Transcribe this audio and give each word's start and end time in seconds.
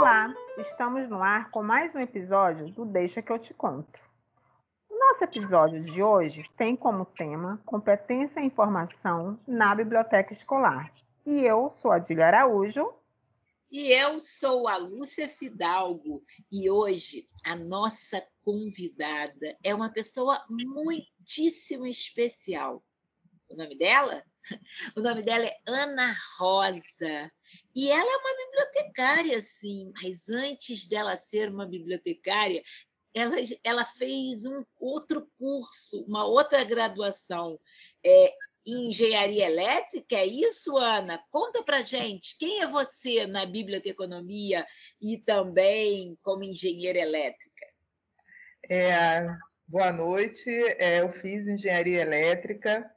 Olá, 0.00 0.34
estamos 0.56 1.08
no 1.08 1.22
ar 1.22 1.50
com 1.50 1.62
mais 1.62 1.94
um 1.94 1.98
episódio 1.98 2.70
do 2.70 2.86
Deixa 2.86 3.20
que 3.20 3.30
eu 3.30 3.38
te 3.38 3.52
conto. 3.52 4.00
O 4.88 4.98
nosso 4.98 5.22
episódio 5.22 5.82
de 5.82 6.02
hoje 6.02 6.42
tem 6.56 6.74
como 6.74 7.04
tema 7.04 7.60
competência 7.66 8.40
e 8.40 8.46
informação 8.46 9.38
na 9.46 9.74
biblioteca 9.74 10.32
escolar. 10.32 10.90
E 11.26 11.44
eu 11.44 11.68
sou 11.68 11.92
a 11.92 11.96
Adília 11.96 12.28
Araújo. 12.28 12.90
E 13.70 13.92
eu 13.92 14.18
sou 14.18 14.68
a 14.68 14.78
Lúcia 14.78 15.28
Fidalgo. 15.28 16.24
E 16.50 16.70
hoje 16.70 17.26
a 17.44 17.54
nossa 17.54 18.26
convidada 18.42 19.54
é 19.62 19.74
uma 19.74 19.92
pessoa 19.92 20.42
muitíssimo 20.48 21.86
especial. 21.86 22.82
O 23.50 23.54
nome 23.54 23.76
dela? 23.76 24.24
O 24.96 25.02
nome 25.02 25.22
dela 25.22 25.44
é 25.44 25.56
Ana 25.66 26.14
Rosa. 26.38 27.30
E 27.74 27.90
ela 27.90 28.12
é 28.12 28.16
uma 28.16 28.36
bibliotecária, 28.36 29.40
sim, 29.40 29.92
mas 30.02 30.28
antes 30.28 30.88
dela 30.88 31.16
ser 31.16 31.50
uma 31.50 31.66
bibliotecária, 31.66 32.62
ela, 33.14 33.36
ela 33.64 33.84
fez 33.84 34.44
um 34.44 34.64
outro 34.78 35.28
curso, 35.38 36.04
uma 36.06 36.26
outra 36.26 36.64
graduação 36.64 37.58
é, 38.04 38.34
em 38.66 38.88
engenharia 38.88 39.46
elétrica. 39.46 40.16
É 40.16 40.26
isso, 40.26 40.76
Ana? 40.76 41.22
Conta 41.30 41.62
para 41.62 41.82
gente. 41.82 42.36
Quem 42.38 42.60
é 42.60 42.66
você 42.66 43.26
na 43.26 43.46
biblioteconomia 43.46 44.66
e 45.00 45.18
também 45.18 46.18
como 46.22 46.44
engenheira 46.44 46.98
elétrica? 46.98 47.66
É, 48.68 49.26
boa 49.66 49.92
noite. 49.92 50.50
É, 50.78 51.00
eu 51.00 51.10
fiz 51.10 51.46
engenharia 51.46 52.02
elétrica 52.02 52.88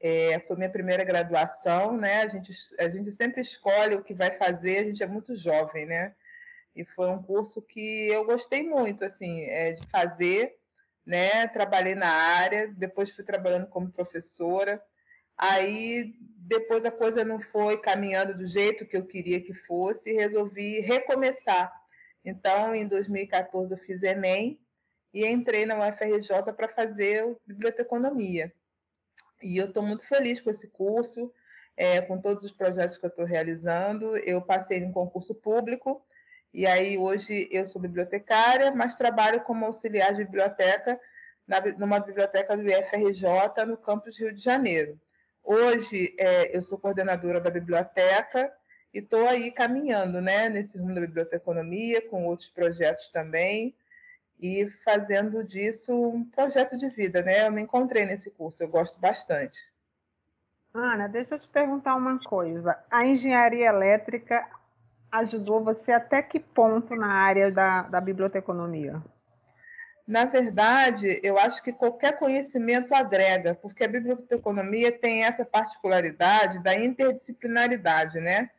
é, 0.00 0.38
foi 0.40 0.56
minha 0.56 0.70
primeira 0.70 1.04
graduação, 1.04 1.96
né? 1.96 2.22
A 2.22 2.28
gente, 2.28 2.52
a 2.78 2.88
gente 2.88 3.10
sempre 3.12 3.40
escolhe 3.40 3.94
o 3.94 4.02
que 4.02 4.14
vai 4.14 4.30
fazer, 4.30 4.78
a 4.78 4.84
gente 4.84 5.02
é 5.02 5.06
muito 5.06 5.34
jovem, 5.34 5.86
né? 5.86 6.14
E 6.74 6.84
foi 6.84 7.08
um 7.08 7.22
curso 7.22 7.62
que 7.62 8.08
eu 8.08 8.24
gostei 8.24 8.62
muito, 8.62 9.04
assim, 9.04 9.44
é, 9.44 9.72
de 9.72 9.86
fazer, 9.88 10.56
né? 11.04 11.46
Trabalhei 11.48 11.94
na 11.94 12.08
área, 12.08 12.68
depois 12.68 13.10
fui 13.10 13.24
trabalhando 13.24 13.66
como 13.68 13.90
professora. 13.90 14.82
Aí, 15.38 16.14
depois 16.20 16.84
a 16.84 16.90
coisa 16.90 17.24
não 17.24 17.38
foi 17.38 17.78
caminhando 17.80 18.36
do 18.36 18.46
jeito 18.46 18.86
que 18.86 18.96
eu 18.96 19.06
queria 19.06 19.40
que 19.40 19.54
fosse 19.54 20.10
e 20.10 20.16
resolvi 20.16 20.80
recomeçar. 20.80 21.72
Então, 22.24 22.74
em 22.74 22.86
2014, 22.86 23.72
eu 23.72 23.78
fiz 23.78 24.02
Enem 24.02 24.60
e 25.14 25.26
entrei 25.26 25.64
na 25.64 25.88
UFRJ 25.88 26.52
para 26.54 26.68
fazer 26.68 27.36
biblioteconomia. 27.46 28.52
E 29.42 29.56
eu 29.56 29.66
estou 29.66 29.82
muito 29.82 30.06
feliz 30.06 30.40
com 30.40 30.50
esse 30.50 30.68
curso, 30.68 31.32
é, 31.76 32.00
com 32.00 32.20
todos 32.20 32.44
os 32.44 32.52
projetos 32.52 32.96
que 32.96 33.04
eu 33.04 33.10
estou 33.10 33.24
realizando. 33.24 34.16
Eu 34.18 34.40
passei 34.40 34.78
em 34.78 34.86
um 34.86 34.92
concurso 34.92 35.34
público, 35.34 36.04
e 36.52 36.66
aí 36.66 36.96
hoje 36.96 37.48
eu 37.50 37.66
sou 37.66 37.80
bibliotecária, 37.80 38.70
mas 38.72 38.96
trabalho 38.96 39.42
como 39.42 39.66
auxiliar 39.66 40.14
de 40.14 40.24
biblioteca 40.24 40.98
na, 41.46 41.60
numa 41.78 42.00
biblioteca 42.00 42.56
do 42.56 42.66
IFRJ 42.66 43.66
no 43.66 43.76
campus 43.76 44.18
Rio 44.18 44.32
de 44.32 44.42
Janeiro. 44.42 44.98
Hoje 45.44 46.14
é, 46.18 46.56
eu 46.56 46.62
sou 46.62 46.78
coordenadora 46.78 47.40
da 47.40 47.50
biblioteca 47.50 48.52
e 48.92 48.98
estou 48.98 49.28
aí 49.28 49.50
caminhando 49.52 50.20
né, 50.20 50.48
nesse 50.48 50.78
mundo 50.78 50.94
da 50.94 51.00
biblioteconomia, 51.02 52.00
com 52.08 52.24
outros 52.24 52.48
projetos 52.48 53.10
também 53.10 53.74
e 54.40 54.68
fazendo 54.84 55.42
disso 55.42 55.94
um 55.94 56.24
projeto 56.24 56.76
de 56.76 56.88
vida, 56.88 57.22
né? 57.22 57.46
Eu 57.46 57.52
me 57.52 57.62
encontrei 57.62 58.04
nesse 58.04 58.30
curso, 58.30 58.62
eu 58.62 58.68
gosto 58.68 59.00
bastante. 59.00 59.58
Ana, 60.74 61.08
deixa 61.08 61.34
eu 61.34 61.38
te 61.38 61.48
perguntar 61.48 61.96
uma 61.96 62.18
coisa. 62.18 62.78
A 62.90 63.06
engenharia 63.06 63.68
elétrica 63.68 64.46
ajudou 65.10 65.64
você 65.64 65.92
até 65.92 66.20
que 66.22 66.38
ponto 66.38 66.94
na 66.94 67.12
área 67.12 67.50
da, 67.50 67.82
da 67.82 68.00
biblioteconomia? 68.00 69.02
Na 70.06 70.24
verdade, 70.24 71.18
eu 71.22 71.36
acho 71.38 71.62
que 71.62 71.72
qualquer 71.72 72.16
conhecimento 72.18 72.94
agrega, 72.94 73.54
porque 73.56 73.82
a 73.82 73.88
biblioteconomia 73.88 74.92
tem 74.92 75.24
essa 75.24 75.44
particularidade 75.44 76.62
da 76.62 76.74
interdisciplinaridade, 76.74 78.20
né? 78.20 78.50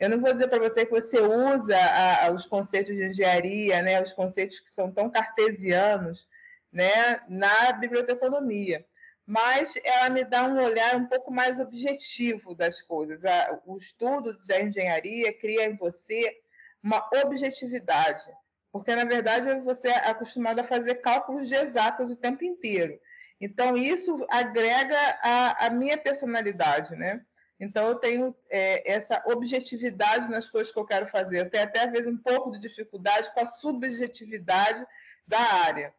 Eu 0.00 0.08
não 0.08 0.18
vou 0.18 0.32
dizer 0.32 0.48
para 0.48 0.58
você 0.58 0.86
que 0.86 0.90
você 0.90 1.20
usa 1.20 1.76
a, 1.76 2.26
a, 2.26 2.30
os 2.32 2.46
conceitos 2.46 2.96
de 2.96 3.04
engenharia, 3.04 3.82
né, 3.82 4.02
os 4.02 4.14
conceitos 4.14 4.58
que 4.58 4.70
são 4.70 4.90
tão 4.90 5.10
cartesianos, 5.10 6.26
né, 6.72 7.20
na 7.28 7.72
biblioteconomia, 7.72 8.86
mas 9.26 9.74
ela 9.84 10.08
me 10.08 10.24
dá 10.24 10.44
um 10.44 10.58
olhar 10.58 10.96
um 10.96 11.06
pouco 11.06 11.30
mais 11.30 11.60
objetivo 11.60 12.54
das 12.54 12.80
coisas. 12.80 13.26
A, 13.26 13.60
o 13.66 13.76
estudo 13.76 14.38
da 14.46 14.62
engenharia 14.62 15.36
cria 15.38 15.66
em 15.66 15.76
você 15.76 16.34
uma 16.82 17.06
objetividade, 17.22 18.24
porque 18.72 18.96
na 18.96 19.04
verdade 19.04 19.60
você 19.60 19.88
é 19.88 20.08
acostumado 20.08 20.60
a 20.60 20.64
fazer 20.64 20.94
cálculos 20.96 21.46
de 21.46 21.54
exatas 21.54 22.10
o 22.10 22.16
tempo 22.16 22.42
inteiro. 22.42 22.98
Então 23.38 23.76
isso 23.76 24.26
agrega 24.30 24.96
a, 25.22 25.66
a 25.66 25.70
minha 25.70 25.98
personalidade, 25.98 26.96
né? 26.96 27.22
Então, 27.60 27.88
eu 27.88 27.94
tenho 27.96 28.34
é, 28.48 28.90
essa 28.90 29.22
objetividade 29.26 30.30
nas 30.30 30.48
coisas 30.48 30.72
que 30.72 30.78
eu 30.78 30.86
quero 30.86 31.06
fazer. 31.06 31.40
Eu 31.40 31.50
tenho 31.50 31.64
até, 31.64 31.84
às 31.84 31.92
vezes, 31.92 32.06
um 32.06 32.16
pouco 32.16 32.50
de 32.50 32.58
dificuldade 32.58 33.30
com 33.34 33.40
a 33.40 33.46
subjetividade 33.46 34.84
da 35.26 35.38
área. 35.38 35.94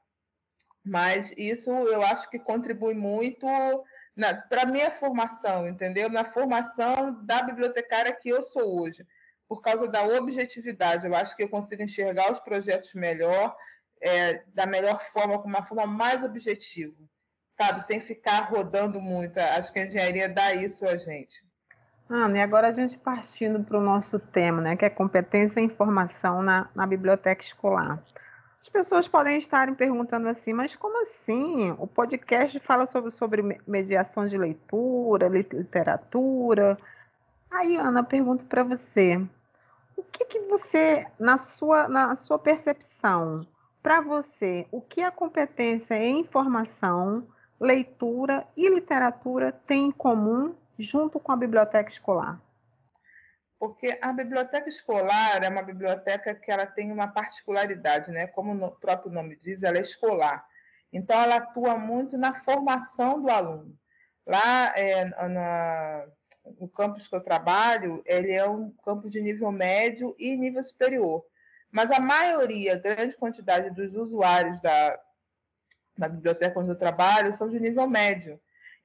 Mas 0.83 1.31
isso 1.38 1.69
eu 1.69 2.01
acho 2.01 2.27
que 2.31 2.39
contribui 2.39 2.95
muito 2.95 3.45
para 4.50 4.63
a 4.63 4.66
minha 4.66 4.89
formação, 4.89 5.67
entendeu? 5.67 6.09
Na 6.09 6.23
formação 6.23 7.23
da 7.23 7.44
bibliotecária 7.44 8.13
que 8.13 8.29
eu 8.29 8.41
sou 8.41 8.81
hoje, 8.81 9.05
por 9.47 9.61
causa 9.61 9.88
da 9.88 10.03
objetividade. 10.03 11.05
Eu 11.05 11.16
acho 11.16 11.35
que 11.35 11.44
eu 11.44 11.50
consigo 11.50 11.83
enxergar 11.83 12.31
os 12.31 12.39
projetos 12.39 12.94
melhor, 12.95 13.55
é, 14.01 14.44
da 14.47 14.66
melhor 14.66 15.00
forma, 15.11 15.39
com 15.39 15.47
uma 15.47 15.63
forma 15.63 15.85
mais 15.85 16.23
objetiva, 16.23 16.97
sabe? 17.51 17.85
Sem 17.85 18.00
ficar 18.00 18.50
rodando 18.50 19.00
muito. 19.00 19.38
Acho 19.38 19.71
que 19.71 19.79
a 19.79 19.85
engenharia 19.85 20.27
dá 20.27 20.55
isso 20.55 20.88
a 20.88 20.95
gente. 20.95 21.50
Ana, 22.13 22.39
e 22.39 22.41
agora 22.41 22.67
a 22.67 22.72
gente 22.73 22.97
partindo 22.97 23.63
para 23.63 23.77
o 23.77 23.81
nosso 23.81 24.19
tema, 24.19 24.61
né, 24.61 24.75
que 24.75 24.83
é 24.83 24.89
competência 24.89 25.61
e 25.61 25.63
informação 25.63 26.41
na, 26.41 26.67
na 26.75 26.85
biblioteca 26.85 27.41
escolar. 27.41 28.03
As 28.59 28.67
pessoas 28.67 29.07
podem 29.07 29.38
estarem 29.38 29.73
perguntando 29.73 30.27
assim, 30.27 30.51
mas 30.51 30.75
como 30.75 31.01
assim? 31.03 31.73
O 31.79 31.88
podcast 31.88 32.59
fala 32.59 32.85
sobre, 32.85 33.11
sobre 33.11 33.61
mediação 33.66 34.27
de 34.27 34.38
leitura, 34.38 35.29
literatura. 35.29 36.77
Aí, 37.50 37.77
Ana, 37.77 38.03
pergunto 38.03 38.44
para 38.44 38.66
você, 38.66 39.16
o 39.95 40.03
que, 40.03 40.25
que 40.25 40.39
você, 40.41 41.07
na 41.17 41.38
sua, 41.38 41.88
na 41.88 42.17
sua 42.17 42.38
percepção, 42.38 43.47
para 43.81 44.01
você, 44.01 44.67
o 44.69 44.81
que 44.81 45.01
a 45.01 45.11
competência 45.11 45.95
em 45.95 46.19
informação, 46.19 47.25
leitura 47.57 48.45
e 48.57 48.67
literatura 48.67 49.53
têm 49.66 49.88
em 49.88 49.91
comum 49.91 50.53
junto 50.81 51.19
com 51.19 51.31
a 51.31 51.38
biblioteca 51.38 51.90
escolar? 51.90 52.42
Porque 53.59 53.97
a 54.02 54.12
biblioteca 54.12 54.68
escolar 54.68 55.44
é 55.44 55.50
uma 55.50 55.62
biblioteca 55.62 56.34
que 56.34 56.52
ela 56.52 56.66
tem 56.66 56.92
uma 56.92 57.08
particularidade, 57.08 58.12
né? 58.12 58.25
Como 58.28 58.53
o 58.66 58.72
próprio 58.72 59.12
nome 59.12 59.36
diz, 59.36 59.62
ela 59.62 59.78
é 59.78 59.81
escolar. 59.81 60.46
Então, 60.92 61.22
ela 61.22 61.38
atua 61.38 61.78
muito 61.78 62.18
na 62.18 62.34
formação 62.34 63.22
do 63.22 63.30
aluno. 63.30 63.78
Lá 64.25 64.74
é, 64.75 65.06
na, 65.06 66.08
no 66.59 66.68
campus 66.68 67.08
que 67.08 67.16
eu 67.16 67.22
trabalho, 67.22 68.02
ele 68.06 68.31
é 68.31 68.48
um 68.48 68.72
campus 68.84 69.12
de 69.12 69.22
nível 69.22 69.52
médio 69.52 70.16
e 70.18 70.36
nível 70.36 70.63
superior. 70.63 71.24
Mas 71.72 71.90
a 71.92 72.00
maioria, 72.00 72.78
grande 72.78 73.16
quantidade 73.16 73.69
dos 73.69 73.96
usuários 73.96 74.59
da, 74.59 75.00
da 75.98 76.09
biblioteca 76.09 76.59
onde 76.59 76.72
eu 76.72 76.78
trabalho 76.78 77.31
são 77.31 77.48
de 77.48 77.59
nível 77.59 77.88
médio. 77.88 78.40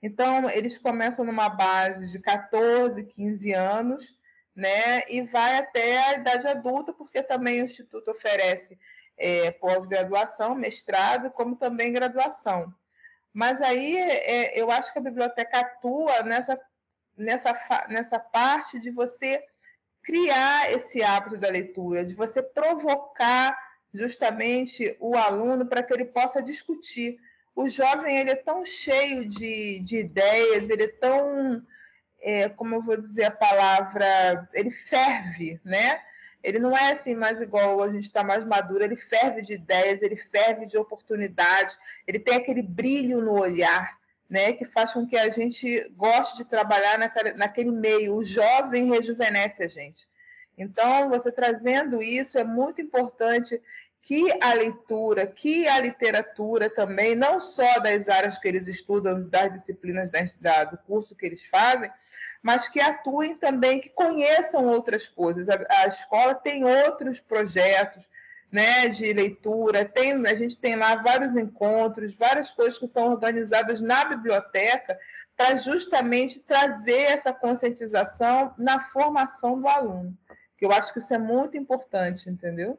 Então, 0.06 0.48
eles 0.48 0.78
começam 0.78 1.24
numa 1.24 1.48
base 1.48 2.12
de 2.12 2.20
14, 2.20 3.02
15 3.02 3.52
anos, 3.52 4.16
né, 4.54 5.02
e 5.08 5.20
vai 5.20 5.58
até 5.58 5.98
a 5.98 6.14
idade 6.14 6.46
adulta, 6.46 6.92
porque 6.92 7.24
também 7.24 7.60
o 7.60 7.64
Instituto 7.64 8.12
oferece 8.12 8.78
é, 9.18 9.50
pós-graduação, 9.50 10.54
mestrado, 10.54 11.28
como 11.32 11.56
também 11.56 11.92
graduação. 11.92 12.72
Mas 13.34 13.60
aí 13.60 13.96
é, 13.98 14.56
eu 14.56 14.70
acho 14.70 14.92
que 14.92 14.98
a 15.00 15.02
biblioteca 15.02 15.58
atua 15.58 16.22
nessa, 16.22 16.56
nessa, 17.16 17.86
nessa 17.88 18.20
parte 18.20 18.78
de 18.78 18.92
você 18.92 19.44
criar 20.04 20.70
esse 20.70 21.02
hábito 21.02 21.36
da 21.36 21.50
leitura, 21.50 22.04
de 22.04 22.14
você 22.14 22.40
provocar 22.40 23.58
justamente 23.92 24.96
o 25.00 25.16
aluno 25.16 25.66
para 25.66 25.82
que 25.82 25.92
ele 25.92 26.04
possa 26.04 26.40
discutir 26.40 27.18
o 27.56 27.70
jovem 27.70 28.18
ele 28.18 28.30
é 28.30 28.36
tão 28.36 28.62
cheio 28.66 29.26
de, 29.26 29.80
de 29.80 29.96
ideias, 29.96 30.68
ele 30.68 30.82
é 30.82 30.88
tão, 30.88 31.66
é, 32.20 32.50
como 32.50 32.74
eu 32.74 32.82
vou 32.82 32.98
dizer 32.98 33.24
a 33.24 33.30
palavra, 33.30 34.46
ele 34.52 34.70
ferve, 34.70 35.58
né? 35.64 36.02
Ele 36.44 36.58
não 36.58 36.76
é 36.76 36.92
assim 36.92 37.14
mais 37.14 37.40
igual 37.40 37.82
a 37.82 37.88
gente 37.88 38.04
está 38.04 38.22
mais 38.22 38.44
maduro, 38.44 38.84
ele 38.84 38.94
ferve 38.94 39.40
de 39.40 39.54
ideias, 39.54 40.02
ele 40.02 40.16
ferve 40.16 40.66
de 40.66 40.76
oportunidades, 40.76 41.78
ele 42.06 42.18
tem 42.18 42.36
aquele 42.36 42.62
brilho 42.62 43.22
no 43.22 43.32
olhar, 43.32 43.98
né? 44.28 44.52
Que 44.52 44.66
faz 44.66 44.92
com 44.92 45.06
que 45.06 45.16
a 45.16 45.30
gente 45.30 45.88
goste 45.96 46.36
de 46.36 46.44
trabalhar 46.44 46.98
naquele, 46.98 47.32
naquele 47.32 47.72
meio. 47.72 48.16
O 48.16 48.24
jovem 48.24 48.90
rejuvenesce 48.90 49.64
a 49.64 49.68
gente. 49.68 50.06
Então, 50.58 51.08
você 51.08 51.32
trazendo 51.32 52.02
isso 52.02 52.38
é 52.38 52.44
muito 52.44 52.82
importante 52.82 53.60
que 54.06 54.32
a 54.40 54.54
leitura, 54.54 55.26
que 55.26 55.66
a 55.66 55.80
literatura 55.80 56.70
também, 56.70 57.16
não 57.16 57.40
só 57.40 57.80
das 57.80 58.08
áreas 58.08 58.38
que 58.38 58.46
eles 58.46 58.68
estudam, 58.68 59.28
das 59.28 59.52
disciplinas 59.52 60.12
da, 60.40 60.62
do 60.62 60.78
curso 60.78 61.16
que 61.16 61.26
eles 61.26 61.44
fazem, 61.44 61.90
mas 62.40 62.68
que 62.68 62.80
atuem 62.80 63.34
também, 63.34 63.80
que 63.80 63.88
conheçam 63.88 64.64
outras 64.68 65.08
coisas. 65.08 65.48
A, 65.48 65.58
a 65.68 65.88
escola 65.88 66.36
tem 66.36 66.64
outros 66.64 67.18
projetos, 67.18 68.08
né, 68.48 68.88
de 68.88 69.12
leitura, 69.12 69.84
tem, 69.84 70.12
a 70.24 70.34
gente 70.34 70.56
tem 70.56 70.76
lá 70.76 70.94
vários 70.94 71.36
encontros, 71.36 72.16
várias 72.16 72.52
coisas 72.52 72.78
que 72.78 72.86
são 72.86 73.08
organizadas 73.08 73.80
na 73.80 74.04
biblioteca 74.04 74.96
para 75.36 75.56
justamente 75.56 76.38
trazer 76.38 77.10
essa 77.10 77.32
conscientização 77.32 78.54
na 78.56 78.78
formação 78.78 79.60
do 79.60 79.66
aluno, 79.66 80.16
que 80.56 80.64
eu 80.64 80.70
acho 80.70 80.92
que 80.92 81.00
isso 81.00 81.12
é 81.12 81.18
muito 81.18 81.56
importante, 81.56 82.30
entendeu? 82.30 82.78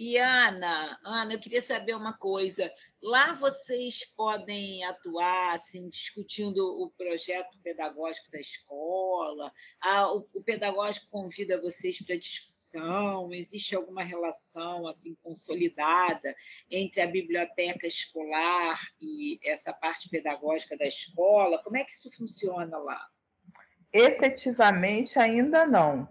E 0.00 0.16
Ana, 0.16 0.96
Ana, 1.04 1.32
eu 1.32 1.40
queria 1.40 1.60
saber 1.60 1.96
uma 1.96 2.16
coisa. 2.16 2.72
Lá 3.02 3.34
vocês 3.34 4.04
podem 4.04 4.84
atuar 4.84 5.54
assim, 5.54 5.88
discutindo 5.88 6.60
o 6.80 6.88
projeto 6.90 7.58
pedagógico 7.64 8.30
da 8.30 8.38
escola. 8.38 9.52
Ah, 9.80 10.14
o, 10.14 10.24
o 10.32 10.44
pedagógico 10.44 11.08
convida 11.10 11.60
vocês 11.60 12.00
para 12.00 12.16
discussão. 12.16 13.32
Existe 13.32 13.74
alguma 13.74 14.04
relação 14.04 14.86
assim 14.86 15.16
consolidada 15.16 16.32
entre 16.70 17.00
a 17.00 17.06
biblioteca 17.08 17.88
escolar 17.88 18.80
e 19.00 19.40
essa 19.42 19.72
parte 19.72 20.08
pedagógica 20.08 20.76
da 20.76 20.86
escola? 20.86 21.60
Como 21.60 21.76
é 21.76 21.82
que 21.82 21.90
isso 21.90 22.16
funciona 22.16 22.78
lá? 22.78 23.04
Efetivamente, 23.92 25.18
ainda 25.18 25.66
não 25.66 26.08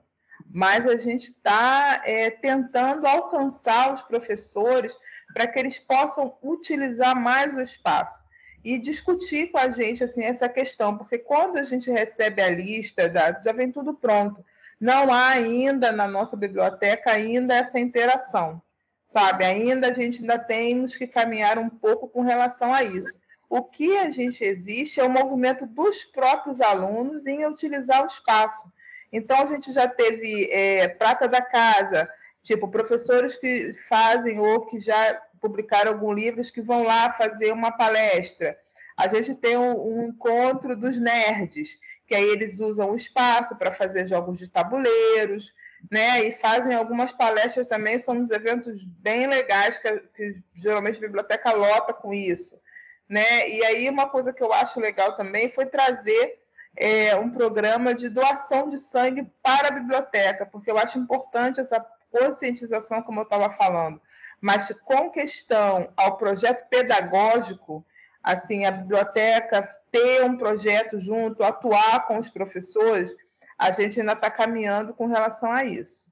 mas 0.50 0.86
a 0.88 0.96
gente 0.96 1.32
está 1.32 2.02
é, 2.06 2.30
tentando 2.30 3.06
alcançar 3.06 3.94
os 3.94 4.02
professores 4.02 4.98
para 5.34 5.48
que 5.48 5.60
eles 5.60 5.80
possam 5.80 6.38
utilizar 6.42 7.16
mais 7.20 7.56
o 7.56 7.62
espaço 7.62 8.20
e 8.64 8.78
discutir 8.78 9.52
com 9.52 9.58
a 9.58 9.70
gente 9.70 10.04
assim 10.04 10.24
essa 10.24 10.50
questão, 10.50 10.98
porque 10.98 11.18
quando 11.18 11.58
a 11.58 11.64
gente 11.64 11.90
recebe 11.90 12.42
a 12.42 12.50
lista, 12.50 13.12
já 13.44 13.52
vem 13.52 13.72
tudo 13.72 13.94
pronto. 13.94 14.44
Não 14.80 15.12
há 15.12 15.30
ainda 15.30 15.92
na 15.92 16.08
nossa 16.08 16.36
biblioteca 16.36 17.12
ainda 17.12 17.56
essa 17.56 17.80
interação, 17.80 18.62
sabe? 19.08 19.44
Ainda 19.46 19.90
a 19.90 19.94
gente 19.94 20.22
ainda 20.22 20.38
temos 20.38 20.96
que 20.96 21.08
caminhar 21.08 21.58
um 21.58 21.70
pouco 21.70 22.08
com 22.08 22.22
relação 22.22 22.74
a 22.74 22.84
isso. 22.84 23.18
O 23.50 23.64
que 23.64 23.98
a 23.98 24.12
gente 24.12 24.44
existe 24.44 25.00
é 25.00 25.04
o 25.04 25.10
movimento 25.10 25.66
dos 25.66 26.04
próprios 26.04 26.60
alunos 26.60 27.26
em 27.26 27.46
utilizar 27.46 28.04
o 28.04 28.08
espaço. 28.08 28.70
Então, 29.12 29.42
a 29.42 29.46
gente 29.46 29.72
já 29.72 29.88
teve 29.88 30.50
é, 30.52 30.88
prata 30.88 31.28
da 31.28 31.42
casa, 31.42 32.10
tipo, 32.44 32.68
professores 32.68 33.38
que 33.38 33.74
fazem 33.74 34.40
ou 34.40 34.66
que 34.66 34.80
já 34.80 35.22
publicaram 35.40 35.92
alguns 35.92 36.16
livros 36.16 36.52
que 36.52 36.62
vão 36.62 36.84
lá 36.84 37.12
fazer 37.14 37.52
uma 37.52 37.72
palestra. 37.72 38.58
A 38.96 39.08
gente 39.08 39.36
tem 39.36 39.56
um, 39.56 40.00
um 40.00 40.04
encontro 40.06 40.76
dos 40.76 41.00
nerds, 41.00 41.78
que 42.08 42.16
aí 42.16 42.24
eles 42.24 42.60
usam 42.60 42.92
o 42.92 42.96
espaço 42.96 43.56
para 43.56 43.72
fazer 43.72 44.08
jogos 44.08 44.40
de 44.40 44.48
tabuleiros, 44.48 45.54
né? 45.92 46.24
E 46.24 46.32
fazem 46.32 46.74
algumas 46.74 47.12
palestras 47.12 47.68
também, 47.68 48.00
são 48.00 48.18
uns 48.18 48.32
eventos 48.32 48.84
bem 48.84 49.28
legais 49.28 49.78
que, 49.78 50.00
que 50.16 50.42
geralmente 50.56 50.98
a 50.98 51.02
biblioteca 51.02 51.52
lota 51.52 51.94
com 51.94 52.14
isso, 52.14 52.60
né? 53.08 53.48
E 53.50 53.64
aí 53.64 53.90
uma 53.90 54.10
coisa 54.10 54.34
que 54.34 54.42
eu 54.42 54.52
acho 54.52 54.80
legal 54.80 55.16
também 55.16 55.48
foi 55.50 55.66
trazer 55.66 56.40
é, 56.78 57.16
um 57.16 57.32
programa 57.32 57.94
de 57.94 58.08
doação 58.08 58.70
de 58.70 58.78
sangue 58.78 59.30
para 59.42 59.70
a 59.70 59.72
biblioteca, 59.72 60.46
porque 60.46 60.70
eu 60.70 60.78
acho 60.78 61.00
importante 61.00 61.60
essa 61.60 61.84
conscientização, 62.12 63.02
como 63.02 63.20
eu 63.20 63.24
estava 63.24 63.50
falando. 63.50 64.00
Mas 64.40 64.72
com 64.86 65.10
questão 65.10 65.92
ao 65.98 66.18
projeto 66.18 66.68
pedagógico, 66.70 67.84
assim, 68.22 68.66
a 68.66 68.72
biblioteca 68.72 69.64
ter 69.92 70.24
um 70.24 70.38
projeto 70.38 71.00
junto, 71.00 71.44
atuar 71.44 72.06
com 72.06 72.18
os 72.20 72.30
professores, 72.30 73.14
a 73.58 73.72
gente 73.72 74.00
ainda 74.00 74.14
está 74.14 74.30
caminhando 74.30 74.94
com 74.94 75.08
relação 75.08 75.52
a 75.52 75.66
isso. 75.66 76.12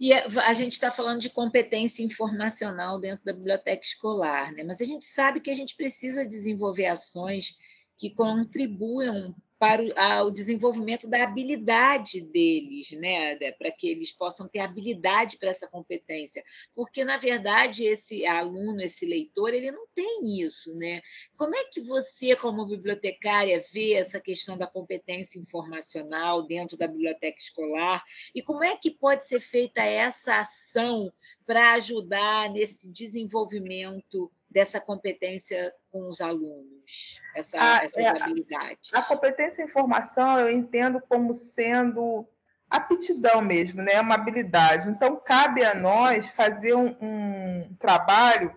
E 0.00 0.12
a 0.12 0.52
gente 0.52 0.72
está 0.72 0.90
falando 0.90 1.20
de 1.20 1.30
competência 1.30 2.02
informacional 2.02 2.98
dentro 2.98 3.24
da 3.24 3.32
biblioteca 3.32 3.84
escolar, 3.84 4.50
né? 4.50 4.64
mas 4.64 4.80
a 4.80 4.84
gente 4.84 5.04
sabe 5.04 5.38
que 5.38 5.50
a 5.50 5.54
gente 5.54 5.76
precisa 5.76 6.26
desenvolver 6.26 6.86
ações 6.86 7.56
que 7.96 8.10
contribuam 8.10 9.32
para 9.62 10.24
o 10.24 10.30
desenvolvimento 10.32 11.08
da 11.08 11.22
habilidade 11.22 12.20
deles, 12.20 12.90
né, 12.90 13.36
para 13.52 13.70
que 13.70 13.88
eles 13.88 14.10
possam 14.10 14.48
ter 14.48 14.58
habilidade 14.58 15.38
para 15.38 15.50
essa 15.50 15.68
competência, 15.68 16.42
porque 16.74 17.04
na 17.04 17.16
verdade 17.16 17.84
esse 17.84 18.26
aluno, 18.26 18.82
esse 18.82 19.06
leitor, 19.06 19.54
ele 19.54 19.70
não 19.70 19.86
tem 19.94 20.40
isso, 20.40 20.76
né? 20.76 21.00
Como 21.36 21.54
é 21.54 21.62
que 21.66 21.80
você, 21.80 22.34
como 22.34 22.66
bibliotecária, 22.66 23.64
vê 23.72 23.92
essa 23.92 24.18
questão 24.18 24.58
da 24.58 24.66
competência 24.66 25.38
informacional 25.38 26.42
dentro 26.42 26.76
da 26.76 26.88
biblioteca 26.88 27.38
escolar? 27.38 28.02
E 28.34 28.42
como 28.42 28.64
é 28.64 28.76
que 28.76 28.90
pode 28.90 29.24
ser 29.24 29.38
feita 29.38 29.80
essa 29.80 30.40
ação 30.40 31.12
para 31.46 31.74
ajudar 31.74 32.50
nesse 32.50 32.90
desenvolvimento 32.90 34.28
dessa 34.50 34.80
competência 34.80 35.72
com 35.92 36.08
os 36.08 36.20
alunos, 36.20 37.20
essa, 37.36 37.58
a, 37.60 37.84
essas 37.84 38.02
é, 38.02 38.08
habilidades? 38.08 38.90
A 38.94 39.02
competência 39.02 39.62
em 39.62 39.66
informação 39.66 40.40
eu 40.40 40.50
entendo 40.50 41.00
como 41.06 41.34
sendo 41.34 42.26
aptidão 42.68 43.42
mesmo, 43.42 43.82
né? 43.82 44.00
uma 44.00 44.14
habilidade. 44.14 44.88
Então, 44.88 45.20
cabe 45.22 45.62
a 45.62 45.74
nós 45.74 46.28
fazer 46.28 46.74
um, 46.74 46.96
um 47.00 47.76
trabalho 47.78 48.54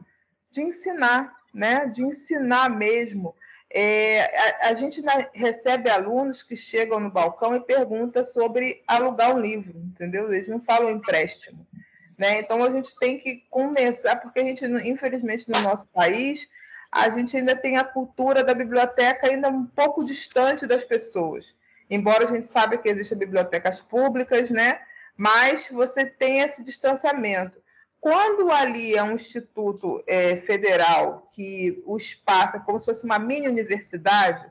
de 0.50 0.62
ensinar, 0.62 1.36
né? 1.54 1.86
de 1.88 2.02
ensinar 2.02 2.70
mesmo. 2.70 3.36
É, 3.70 4.22
a, 4.64 4.70
a, 4.70 4.74
gente 4.74 5.04
recebe 5.34 5.90
alunos 5.90 6.42
que 6.42 6.56
chegam 6.56 6.98
no 6.98 7.12
balcão 7.12 7.54
e 7.54 7.60
perguntam 7.60 8.24
sobre 8.24 8.82
alugar 8.88 9.36
um 9.36 9.40
livro, 9.40 9.78
entendeu? 9.80 10.32
Eles 10.32 10.48
não 10.48 10.62
falam 10.62 10.90
empréstimo. 10.90 11.68
Né? 12.18 12.40
Então 12.40 12.64
a 12.64 12.70
gente 12.70 12.98
tem 12.98 13.18
que 13.18 13.44
começar, 13.50 14.16
porque 14.16 14.40
a 14.40 14.44
gente, 14.44 14.64
infelizmente, 14.66 15.50
no 15.50 15.60
nosso 15.60 15.90
país, 15.90 16.48
a 16.96 17.10
gente 17.10 17.36
ainda 17.36 17.54
tem 17.54 17.76
a 17.76 17.84
cultura 17.84 18.42
da 18.42 18.54
biblioteca 18.54 19.28
ainda 19.28 19.50
um 19.50 19.66
pouco 19.66 20.06
distante 20.06 20.66
das 20.66 20.86
pessoas. 20.86 21.54
Embora 21.90 22.24
a 22.24 22.28
gente 22.28 22.46
saiba 22.46 22.78
que 22.78 22.88
existem 22.88 23.18
bibliotecas 23.18 23.82
públicas, 23.82 24.50
né? 24.50 24.80
Mas 25.18 25.68
você 25.70 26.06
tem 26.06 26.40
esse 26.40 26.64
distanciamento. 26.64 27.62
Quando 28.00 28.50
ali 28.50 28.96
é 28.96 29.04
um 29.04 29.12
instituto 29.12 30.02
é, 30.08 30.38
federal 30.38 31.28
que 31.32 31.84
o 31.86 31.98
espaço 31.98 32.56
é 32.56 32.60
como 32.62 32.80
se 32.80 32.86
fosse 32.86 33.04
uma 33.04 33.20
mini 33.20 33.50
universidade, 33.50 34.50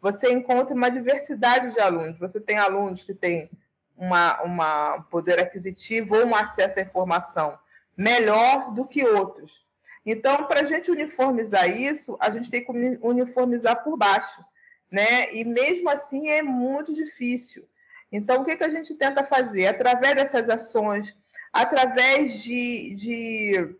você 0.00 0.32
encontra 0.32 0.74
uma 0.74 0.90
diversidade 0.90 1.74
de 1.74 1.80
alunos. 1.80 2.18
Você 2.18 2.40
tem 2.40 2.56
alunos 2.56 3.04
que 3.04 3.12
têm 3.12 3.50
uma, 3.94 4.40
uma 4.42 5.02
poder 5.10 5.38
aquisitivo 5.38 6.16
ou 6.16 6.24
um 6.24 6.34
acesso 6.34 6.78
à 6.78 6.82
informação 6.82 7.58
melhor 7.94 8.72
do 8.72 8.86
que 8.86 9.04
outros. 9.04 9.63
Então, 10.04 10.44
para 10.44 10.60
a 10.60 10.64
gente 10.64 10.90
uniformizar 10.90 11.68
isso, 11.68 12.16
a 12.20 12.30
gente 12.30 12.50
tem 12.50 12.64
que 12.64 12.70
uniformizar 13.00 13.82
por 13.82 13.96
baixo, 13.96 14.44
né? 14.90 15.34
E 15.34 15.44
mesmo 15.44 15.88
assim 15.88 16.28
é 16.28 16.42
muito 16.42 16.92
difícil. 16.92 17.66
Então, 18.12 18.42
o 18.42 18.44
que, 18.44 18.56
que 18.56 18.64
a 18.64 18.68
gente 18.68 18.94
tenta 18.94 19.24
fazer? 19.24 19.66
Através 19.66 20.14
dessas 20.14 20.48
ações, 20.48 21.16
através 21.52 22.42
de, 22.42 22.94
de 22.94 23.76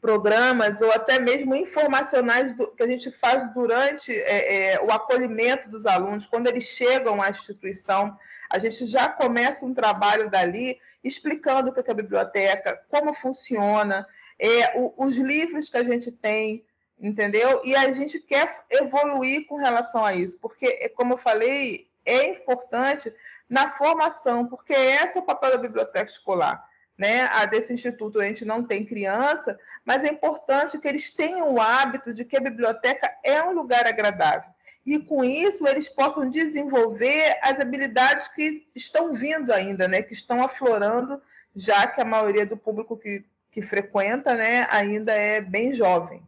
programas 0.00 0.80
ou 0.80 0.92
até 0.92 1.18
mesmo 1.18 1.54
informacionais 1.54 2.52
do, 2.54 2.66
que 2.68 2.82
a 2.82 2.86
gente 2.86 3.10
faz 3.10 3.50
durante 3.54 4.12
é, 4.12 4.72
é, 4.74 4.80
o 4.82 4.90
acolhimento 4.90 5.68
dos 5.68 5.86
alunos, 5.86 6.26
quando 6.26 6.46
eles 6.46 6.64
chegam 6.64 7.22
à 7.22 7.30
instituição, 7.30 8.14
a 8.50 8.58
gente 8.58 8.84
já 8.86 9.08
começa 9.08 9.64
um 9.64 9.72
trabalho 9.72 10.28
dali 10.28 10.78
explicando 11.02 11.70
o 11.70 11.72
que 11.72 11.80
é 11.80 11.90
a 11.90 11.94
biblioteca, 11.94 12.82
como 12.88 13.12
funciona, 13.12 14.06
é, 14.38 14.78
o, 14.78 14.94
os 14.96 15.16
livros 15.16 15.68
que 15.68 15.76
a 15.76 15.82
gente 15.82 16.10
tem, 16.10 16.64
entendeu? 17.00 17.62
E 17.64 17.74
a 17.74 17.92
gente 17.92 18.18
quer 18.18 18.64
evoluir 18.70 19.46
com 19.46 19.56
relação 19.56 20.04
a 20.04 20.14
isso, 20.14 20.38
porque, 20.40 20.66
é, 20.66 20.88
como 20.88 21.14
eu 21.14 21.18
falei, 21.18 21.88
é 22.04 22.28
importante 22.28 23.12
na 23.48 23.68
formação, 23.68 24.46
porque 24.46 24.72
esse 24.72 25.18
é 25.18 25.20
o 25.20 25.24
papel 25.24 25.52
da 25.52 25.58
biblioteca 25.58 26.10
escolar. 26.10 26.64
Né? 26.96 27.22
A 27.32 27.44
desse 27.44 27.72
instituto 27.72 28.20
a 28.20 28.24
gente 28.24 28.44
não 28.44 28.62
tem 28.62 28.84
criança, 28.84 29.58
mas 29.84 30.04
é 30.04 30.08
importante 30.08 30.78
que 30.78 30.86
eles 30.86 31.10
tenham 31.10 31.52
o 31.52 31.60
hábito 31.60 32.14
de 32.14 32.24
que 32.24 32.36
a 32.36 32.40
biblioteca 32.40 33.12
é 33.24 33.42
um 33.42 33.52
lugar 33.52 33.84
agradável 33.84 34.54
e 34.86 34.98
com 34.98 35.24
isso 35.24 35.66
eles 35.66 35.88
possam 35.88 36.28
desenvolver 36.28 37.38
as 37.42 37.58
habilidades 37.58 38.28
que 38.28 38.66
estão 38.74 39.14
vindo 39.14 39.52
ainda, 39.52 39.88
né, 39.88 40.02
que 40.02 40.12
estão 40.12 40.42
aflorando, 40.42 41.20
já 41.56 41.86
que 41.86 42.00
a 42.00 42.04
maioria 42.04 42.44
do 42.44 42.56
público 42.56 42.96
que, 42.96 43.24
que 43.54 43.62
frequenta, 43.62 44.34
né, 44.34 44.66
ainda 44.68 45.14
é 45.14 45.40
bem 45.40 45.72
jovem. 45.72 46.20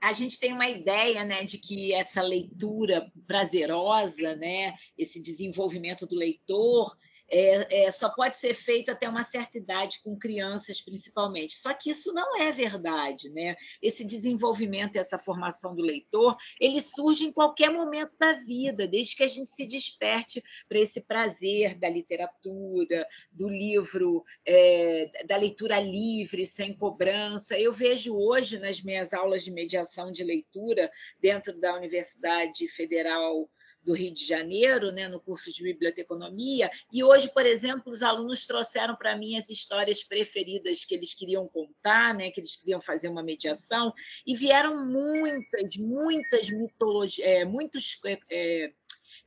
A 0.00 0.12
gente 0.12 0.38
tem 0.38 0.52
uma 0.52 0.68
ideia, 0.68 1.24
né, 1.24 1.42
de 1.42 1.58
que 1.58 1.92
essa 1.92 2.22
leitura 2.22 3.10
prazerosa, 3.26 4.36
né, 4.36 4.76
esse 4.96 5.20
desenvolvimento 5.20 6.06
do 6.06 6.14
leitor, 6.14 6.96
é, 7.28 7.84
é, 7.84 7.90
só 7.90 8.08
pode 8.08 8.36
ser 8.36 8.54
feita 8.54 8.92
até 8.92 9.08
uma 9.08 9.24
certa 9.24 9.58
idade, 9.58 10.00
com 10.02 10.16
crianças 10.18 10.80
principalmente. 10.80 11.54
Só 11.54 11.72
que 11.72 11.90
isso 11.90 12.12
não 12.12 12.36
é 12.40 12.52
verdade, 12.52 13.30
né? 13.30 13.56
Esse 13.82 14.04
desenvolvimento, 14.04 14.96
essa 14.96 15.18
formação 15.18 15.74
do 15.74 15.82
leitor, 15.82 16.36
ele 16.60 16.80
surge 16.80 17.24
em 17.24 17.32
qualquer 17.32 17.70
momento 17.70 18.16
da 18.18 18.32
vida, 18.32 18.86
desde 18.86 19.16
que 19.16 19.22
a 19.22 19.28
gente 19.28 19.50
se 19.50 19.66
desperte 19.66 20.42
para 20.68 20.78
esse 20.78 21.00
prazer 21.00 21.78
da 21.78 21.88
literatura, 21.88 23.06
do 23.30 23.48
livro, 23.48 24.24
é, 24.44 25.10
da 25.26 25.36
leitura 25.36 25.80
livre, 25.80 26.46
sem 26.46 26.76
cobrança. 26.76 27.58
Eu 27.58 27.72
vejo 27.72 28.14
hoje 28.14 28.58
nas 28.58 28.80
minhas 28.80 29.12
aulas 29.12 29.44
de 29.44 29.50
mediação 29.50 30.12
de 30.12 30.22
leitura 30.22 30.90
dentro 31.20 31.58
da 31.58 31.74
Universidade 31.74 32.68
Federal 32.68 33.48
do 33.86 33.94
Rio 33.94 34.12
de 34.12 34.26
Janeiro, 34.26 34.90
né, 34.90 35.06
no 35.06 35.20
curso 35.20 35.52
de 35.52 35.62
biblioteconomia, 35.62 36.68
e 36.92 37.04
hoje, 37.04 37.32
por 37.32 37.46
exemplo, 37.46 37.84
os 37.86 38.02
alunos 38.02 38.44
trouxeram 38.44 38.96
para 38.96 39.16
mim 39.16 39.38
as 39.38 39.48
histórias 39.48 40.02
preferidas 40.02 40.84
que 40.84 40.94
eles 40.94 41.14
queriam 41.14 41.46
contar, 41.46 42.12
né, 42.12 42.28
que 42.30 42.40
eles 42.40 42.56
queriam 42.56 42.80
fazer 42.80 43.08
uma 43.08 43.22
mediação, 43.22 43.94
e 44.26 44.34
vieram 44.34 44.84
muitas, 44.84 45.76
muitas 45.76 46.50
mitologias, 46.50 47.26
é, 47.26 47.44
muitos, 47.44 47.98
é, 48.04 48.18
é, 48.28 48.72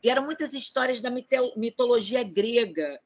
vieram 0.04 0.26
muitas 0.26 0.54
histórias 0.54 1.00
da 1.00 1.10
mitologia 1.56 2.22
grega, 2.22 3.00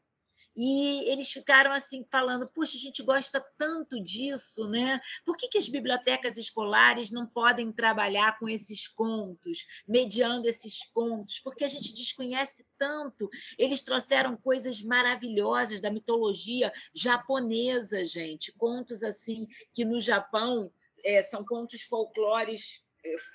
e 0.55 1.09
eles 1.11 1.31
ficaram 1.31 1.71
assim 1.71 2.05
falando: 2.11 2.47
puxa, 2.47 2.77
a 2.77 2.79
gente 2.79 3.01
gosta 3.01 3.43
tanto 3.57 4.01
disso, 4.01 4.69
né? 4.69 4.99
Por 5.25 5.35
que, 5.35 5.47
que 5.47 5.57
as 5.57 5.67
bibliotecas 5.67 6.37
escolares 6.37 7.11
não 7.11 7.25
podem 7.25 7.71
trabalhar 7.71 8.37
com 8.37 8.47
esses 8.47 8.87
contos, 8.87 9.65
mediando 9.87 10.47
esses 10.47 10.85
contos? 10.93 11.39
Porque 11.39 11.63
a 11.63 11.67
gente 11.67 11.93
desconhece 11.93 12.65
tanto. 12.77 13.29
Eles 13.57 13.81
trouxeram 13.81 14.37
coisas 14.37 14.81
maravilhosas 14.81 15.81
da 15.81 15.89
mitologia 15.89 16.71
japonesa, 16.93 18.05
gente, 18.05 18.51
contos 18.53 19.01
assim 19.01 19.47
que 19.73 19.83
no 19.83 19.99
Japão 19.99 20.71
é, 21.03 21.21
são 21.21 21.43
contos 21.43 21.81
folclóricos 21.81 22.83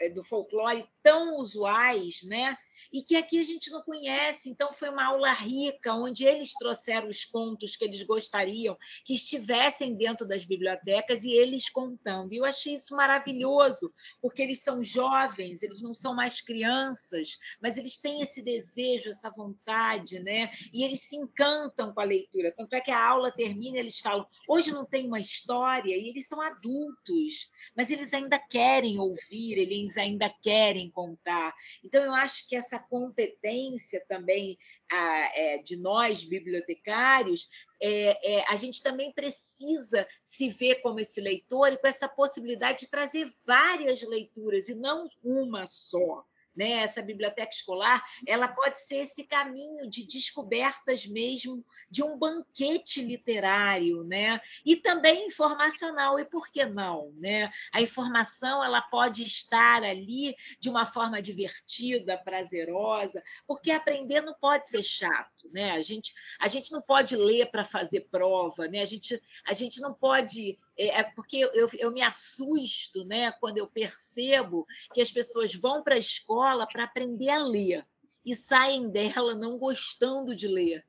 é, 0.01 0.09
do 0.09 0.25
folclore 0.25 0.89
tão 1.03 1.37
usuais, 1.37 2.23
né? 2.23 2.57
E 2.93 3.03
que 3.03 3.17
aqui 3.17 3.39
a 3.39 3.43
gente 3.43 3.71
não 3.71 3.83
conhece. 3.83 4.51
Então, 4.51 4.73
foi 4.73 4.89
uma 4.89 5.07
aula 5.07 5.33
rica, 5.33 5.95
onde 5.95 6.25
eles 6.25 6.53
trouxeram 6.55 7.09
os 7.09 7.25
contos 7.25 7.77
que 7.77 7.85
eles 7.85 8.03
gostariam 8.03 8.77
que 9.05 9.15
estivessem 9.15 9.95
dentro 9.95 10.27
das 10.27 10.45
bibliotecas 10.45 11.25
e 11.25 11.33
eles 11.33 11.69
contando. 11.69 12.33
E 12.33 12.39
eu 12.39 12.45
achei 12.45 12.75
isso 12.75 12.95
maravilhoso, 12.95 13.93
porque 14.21 14.43
eles 14.43 14.63
são 14.63 14.83
jovens, 14.83 15.63
eles 15.63 15.83
não 15.83 15.95
são 15.95 16.15
mais 16.15 16.41
crianças, 16.41 17.39
mas 17.61 17.79
eles 17.79 17.99
têm 17.99 18.23
esse 18.23 18.43
desejo, 18.43 19.11
essa 19.11 19.31
vontade, 19.31 20.21
né? 20.21 20.51
E 20.73 20.85
eles 20.85 21.01
se 21.03 21.17
encantam 21.17 21.93
com 21.93 22.01
a 22.01 22.05
leitura. 22.05 22.53
Tanto 22.57 22.75
é 22.75 22.81
que 22.81 22.91
a 22.91 23.09
aula 23.09 23.31
termina 23.31 23.79
eles 23.79 23.99
falam: 23.99 24.27
hoje 24.49 24.71
não 24.73 24.85
tem 24.85 25.07
uma 25.07 25.21
história, 25.21 25.97
e 25.97 26.09
eles 26.09 26.27
são 26.27 26.41
adultos, 26.41 27.51
mas 27.77 27.91
eles 27.91 28.13
ainda 28.13 28.39
querem 28.39 28.99
ouvir, 28.99 29.59
eles 29.59 29.97
ainda 29.97 30.33
querem 30.43 30.91
contar. 30.91 31.55
Então, 31.85 32.05
eu 32.05 32.13
acho 32.15 32.47
que 32.47 32.57
essa 32.57 32.68
essa 32.69 32.79
competência 32.79 34.05
também 34.07 34.59
a, 34.91 35.39
é, 35.39 35.59
de 35.59 35.77
nós, 35.77 36.23
bibliotecários, 36.23 37.49
é, 37.81 38.37
é, 38.37 38.45
a 38.49 38.57
gente 38.57 38.83
também 38.83 39.13
precisa 39.13 40.07
se 40.23 40.51
ver 40.51 40.77
como 40.77 41.01
esse 41.01 41.21
leitor 41.21 41.73
e 41.73 41.79
com 41.79 41.87
essa 41.87 42.09
possibilidade 42.09 42.81
de 42.81 42.91
trazer 42.91 43.27
várias 43.47 44.03
leituras 44.03 44.69
e 44.69 44.75
não 44.75 45.03
uma 45.25 45.67
só 45.67 46.25
né? 46.59 46.73
Essa 46.73 47.01
biblioteca 47.01 47.55
escolar, 47.55 48.05
ela 48.27 48.49
pode 48.49 48.81
ser 48.81 48.97
esse 48.97 49.23
caminho 49.25 49.89
de 49.89 50.05
descobertas 50.05 51.07
mesmo 51.07 51.65
de 51.89 52.03
um 52.03 52.19
banquete 52.19 53.01
literário, 53.01 54.03
né? 54.03 54.41
E 54.67 54.75
também 54.75 55.29
informacional, 55.29 56.19
e 56.19 56.25
por 56.25 56.49
que 56.49 56.67
não, 56.67 57.13
né? 57.17 57.51
A 57.73 57.81
informação 57.81 58.65
ela 58.65 58.83
pode 58.83 59.23
estar 59.23 59.85
ali 59.85 60.35
de 60.59 60.69
uma 60.69 60.85
forma 60.85 61.23
divertida, 61.23 62.19
prazerosa, 62.19 63.23
porque 63.47 63.71
aprender 63.71 64.21
não 64.21 64.35
pode 64.35 64.67
ser 64.67 64.83
chato, 64.83 65.49
né? 65.53 65.71
A 65.71 65.81
gente 65.81 66.13
a 66.41 66.49
gente 66.49 66.73
não 66.73 66.83
pode 66.83 67.15
ler 67.15 67.47
para 67.53 67.65
fazer 67.65 68.09
prova, 68.11 68.67
né? 68.67 68.81
A 68.81 68.85
gente 68.85 69.23
a 69.47 69.53
gente 69.53 69.81
não 69.81 69.95
pode 69.95 70.59
é, 70.79 71.01
é 71.01 71.03
porque 71.03 71.37
eu, 71.37 71.69
eu 71.79 71.91
me 71.91 72.03
assusto, 72.03 73.05
né? 73.05 73.33
Quando 73.33 73.59
eu 73.59 73.67
percebo 73.67 74.67
que 74.95 75.01
as 75.01 75.11
pessoas 75.11 75.55
vão 75.55 75.83
para 75.83 75.97
a 75.97 75.99
escola 75.99 76.29
escola 76.29 76.67
para 76.67 76.85
aprender 76.85 77.31
a 77.31 77.39
ler 77.39 77.87
e 78.25 78.35
saem 78.35 78.91
dela 78.91 79.35
não 79.35 79.59
gostando 79.59 80.35
de 80.35 80.47
ler. 80.47 80.87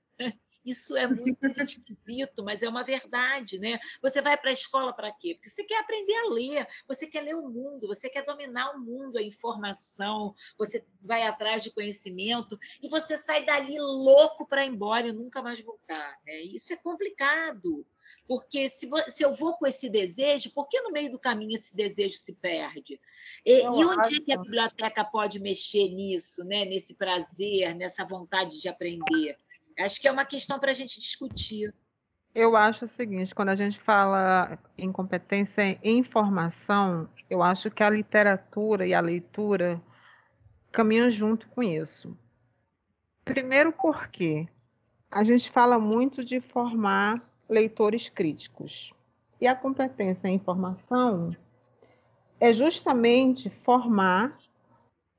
Isso 0.69 0.95
é 0.95 1.07
muito 1.07 1.47
esquisito, 1.61 2.43
mas 2.43 2.61
é 2.61 2.69
uma 2.69 2.83
verdade, 2.83 3.57
né? 3.57 3.79
Você 4.01 4.21
vai 4.21 4.37
para 4.37 4.51
a 4.51 4.53
escola 4.53 4.93
para 4.93 5.11
quê? 5.11 5.33
Porque 5.33 5.49
você 5.49 5.63
quer 5.63 5.79
aprender 5.79 6.15
a 6.15 6.29
ler, 6.29 6.67
você 6.87 7.07
quer 7.07 7.21
ler 7.21 7.35
o 7.35 7.49
mundo, 7.49 7.87
você 7.87 8.07
quer 8.07 8.23
dominar 8.23 8.75
o 8.75 8.79
mundo, 8.79 9.17
a 9.17 9.23
informação, 9.23 10.35
você 10.57 10.85
vai 11.01 11.23
atrás 11.23 11.63
de 11.63 11.71
conhecimento 11.71 12.59
e 12.83 12.87
você 12.87 13.17
sai 13.17 13.45
dali 13.45 13.79
louco 13.79 14.45
para 14.45 14.63
ir 14.63 14.69
embora 14.69 15.07
e 15.07 15.11
nunca 15.11 15.41
mais 15.41 15.59
voltar, 15.59 16.19
né? 16.23 16.39
Isso 16.41 16.71
é 16.71 16.75
complicado. 16.75 17.85
Porque 18.27 18.69
se, 18.69 18.87
se, 19.09 19.23
eu 19.23 19.33
vou 19.33 19.55
com 19.55 19.65
esse 19.65 19.89
desejo, 19.89 20.51
por 20.51 20.67
que 20.67 20.81
no 20.81 20.91
meio 20.91 21.11
do 21.11 21.19
caminho 21.19 21.55
esse 21.55 21.75
desejo 21.75 22.17
se 22.17 22.33
perde? 22.33 22.99
E, 23.45 23.61
e 23.61 23.65
onde 23.65 24.15
é 24.15 24.19
que 24.19 24.33
a 24.33 24.37
biblioteca 24.37 25.03
pode 25.03 25.39
mexer 25.39 25.89
nisso, 25.89 26.43
né? 26.43 26.65
nesse 26.65 26.95
prazer, 26.95 27.75
nessa 27.75 28.05
vontade 28.05 28.59
de 28.59 28.67
aprender? 28.67 29.37
Acho 29.79 29.99
que 30.01 30.07
é 30.07 30.11
uma 30.11 30.25
questão 30.25 30.59
para 30.59 30.71
a 30.71 30.73
gente 30.73 30.99
discutir. 30.99 31.73
Eu 32.35 32.55
acho 32.55 32.85
o 32.85 32.87
seguinte, 32.87 33.33
quando 33.33 33.49
a 33.49 33.55
gente 33.55 33.79
fala 33.79 34.59
em 34.77 34.91
competência 34.91 35.61
em 35.61 35.97
informação, 35.97 37.09
eu 37.29 37.41
acho 37.41 37.71
que 37.71 37.81
a 37.81 37.89
literatura 37.89 38.85
e 38.85 38.93
a 38.93 39.01
leitura 39.01 39.81
caminham 40.71 41.09
junto 41.09 41.47
com 41.49 41.63
isso. 41.63 42.15
Primeiro 43.25 43.71
porque 43.71 44.47
a 45.11 45.23
gente 45.23 45.49
fala 45.49 45.79
muito 45.79 46.23
de 46.23 46.39
formar 46.39 47.21
leitores 47.49 48.09
críticos. 48.09 48.93
E 49.41 49.47
a 49.47 49.55
competência 49.55 50.27
em 50.27 50.35
informação 50.35 51.35
é 52.39 52.53
justamente 52.53 53.49
formar 53.49 54.38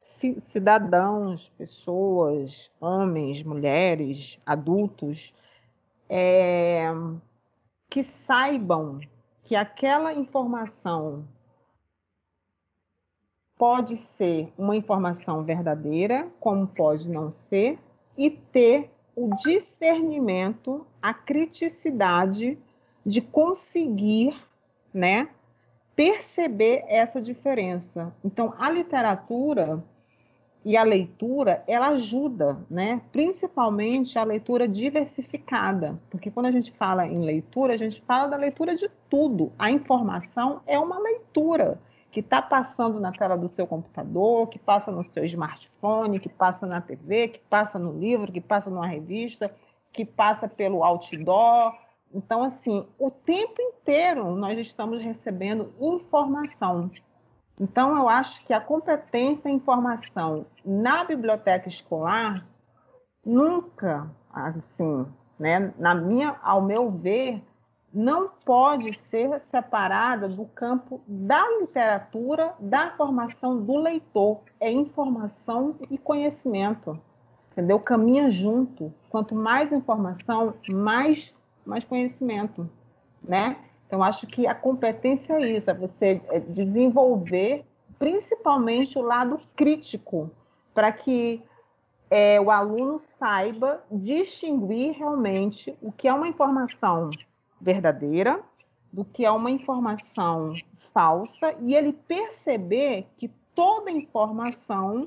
cidadãos, 0.01 1.49
pessoas, 1.51 2.71
homens, 2.81 3.43
mulheres, 3.43 4.39
adultos, 4.45 5.35
é, 6.09 6.87
que 7.89 8.03
saibam 8.03 9.01
que 9.45 9.55
aquela 9.55 10.13
informação 10.13 11.25
pode 13.57 13.97
ser 13.97 14.51
uma 14.57 14.75
informação 14.75 15.45
verdadeira, 15.45 16.31
como 16.41 16.67
pode 16.67 17.11
não 17.11 17.31
ser, 17.31 17.79
e 18.17 18.31
ter 18.31 18.91
o 19.15 19.35
discernimento, 19.37 20.87
a 21.03 21.13
criticidade 21.13 22.59
de 23.05 23.21
conseguir, 23.21 24.41
né, 24.95 25.29
perceber 26.01 26.83
essa 26.89 27.21
diferença. 27.21 28.11
Então, 28.25 28.55
a 28.59 28.71
literatura 28.71 29.85
e 30.65 30.75
a 30.75 30.83
leitura, 30.83 31.63
ela 31.67 31.89
ajuda, 31.89 32.57
né? 32.71 33.03
Principalmente 33.13 34.19
a 34.19 34.25
leitura 34.25 34.67
diversificada, 34.67 36.01
porque 36.09 36.31
quando 36.31 36.47
a 36.47 36.51
gente 36.51 36.73
fala 36.73 37.07
em 37.07 37.21
leitura, 37.21 37.75
a 37.75 37.77
gente 37.77 38.01
fala 38.01 38.29
da 38.29 38.39
leitura 38.39 38.75
de 38.75 38.91
tudo. 39.11 39.53
A 39.59 39.71
informação 39.71 40.63
é 40.67 40.79
uma 40.79 40.99
leitura 40.99 41.79
que 42.11 42.21
está 42.21 42.41
passando 42.41 42.99
na 42.99 43.13
tela 43.13 43.37
do 43.37 43.47
seu 43.47 43.67
computador, 43.67 44.49
que 44.49 44.59
passa 44.59 44.91
no 44.91 45.05
seu 45.05 45.27
smartphone, 45.27 46.19
que 46.19 46.31
passa 46.31 46.67
na 46.67 46.81
TV, 46.81 47.29
que 47.29 47.41
passa 47.41 47.79
no 47.79 47.93
livro, 47.93 48.33
que 48.33 48.41
passa 48.41 48.71
numa 48.71 48.87
revista, 48.87 49.55
que 49.93 50.07
passa 50.07 50.49
pelo 50.49 50.83
outdoor. 50.83 51.75
Então, 52.13 52.43
assim, 52.43 52.87
o 52.99 53.11
tempo 53.11 53.61
inteiro 53.61 54.35
nós 54.35 54.59
estamos 54.59 55.01
recebendo 55.01 55.73
informação. 55.81 56.91
Então, 57.59 57.97
eu 57.97 58.09
acho 58.09 58.45
que 58.45 58.53
a 58.53 58.61
competência 58.61 59.49
em 59.49 59.57
informação 59.57 60.47
na 60.65 61.05
biblioteca 61.05 61.69
escolar 61.69 62.47
nunca, 63.25 64.11
assim, 64.33 65.07
né, 65.39 65.73
na 65.79 65.95
minha, 65.95 66.37
ao 66.43 66.63
meu 66.63 66.91
ver, 66.91 67.43
não 67.93 68.29
pode 68.45 68.93
ser 68.93 69.39
separada 69.41 70.29
do 70.29 70.45
campo 70.47 71.01
da 71.07 71.45
literatura, 71.59 72.55
da 72.61 72.91
formação 72.93 73.61
do 73.61 73.77
leitor. 73.77 74.41
É 74.61 74.71
informação 74.71 75.77
e 75.91 75.99
conhecimento. 75.99 76.99
Entendeu? 77.53 77.81
Caminha 77.81 78.31
junto. 78.31 78.95
Quanto 79.09 79.35
mais 79.35 79.73
informação, 79.73 80.55
mais, 80.69 81.35
mais 81.71 81.85
conhecimento. 81.85 82.69
Né? 83.23 83.57
Então, 83.87 84.03
acho 84.03 84.27
que 84.27 84.47
a 84.47 84.55
competência 84.55 85.35
é 85.35 85.57
isso, 85.57 85.71
é 85.71 85.75
você 85.75 86.21
é 86.29 86.41
desenvolver 86.41 87.65
principalmente 87.99 88.99
o 88.99 89.03
lado 89.03 89.41
crítico, 89.55 90.31
para 90.75 90.91
que 90.91 91.43
é, 92.09 92.41
o 92.41 92.51
aluno 92.51 92.99
saiba 92.99 93.85
distinguir 93.91 94.97
realmente 94.97 95.77
o 95.83 95.93
que 95.93 96.09
é 96.09 96.13
uma 96.13 96.27
informação 96.27 97.11
verdadeira 97.61 98.43
do 98.93 99.05
que 99.05 99.25
é 99.25 99.31
uma 99.31 99.51
informação 99.51 100.55
falsa 100.77 101.55
e 101.61 101.75
ele 101.75 101.93
perceber 101.93 103.07
que 103.17 103.29
toda 103.55 103.91
informação 103.91 105.07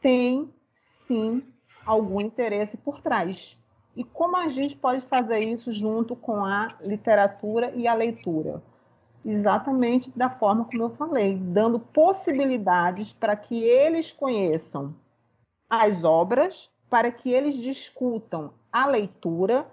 tem 0.00 0.52
sim 0.76 1.42
algum 1.86 2.20
interesse 2.20 2.76
por 2.76 3.00
trás. 3.00 3.56
E 3.96 4.02
como 4.02 4.36
a 4.36 4.48
gente 4.48 4.74
pode 4.74 5.02
fazer 5.02 5.38
isso 5.38 5.72
junto 5.72 6.16
com 6.16 6.44
a 6.44 6.68
literatura 6.80 7.72
e 7.76 7.86
a 7.86 7.94
leitura? 7.94 8.60
Exatamente 9.24 10.10
da 10.16 10.28
forma 10.28 10.64
como 10.64 10.82
eu 10.82 10.90
falei, 10.90 11.36
dando 11.36 11.78
possibilidades 11.78 13.12
para 13.12 13.36
que 13.36 13.62
eles 13.62 14.10
conheçam 14.10 14.94
as 15.70 16.04
obras, 16.04 16.70
para 16.90 17.10
que 17.10 17.30
eles 17.30 17.54
discutam 17.54 18.52
a 18.72 18.86
leitura. 18.86 19.66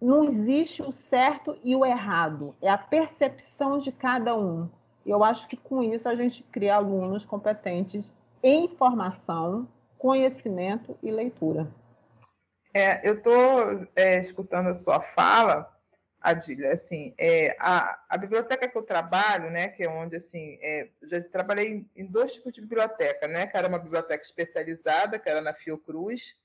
Não 0.00 0.24
existe 0.24 0.82
o 0.82 0.90
certo 0.90 1.56
e 1.62 1.76
o 1.76 1.84
errado, 1.84 2.54
é 2.62 2.70
a 2.70 2.78
percepção 2.78 3.78
de 3.78 3.92
cada 3.92 4.36
um. 4.36 4.68
Eu 5.04 5.22
acho 5.22 5.46
que 5.46 5.56
com 5.56 5.82
isso 5.82 6.08
a 6.08 6.14
gente 6.14 6.42
cria 6.44 6.76
alunos 6.76 7.24
competentes 7.24 8.12
em 8.42 8.68
formação, 8.68 9.68
conhecimento 9.98 10.96
e 11.02 11.10
leitura. 11.10 11.70
É, 12.72 13.06
eu 13.08 13.14
estou 13.14 13.86
é, 13.96 14.20
escutando 14.20 14.68
a 14.68 14.74
sua 14.74 15.00
fala, 15.00 15.68
Adília, 16.20 16.72
assim, 16.72 17.14
é, 17.18 17.56
a, 17.58 17.98
a, 18.08 18.16
biblioteca 18.18 18.68
que 18.68 18.76
eu 18.76 18.82
trabalho, 18.82 19.50
né, 19.50 19.68
que 19.68 19.82
é 19.82 19.88
onde, 19.88 20.16
assim, 20.16 20.58
é, 20.60 20.88
já 21.02 21.20
trabalhei 21.22 21.86
em 21.96 22.06
dois 22.06 22.34
tipos 22.34 22.52
de 22.52 22.60
biblioteca, 22.60 23.26
né, 23.26 23.46
que 23.46 23.56
era 23.56 23.66
uma 23.66 23.78
biblioteca 23.78 24.22
especializada, 24.22 25.18
que 25.18 25.28
era 25.28 25.40
na 25.40 25.54
Fiocruz, 25.54 26.36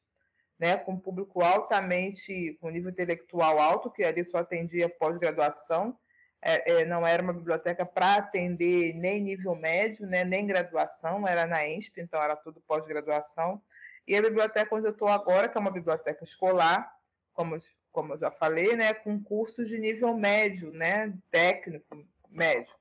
né, 0.58 0.77
com 0.77 0.98
público 0.98 1.41
altamente, 1.41 2.58
com 2.62 2.70
nível 2.70 2.89
intelectual 2.89 3.60
alto, 3.60 3.91
que 3.91 4.03
ali 4.03 4.24
só 4.24 4.38
atendia 4.38 4.88
pós-graduação, 4.88 5.98
é, 6.41 6.82
é, 6.82 6.86
não 6.86 7.05
era 7.05 7.22
uma 7.22 7.34
biblioteca 7.34 7.86
para 7.86 8.15
atender 8.15 8.94
nem 8.94 9.20
nível 9.20 9.55
médio, 9.55 10.08
né, 10.08 10.24
nem 10.24 10.48
graduação, 10.48 11.27
era 11.27 11.46
na 11.46 11.67
ENSP, 11.67 12.01
então 12.01 12.22
era 12.22 12.36
tudo 12.36 12.62
pós-graduação. 12.62 13.62
E 14.08 14.16
a 14.16 14.22
biblioteca 14.22 14.76
onde 14.76 14.88
eu 14.88 14.92
estou 14.92 15.08
agora, 15.08 15.50
que 15.50 15.58
é 15.58 15.62
uma 15.62 15.72
biblioteca 15.72 16.24
escolar, 16.24 16.94
como, 17.34 17.58
como 17.92 18.14
eu 18.14 18.18
já 18.18 18.32
falei, 18.32 18.76
né, 18.76 18.94
com 18.94 19.22
cursos 19.22 19.68
de 19.68 19.78
nível 19.78 20.16
médio, 20.16 20.72
né, 20.72 21.14
técnico, 21.32 22.06
médio. 22.30 22.74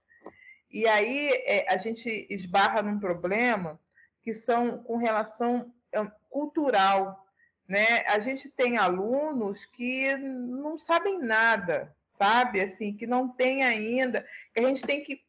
E 0.71 0.87
aí 0.87 1.31
é, 1.47 1.73
a 1.73 1.77
gente 1.77 2.27
esbarra 2.29 2.83
num 2.83 2.99
problema 2.99 3.81
que 4.23 4.35
são 4.35 4.79
com 4.83 4.97
relação 4.97 5.73
é, 5.93 6.05
cultural, 6.29 7.25
né? 7.69 8.01
A 8.09 8.19
gente 8.19 8.51
tem 8.51 8.77
alunos 8.77 9.65
que 9.65 10.17
não 10.17 10.79
sabem 10.79 11.19
nada, 11.19 11.95
sabe? 12.07 12.61
Assim, 12.61 12.95
que 12.95 13.07
não 13.07 13.29
tem 13.29 13.63
ainda, 13.63 14.27
que 14.53 14.61
a 14.61 14.63
gente 14.63 14.83
tem 14.83 15.03
que 15.03 15.23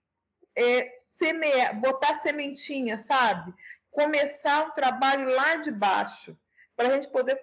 é, 0.56 0.98
semear, 1.00 1.80
botar 1.80 2.16
sementinha, 2.16 2.98
sabe? 2.98 3.54
Começar 3.96 4.68
o 4.68 4.72
trabalho 4.72 5.30
lá 5.30 5.56
de 5.56 5.72
baixo, 5.72 6.38
para 6.76 6.90
a 6.90 6.92
gente 6.92 7.08
poder 7.10 7.42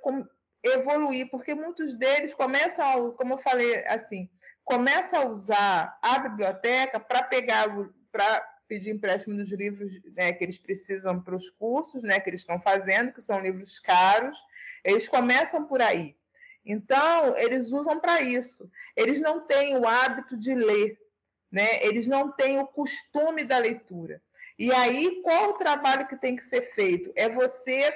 evoluir, 0.63 1.31
porque 1.31 1.55
muitos 1.55 1.95
deles 1.95 2.35
começam, 2.35 3.09
a, 3.09 3.13
como 3.15 3.35
eu 3.35 3.39
falei, 3.39 3.85
assim, 3.87 4.29
começam 4.63 5.23
a 5.23 5.27
usar 5.27 5.99
a 6.03 6.19
biblioteca 6.19 7.01
para 7.01 7.23
pegar, 7.23 7.67
para 8.13 8.41
pedir 8.69 8.91
empréstimo 8.91 9.35
dos 9.35 9.51
livros 9.51 9.91
né, 10.15 10.33
que 10.33 10.45
eles 10.45 10.59
precisam 10.59 11.21
para 11.21 11.35
os 11.35 11.49
cursos, 11.51 12.03
né, 12.03 12.21
que 12.21 12.29
eles 12.29 12.43
estão 12.43 12.61
fazendo, 12.61 13.13
que 13.13 13.23
são 13.23 13.41
livros 13.41 13.81
caros. 13.81 14.39
Eles 14.85 15.09
começam 15.09 15.65
por 15.65 15.81
aí. 15.81 16.15
Então, 16.65 17.35
eles 17.37 17.73
usam 17.73 17.99
para 17.99 18.21
isso. 18.21 18.71
Eles 18.95 19.19
não 19.19 19.41
têm 19.47 19.77
o 19.79 19.89
hábito 19.89 20.37
de 20.37 20.55
ler, 20.55 20.97
né? 21.51 21.85
Eles 21.85 22.07
não 22.07 22.31
têm 22.31 22.61
o 22.61 22.67
costume 22.67 23.43
da 23.43 23.59
leitura. 23.59 24.23
E 24.63 24.73
aí, 24.73 25.21
qual 25.23 25.51
o 25.51 25.55
trabalho 25.55 26.07
que 26.07 26.17
tem 26.17 26.37
que 26.37 26.45
ser 26.45 26.63
feito? 26.63 27.13
É 27.17 27.29
você, 27.29 27.93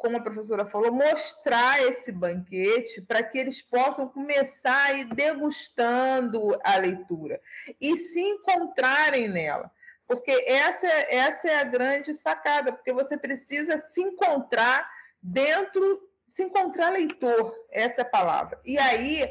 como 0.00 0.16
a 0.16 0.20
professora 0.20 0.66
falou, 0.66 0.90
mostrar 0.90 1.80
esse 1.86 2.10
banquete 2.10 3.00
para 3.02 3.22
que 3.22 3.38
eles 3.38 3.62
possam 3.62 4.08
começar 4.08 4.86
a 4.86 4.94
ir 4.94 5.04
degustando 5.04 6.58
a 6.64 6.76
leitura 6.78 7.40
e 7.80 7.96
se 7.96 8.18
encontrarem 8.18 9.28
nela. 9.28 9.70
Porque 10.08 10.32
essa, 10.44 10.88
essa 10.88 11.48
é 11.50 11.60
a 11.60 11.64
grande 11.64 12.12
sacada, 12.12 12.72
porque 12.72 12.92
você 12.92 13.16
precisa 13.16 13.78
se 13.78 14.02
encontrar 14.02 14.90
dentro 15.22 16.02
se 16.30 16.42
encontrar 16.42 16.90
leitor, 16.90 17.54
essa 17.70 18.00
é 18.00 18.04
a 18.04 18.10
palavra. 18.10 18.60
E 18.64 18.76
aí 18.76 19.22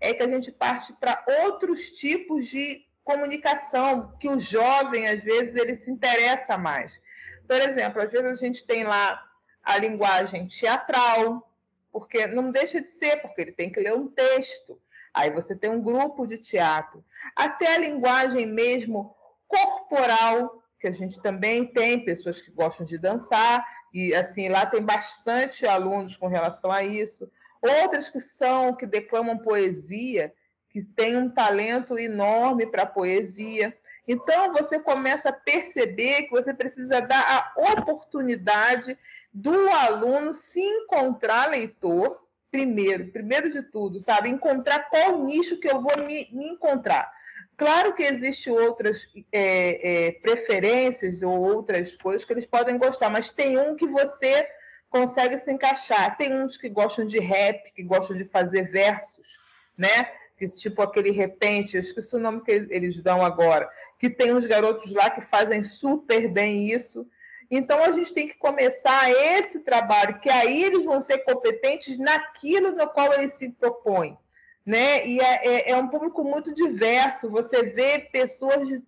é 0.00 0.12
que 0.12 0.24
a 0.24 0.28
gente 0.28 0.50
parte 0.50 0.92
para 0.94 1.24
outros 1.44 1.92
tipos 1.92 2.48
de 2.48 2.89
comunicação 3.04 4.14
que 4.18 4.28
o 4.28 4.38
jovem, 4.38 5.08
às 5.08 5.24
vezes, 5.24 5.56
ele 5.56 5.74
se 5.74 5.90
interessa 5.90 6.56
mais. 6.56 7.00
Por 7.46 7.60
exemplo, 7.60 8.00
às 8.02 8.10
vezes 8.10 8.30
a 8.30 8.34
gente 8.34 8.64
tem 8.64 8.84
lá 8.84 9.22
a 9.62 9.78
linguagem 9.78 10.46
teatral, 10.46 11.50
porque 11.92 12.26
não 12.26 12.50
deixa 12.50 12.80
de 12.80 12.88
ser, 12.88 13.20
porque 13.20 13.40
ele 13.40 13.52
tem 13.52 13.70
que 13.70 13.80
ler 13.80 13.94
um 13.94 14.08
texto. 14.08 14.80
Aí 15.12 15.30
você 15.30 15.56
tem 15.56 15.70
um 15.70 15.82
grupo 15.82 16.26
de 16.26 16.38
teatro. 16.38 17.04
Até 17.34 17.74
a 17.74 17.78
linguagem 17.78 18.46
mesmo 18.46 19.14
corporal, 19.48 20.62
que 20.78 20.86
a 20.86 20.92
gente 20.92 21.20
também 21.20 21.66
tem 21.66 22.04
pessoas 22.04 22.40
que 22.40 22.50
gostam 22.52 22.86
de 22.86 22.96
dançar, 22.96 23.66
e 23.92 24.14
assim 24.14 24.48
lá 24.48 24.64
tem 24.64 24.82
bastante 24.82 25.66
alunos 25.66 26.16
com 26.16 26.28
relação 26.28 26.70
a 26.70 26.84
isso. 26.84 27.30
Outras 27.60 28.08
que 28.08 28.20
são 28.20 28.74
que 28.74 28.86
declamam 28.86 29.36
poesia, 29.38 30.32
que 30.70 30.84
têm 30.84 31.16
um 31.16 31.28
talento 31.28 31.98
enorme 31.98 32.66
para 32.66 32.86
poesia. 32.86 33.76
Então 34.06 34.52
você 34.52 34.78
começa 34.80 35.28
a 35.28 35.32
perceber 35.32 36.24
que 36.24 36.30
você 36.30 36.54
precisa 36.54 37.00
dar 37.00 37.52
a 37.56 37.72
oportunidade 37.72 38.96
do 39.32 39.68
aluno 39.68 40.32
se 40.32 40.60
encontrar 40.60 41.50
leitor 41.50 42.24
primeiro, 42.50 43.08
primeiro 43.12 43.50
de 43.50 43.62
tudo, 43.62 44.00
sabe? 44.00 44.28
Encontrar 44.28 44.90
qual 44.90 45.22
nicho 45.22 45.58
que 45.58 45.68
eu 45.68 45.80
vou 45.80 45.96
me, 45.98 46.28
me 46.32 46.48
encontrar. 46.48 47.12
Claro 47.56 47.94
que 47.94 48.02
existem 48.02 48.52
outras 48.52 49.06
é, 49.30 50.06
é, 50.06 50.12
preferências 50.12 51.22
ou 51.22 51.38
outras 51.38 51.94
coisas 51.94 52.24
que 52.24 52.32
eles 52.32 52.46
podem 52.46 52.78
gostar, 52.78 53.10
mas 53.10 53.32
tem 53.32 53.58
um 53.58 53.76
que 53.76 53.86
você 53.86 54.48
consegue 54.88 55.36
se 55.38 55.52
encaixar. 55.52 56.16
Tem 56.16 56.34
uns 56.34 56.56
que 56.56 56.68
gostam 56.68 57.06
de 57.06 57.20
rap, 57.20 57.70
que 57.72 57.82
gostam 57.82 58.16
de 58.16 58.24
fazer 58.24 58.62
versos, 58.62 59.38
né? 59.76 60.10
Que, 60.40 60.48
tipo 60.48 60.80
aquele 60.80 61.10
repente, 61.10 61.76
eu 61.76 61.80
esqueci 61.80 62.16
o 62.16 62.18
nome 62.18 62.40
que 62.40 62.50
eles 62.50 63.00
dão 63.02 63.22
agora, 63.22 63.70
que 63.98 64.08
tem 64.08 64.34
uns 64.34 64.46
garotos 64.46 64.90
lá 64.90 65.10
que 65.10 65.20
fazem 65.20 65.62
super 65.62 66.26
bem 66.28 66.66
isso. 66.72 67.06
Então 67.50 67.84
a 67.84 67.92
gente 67.92 68.14
tem 68.14 68.26
que 68.26 68.38
começar 68.38 69.10
esse 69.10 69.60
trabalho, 69.60 70.18
que 70.18 70.30
aí 70.30 70.64
eles 70.64 70.86
vão 70.86 71.00
ser 71.00 71.18
competentes 71.18 71.98
naquilo 71.98 72.72
no 72.72 72.88
qual 72.88 73.12
eles 73.12 73.34
se 73.34 73.50
propõem 73.50 74.16
né? 74.64 75.06
E 75.06 75.20
é, 75.20 75.46
é, 75.46 75.70
é 75.70 75.76
um 75.76 75.88
público 75.88 76.22
muito 76.22 76.54
diverso. 76.54 77.30
Você 77.30 77.62
vê 77.62 77.98
pessoas 77.98 78.66
de, 78.68 78.82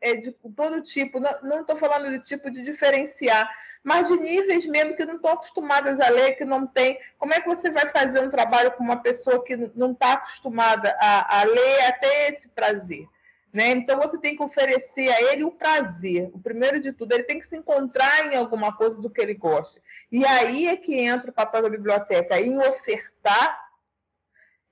é, 0.00 0.16
de 0.16 0.32
todo 0.32 0.82
tipo. 0.82 1.20
Não 1.20 1.60
estou 1.60 1.76
falando 1.76 2.10
de 2.10 2.18
tipo 2.20 2.50
de 2.50 2.62
diferenciar, 2.62 3.48
mas 3.84 4.08
de 4.08 4.16
níveis 4.16 4.64
mesmo 4.64 4.96
que 4.96 5.04
não 5.04 5.16
estão 5.16 5.32
acostumadas 5.32 6.00
a 6.00 6.08
ler, 6.08 6.36
que 6.36 6.44
não 6.44 6.66
tem. 6.66 6.98
Como 7.18 7.34
é 7.34 7.40
que 7.40 7.46
você 7.46 7.70
vai 7.70 7.86
fazer 7.90 8.20
um 8.20 8.30
trabalho 8.30 8.72
com 8.72 8.82
uma 8.82 8.96
pessoa 8.96 9.44
que 9.44 9.54
não 9.76 9.92
está 9.92 10.14
acostumada 10.14 10.96
a, 10.98 11.40
a 11.40 11.44
ler 11.44 11.82
até 11.86 12.30
esse 12.30 12.48
prazer? 12.48 13.06
Né? 13.52 13.70
Então 13.70 14.00
você 14.00 14.18
tem 14.18 14.34
que 14.34 14.42
oferecer 14.42 15.08
a 15.10 15.32
ele 15.32 15.44
o 15.44 15.52
prazer. 15.52 16.30
O 16.32 16.38
primeiro 16.40 16.80
de 16.80 16.92
tudo, 16.92 17.12
ele 17.12 17.22
tem 17.24 17.38
que 17.38 17.46
se 17.46 17.56
encontrar 17.56 18.32
em 18.32 18.34
alguma 18.34 18.74
coisa 18.74 19.00
do 19.00 19.10
que 19.10 19.20
ele 19.20 19.34
gosta. 19.34 19.80
E 20.10 20.24
aí 20.24 20.66
é 20.66 20.76
que 20.76 20.94
entra 20.96 21.30
o 21.30 21.34
papel 21.34 21.62
da 21.62 21.68
biblioteca, 21.68 22.40
em 22.40 22.58
ofertar 22.58 23.63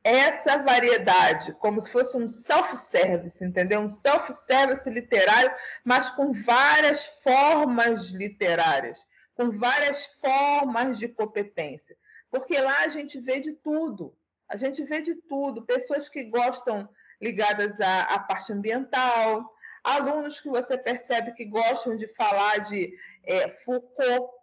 essa 0.04 0.58
variedade, 0.58 1.52
como 1.54 1.80
se 1.80 1.90
fosse 1.90 2.16
um 2.16 2.28
self-service, 2.28 3.44
entendeu? 3.44 3.80
Um 3.80 3.88
self-service 3.88 4.88
literário, 4.90 5.52
mas 5.84 6.10
com 6.10 6.32
várias 6.32 7.06
formas 7.22 8.10
literárias, 8.10 9.06
com 9.34 9.56
várias 9.58 10.06
formas 10.20 10.98
de 10.98 11.08
competência. 11.08 11.96
Porque 12.30 12.58
lá 12.60 12.84
a 12.84 12.88
gente 12.88 13.20
vê 13.20 13.38
de 13.38 13.52
tudo, 13.52 14.16
a 14.48 14.56
gente 14.56 14.82
vê 14.84 15.00
de 15.00 15.14
tudo, 15.14 15.64
pessoas 15.64 16.08
que 16.08 16.24
gostam 16.24 16.88
ligadas 17.20 17.80
à, 17.80 18.02
à 18.02 18.18
parte 18.18 18.52
ambiental, 18.52 19.48
alunos 19.84 20.40
que 20.40 20.48
você 20.48 20.76
percebe 20.76 21.32
que 21.32 21.44
gostam 21.44 21.94
de 21.96 22.08
falar 22.08 22.58
de 22.58 22.92
é, 23.24 23.48
Foucault, 23.48 24.41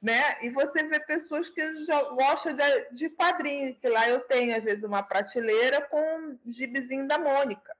né? 0.00 0.36
E 0.42 0.50
você 0.50 0.82
vê 0.84 1.00
pessoas 1.00 1.48
que 1.48 1.84
já 1.84 2.02
gostam 2.10 2.54
de, 2.54 2.90
de 2.92 3.10
quadrinho, 3.10 3.74
que 3.74 3.88
lá 3.88 4.08
eu 4.08 4.20
tenho, 4.20 4.56
às 4.56 4.62
vezes, 4.62 4.84
uma 4.84 5.02
prateleira 5.02 5.80
com 5.82 6.00
um 6.00 6.38
gibizinho 6.46 7.08
da 7.08 7.18
Mônica. 7.18 7.74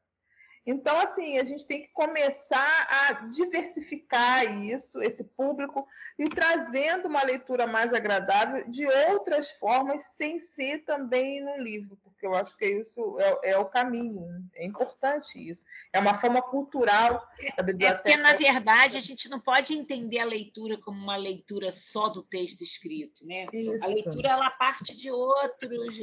Então, 0.66 0.98
assim, 0.98 1.38
a 1.38 1.44
gente 1.44 1.64
tem 1.64 1.82
que 1.82 1.88
começar 1.92 2.88
a 2.90 3.12
diversificar 3.28 4.44
isso, 4.64 5.00
esse 5.00 5.22
público, 5.22 5.86
e 6.18 6.28
trazendo 6.28 7.06
uma 7.06 7.22
leitura 7.22 7.66
mais 7.66 7.94
agradável 7.94 8.68
de 8.68 8.84
outras 8.86 9.52
formas, 9.52 10.02
sem 10.16 10.40
ser 10.40 10.84
também 10.84 11.40
no 11.40 11.56
livro, 11.58 11.96
porque 12.02 12.26
eu 12.26 12.34
acho 12.34 12.56
que 12.56 12.66
isso 12.66 13.16
é, 13.20 13.50
é 13.52 13.58
o 13.58 13.66
caminho, 13.66 14.26
é 14.54 14.64
importante 14.64 15.38
isso. 15.38 15.64
É 15.92 16.00
uma 16.00 16.18
forma 16.18 16.42
cultural 16.42 17.24
da 17.56 17.62
biblioteca. 17.62 18.00
É 18.00 18.02
porque, 18.02 18.16
na 18.16 18.32
verdade, 18.32 18.96
a 18.96 19.00
gente 19.00 19.28
não 19.28 19.38
pode 19.38 19.72
entender 19.72 20.18
a 20.18 20.24
leitura 20.24 20.76
como 20.78 20.98
uma 21.00 21.16
leitura 21.16 21.70
só 21.70 22.08
do 22.08 22.22
texto 22.22 22.62
escrito, 22.62 23.24
né? 23.24 23.46
Isso. 23.52 23.84
A 23.84 23.88
leitura 23.88 24.30
ela 24.30 24.50
parte 24.50 24.96
de 24.96 25.10
outros, 25.10 25.96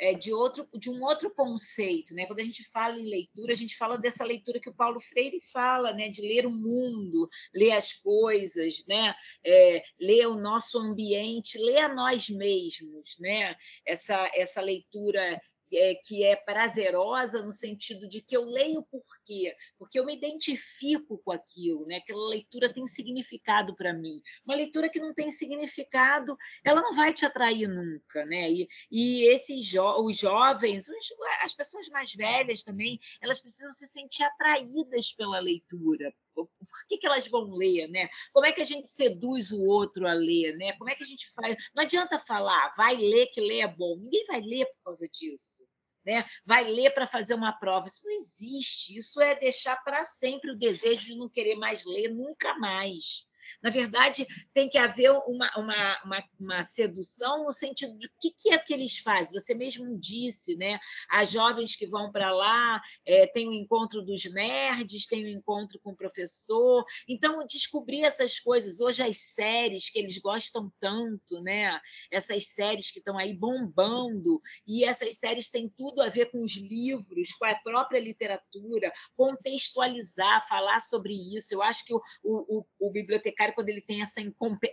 é, 0.00 0.14
de 0.14 0.32
outro, 0.32 0.68
de 0.74 0.90
um 0.90 1.02
outro 1.02 1.30
conceito, 1.30 2.14
né? 2.14 2.26
Quando 2.26 2.40
a 2.40 2.44
gente 2.44 2.64
fala 2.70 2.98
em 2.98 3.08
leitura, 3.08 3.52
a 3.52 3.56
gente 3.56 3.76
fala 3.76 3.98
dessa 3.98 4.24
leitura 4.24 4.60
que 4.60 4.70
o 4.70 4.74
Paulo 4.74 5.00
Freire 5.00 5.40
fala, 5.52 5.92
né, 5.92 6.08
de 6.08 6.22
ler 6.22 6.46
o 6.46 6.50
mundo, 6.50 7.28
ler 7.54 7.72
as 7.72 7.92
coisas, 7.92 8.84
né, 8.86 9.14
é, 9.44 9.82
ler 9.98 10.26
o 10.28 10.36
nosso 10.36 10.78
ambiente, 10.78 11.58
ler 11.58 11.78
a 11.78 11.94
nós 11.94 12.28
mesmos, 12.28 13.16
né, 13.18 13.54
essa, 13.86 14.30
essa 14.34 14.60
leitura 14.60 15.40
é, 15.72 15.94
que 15.94 16.24
é 16.24 16.36
prazerosa 16.36 17.42
no 17.42 17.52
sentido 17.52 18.08
de 18.08 18.20
que 18.20 18.36
eu 18.36 18.44
leio 18.44 18.82
por 18.82 19.02
quê? 19.24 19.54
Porque 19.78 19.98
eu 19.98 20.04
me 20.04 20.14
identifico 20.14 21.18
com 21.18 21.32
aquilo, 21.32 21.86
né? 21.86 21.96
Aquela 21.96 22.28
leitura 22.28 22.72
tem 22.72 22.86
significado 22.86 23.74
para 23.74 23.92
mim. 23.92 24.20
Uma 24.44 24.54
leitura 24.54 24.88
que 24.88 25.00
não 25.00 25.14
tem 25.14 25.30
significado, 25.30 26.36
ela 26.64 26.80
não 26.80 26.94
vai 26.94 27.12
te 27.12 27.24
atrair 27.26 27.68
nunca, 27.68 28.24
né? 28.26 28.50
E, 28.50 28.68
e 28.90 29.24
esses 29.28 29.64
jo 29.64 29.88
os 30.00 30.16
jovens, 30.16 30.88
os, 30.88 31.12
as 31.42 31.54
pessoas 31.54 31.88
mais 31.88 32.14
velhas 32.14 32.62
também, 32.62 32.98
elas 33.20 33.40
precisam 33.40 33.72
se 33.72 33.86
sentir 33.86 34.22
atraídas 34.22 35.12
pela 35.12 35.40
leitura, 35.40 36.12
por 36.46 36.86
que, 36.88 36.98
que 36.98 37.06
elas 37.06 37.26
vão 37.28 37.50
ler, 37.54 37.88
né? 37.88 38.08
Como 38.32 38.46
é 38.46 38.52
que 38.52 38.60
a 38.60 38.64
gente 38.64 38.90
seduz 38.90 39.50
o 39.50 39.62
outro 39.64 40.06
a 40.06 40.12
ler, 40.12 40.56
né? 40.56 40.72
Como 40.74 40.90
é 40.90 40.94
que 40.94 41.02
a 41.02 41.06
gente 41.06 41.30
faz? 41.32 41.56
Não 41.74 41.82
adianta 41.82 42.18
falar, 42.18 42.72
vai 42.76 42.96
ler 42.96 43.26
que 43.26 43.40
ler 43.40 43.60
é 43.60 43.68
bom. 43.68 43.96
Ninguém 43.96 44.24
vai 44.26 44.40
ler 44.40 44.66
por 44.66 44.84
causa 44.84 45.08
disso. 45.08 45.66
Né? 46.04 46.24
Vai 46.44 46.64
ler 46.64 46.90
para 46.94 47.06
fazer 47.06 47.34
uma 47.34 47.52
prova. 47.52 47.88
Isso 47.88 48.06
não 48.06 48.14
existe. 48.14 48.96
Isso 48.96 49.20
é 49.20 49.34
deixar 49.34 49.76
para 49.84 50.04
sempre 50.04 50.52
o 50.52 50.58
desejo 50.58 51.06
de 51.06 51.16
não 51.16 51.28
querer 51.28 51.56
mais 51.56 51.84
ler 51.84 52.08
nunca 52.08 52.56
mais. 52.58 53.26
Na 53.62 53.70
verdade, 53.70 54.26
tem 54.52 54.68
que 54.68 54.78
haver 54.78 55.10
uma, 55.26 55.50
uma, 55.56 56.02
uma, 56.04 56.24
uma 56.38 56.64
sedução 56.64 57.44
no 57.44 57.52
sentido 57.52 57.96
de 57.96 58.06
o 58.06 58.10
que, 58.20 58.30
que 58.30 58.50
é 58.52 58.58
que 58.58 58.72
eles 58.72 58.98
fazem. 58.98 59.38
Você 59.38 59.54
mesmo 59.54 59.98
disse, 59.98 60.56
né? 60.56 60.78
As 61.10 61.30
jovens 61.30 61.74
que 61.74 61.86
vão 61.86 62.10
para 62.12 62.30
lá, 62.30 62.80
é, 63.04 63.26
tem 63.26 63.48
o 63.48 63.52
encontro 63.52 64.02
dos 64.02 64.24
nerds, 64.24 65.06
tem 65.06 65.24
o 65.24 65.28
encontro 65.28 65.78
com 65.80 65.92
o 65.92 65.96
professor. 65.96 66.84
Então, 67.08 67.44
descobrir 67.46 68.04
essas 68.04 68.38
coisas. 68.38 68.80
Hoje, 68.80 69.02
as 69.02 69.18
séries 69.18 69.90
que 69.90 69.98
eles 69.98 70.18
gostam 70.18 70.72
tanto, 70.80 71.40
né? 71.42 71.80
Essas 72.10 72.46
séries 72.48 72.90
que 72.90 72.98
estão 72.98 73.18
aí 73.18 73.34
bombando, 73.34 74.40
e 74.66 74.84
essas 74.84 75.14
séries 75.14 75.50
têm 75.50 75.68
tudo 75.68 76.02
a 76.02 76.08
ver 76.08 76.30
com 76.30 76.42
os 76.42 76.56
livros, 76.56 77.32
com 77.34 77.44
a 77.44 77.54
própria 77.54 78.00
literatura, 78.00 78.92
contextualizar, 79.16 80.46
falar 80.48 80.80
sobre 80.80 81.14
isso. 81.34 81.54
Eu 81.54 81.62
acho 81.62 81.84
que 81.84 81.94
o, 81.94 82.00
o, 82.22 82.64
o 82.78 82.90
bibliotecário 82.90 83.37
bibliotecário, 83.38 83.54
quando 83.54 83.68
ele 83.68 83.80
tem 83.80 84.02
essa, 84.02 84.20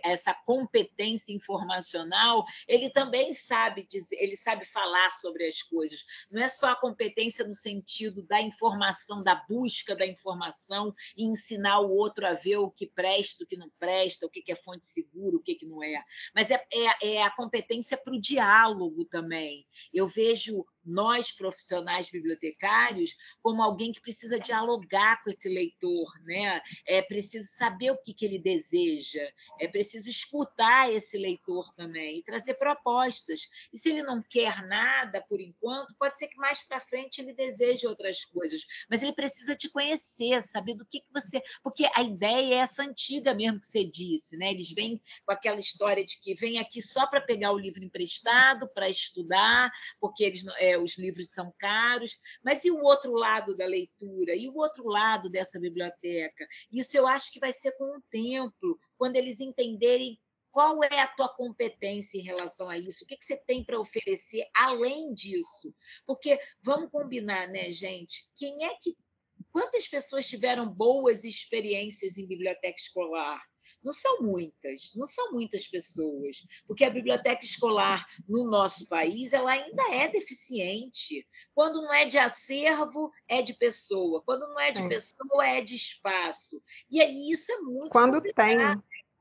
essa 0.02 0.34
competência 0.34 1.32
informacional, 1.32 2.44
ele 2.66 2.90
também 2.90 3.32
sabe 3.32 3.84
dizer, 3.84 4.16
ele 4.16 4.36
sabe 4.36 4.64
falar 4.64 5.10
sobre 5.12 5.46
as 5.46 5.62
coisas. 5.62 6.04
Não 6.30 6.42
é 6.42 6.48
só 6.48 6.70
a 6.70 6.76
competência 6.76 7.46
no 7.46 7.54
sentido 7.54 8.22
da 8.22 8.40
informação, 8.40 9.22
da 9.22 9.36
busca 9.48 9.94
da 9.94 10.06
informação 10.06 10.92
e 11.16 11.24
ensinar 11.24 11.80
o 11.80 11.90
outro 11.90 12.26
a 12.26 12.32
ver 12.32 12.56
o 12.56 12.70
que 12.70 12.86
presta, 12.86 13.44
o 13.44 13.46
que 13.46 13.56
não 13.56 13.70
presta, 13.78 14.26
o 14.26 14.30
que 14.30 14.50
é 14.50 14.56
fonte 14.56 14.86
segura, 14.86 15.36
o 15.36 15.42
que 15.42 15.64
não 15.64 15.82
é. 15.82 16.02
Mas 16.34 16.50
é, 16.50 16.62
é, 16.72 17.14
é 17.14 17.22
a 17.22 17.30
competência 17.30 17.96
para 17.96 18.14
o 18.14 18.20
diálogo 18.20 19.04
também. 19.04 19.66
Eu 19.92 20.06
vejo 20.06 20.66
nós 20.86 21.32
profissionais 21.32 22.10
bibliotecários 22.10 23.14
como 23.40 23.62
alguém 23.62 23.92
que 23.92 24.00
precisa 24.00 24.38
dialogar 24.38 25.22
com 25.22 25.30
esse 25.30 25.48
leitor, 25.48 26.08
né? 26.24 26.60
É 26.86 27.02
preciso 27.02 27.48
saber 27.48 27.90
o 27.90 28.00
que, 28.00 28.14
que 28.14 28.24
ele 28.24 28.38
deseja, 28.38 29.22
é 29.60 29.68
preciso 29.68 30.08
escutar 30.08 30.92
esse 30.92 31.16
leitor 31.18 31.72
também 31.74 32.18
e 32.18 32.22
trazer 32.22 32.54
propostas. 32.54 33.48
E 33.72 33.78
se 33.78 33.90
ele 33.90 34.02
não 34.02 34.22
quer 34.22 34.66
nada 34.66 35.24
por 35.28 35.40
enquanto, 35.40 35.94
pode 35.98 36.18
ser 36.18 36.28
que 36.28 36.36
mais 36.36 36.62
para 36.62 36.80
frente 36.80 37.20
ele 37.20 37.32
deseje 37.32 37.86
outras 37.86 38.24
coisas, 38.24 38.62
mas 38.88 39.02
ele 39.02 39.12
precisa 39.12 39.54
te 39.54 39.68
conhecer, 39.68 40.42
saber 40.42 40.74
do 40.74 40.86
que, 40.86 41.00
que 41.00 41.12
você, 41.12 41.42
porque 41.62 41.88
a 41.94 42.02
ideia 42.02 42.54
é 42.54 42.58
essa 42.58 42.82
antiga 42.82 43.34
mesmo 43.34 43.60
que 43.60 43.66
você 43.66 43.84
disse, 43.84 44.36
né? 44.36 44.50
Eles 44.50 44.70
vêm 44.72 45.00
com 45.24 45.32
aquela 45.32 45.58
história 45.58 46.04
de 46.04 46.20
que 46.20 46.34
vem 46.34 46.58
aqui 46.58 46.80
só 46.80 47.06
para 47.06 47.20
pegar 47.20 47.52
o 47.52 47.58
livro 47.58 47.84
emprestado, 47.84 48.68
para 48.68 48.88
estudar, 48.88 49.70
porque 50.00 50.24
eles 50.24 50.44
é, 50.58 50.75
os 50.78 50.98
livros 50.98 51.30
são 51.30 51.52
caros, 51.58 52.18
mas 52.44 52.64
e 52.64 52.70
o 52.70 52.82
outro 52.82 53.12
lado 53.12 53.56
da 53.56 53.66
leitura? 53.66 54.34
E 54.34 54.48
o 54.48 54.56
outro 54.56 54.86
lado 54.86 55.30
dessa 55.30 55.58
biblioteca? 55.58 56.46
Isso 56.72 56.96
eu 56.96 57.06
acho 57.06 57.32
que 57.32 57.40
vai 57.40 57.52
ser 57.52 57.72
com 57.72 57.96
o 57.96 58.02
tempo, 58.10 58.78
quando 58.96 59.16
eles 59.16 59.40
entenderem 59.40 60.18
qual 60.56 60.82
é 60.82 61.00
a 61.00 61.06
tua 61.06 61.28
competência 61.28 62.16
em 62.16 62.22
relação 62.22 62.70
a 62.70 62.78
isso? 62.78 63.04
O 63.04 63.06
que, 63.06 63.14
que 63.14 63.26
você 63.26 63.36
tem 63.36 63.62
para 63.62 63.78
oferecer 63.78 64.48
além 64.56 65.12
disso? 65.12 65.74
Porque 66.06 66.40
vamos 66.62 66.90
combinar, 66.90 67.46
né, 67.46 67.70
gente? 67.70 68.30
Quem 68.34 68.64
é 68.64 68.74
que. 68.80 68.96
Quantas 69.52 69.86
pessoas 69.86 70.26
tiveram 70.26 70.66
boas 70.66 71.24
experiências 71.24 72.16
em 72.16 72.26
biblioteca 72.26 72.74
escolar? 72.74 73.38
Não 73.86 73.92
são 73.92 74.20
muitas, 74.20 74.90
não 74.96 75.06
são 75.06 75.30
muitas 75.30 75.68
pessoas, 75.68 76.44
porque 76.66 76.84
a 76.84 76.90
biblioteca 76.90 77.44
escolar 77.44 78.04
no 78.28 78.42
nosso 78.42 78.88
país 78.88 79.32
ela 79.32 79.52
ainda 79.52 79.94
é 79.94 80.08
deficiente. 80.08 81.24
Quando 81.54 81.80
não 81.80 81.94
é 81.94 82.04
de 82.04 82.18
acervo, 82.18 83.12
é 83.28 83.40
de 83.40 83.54
pessoa. 83.54 84.24
Quando 84.26 84.40
não 84.48 84.58
é 84.58 84.72
de 84.72 84.82
é. 84.82 84.88
pessoa, 84.88 85.46
é 85.46 85.60
de 85.60 85.76
espaço. 85.76 86.60
E 86.90 87.00
aí 87.00 87.30
isso 87.30 87.52
é 87.52 87.58
muito 87.58 87.92
Quando 87.92 88.14
complicado. 88.14 88.48
tem 88.48 88.56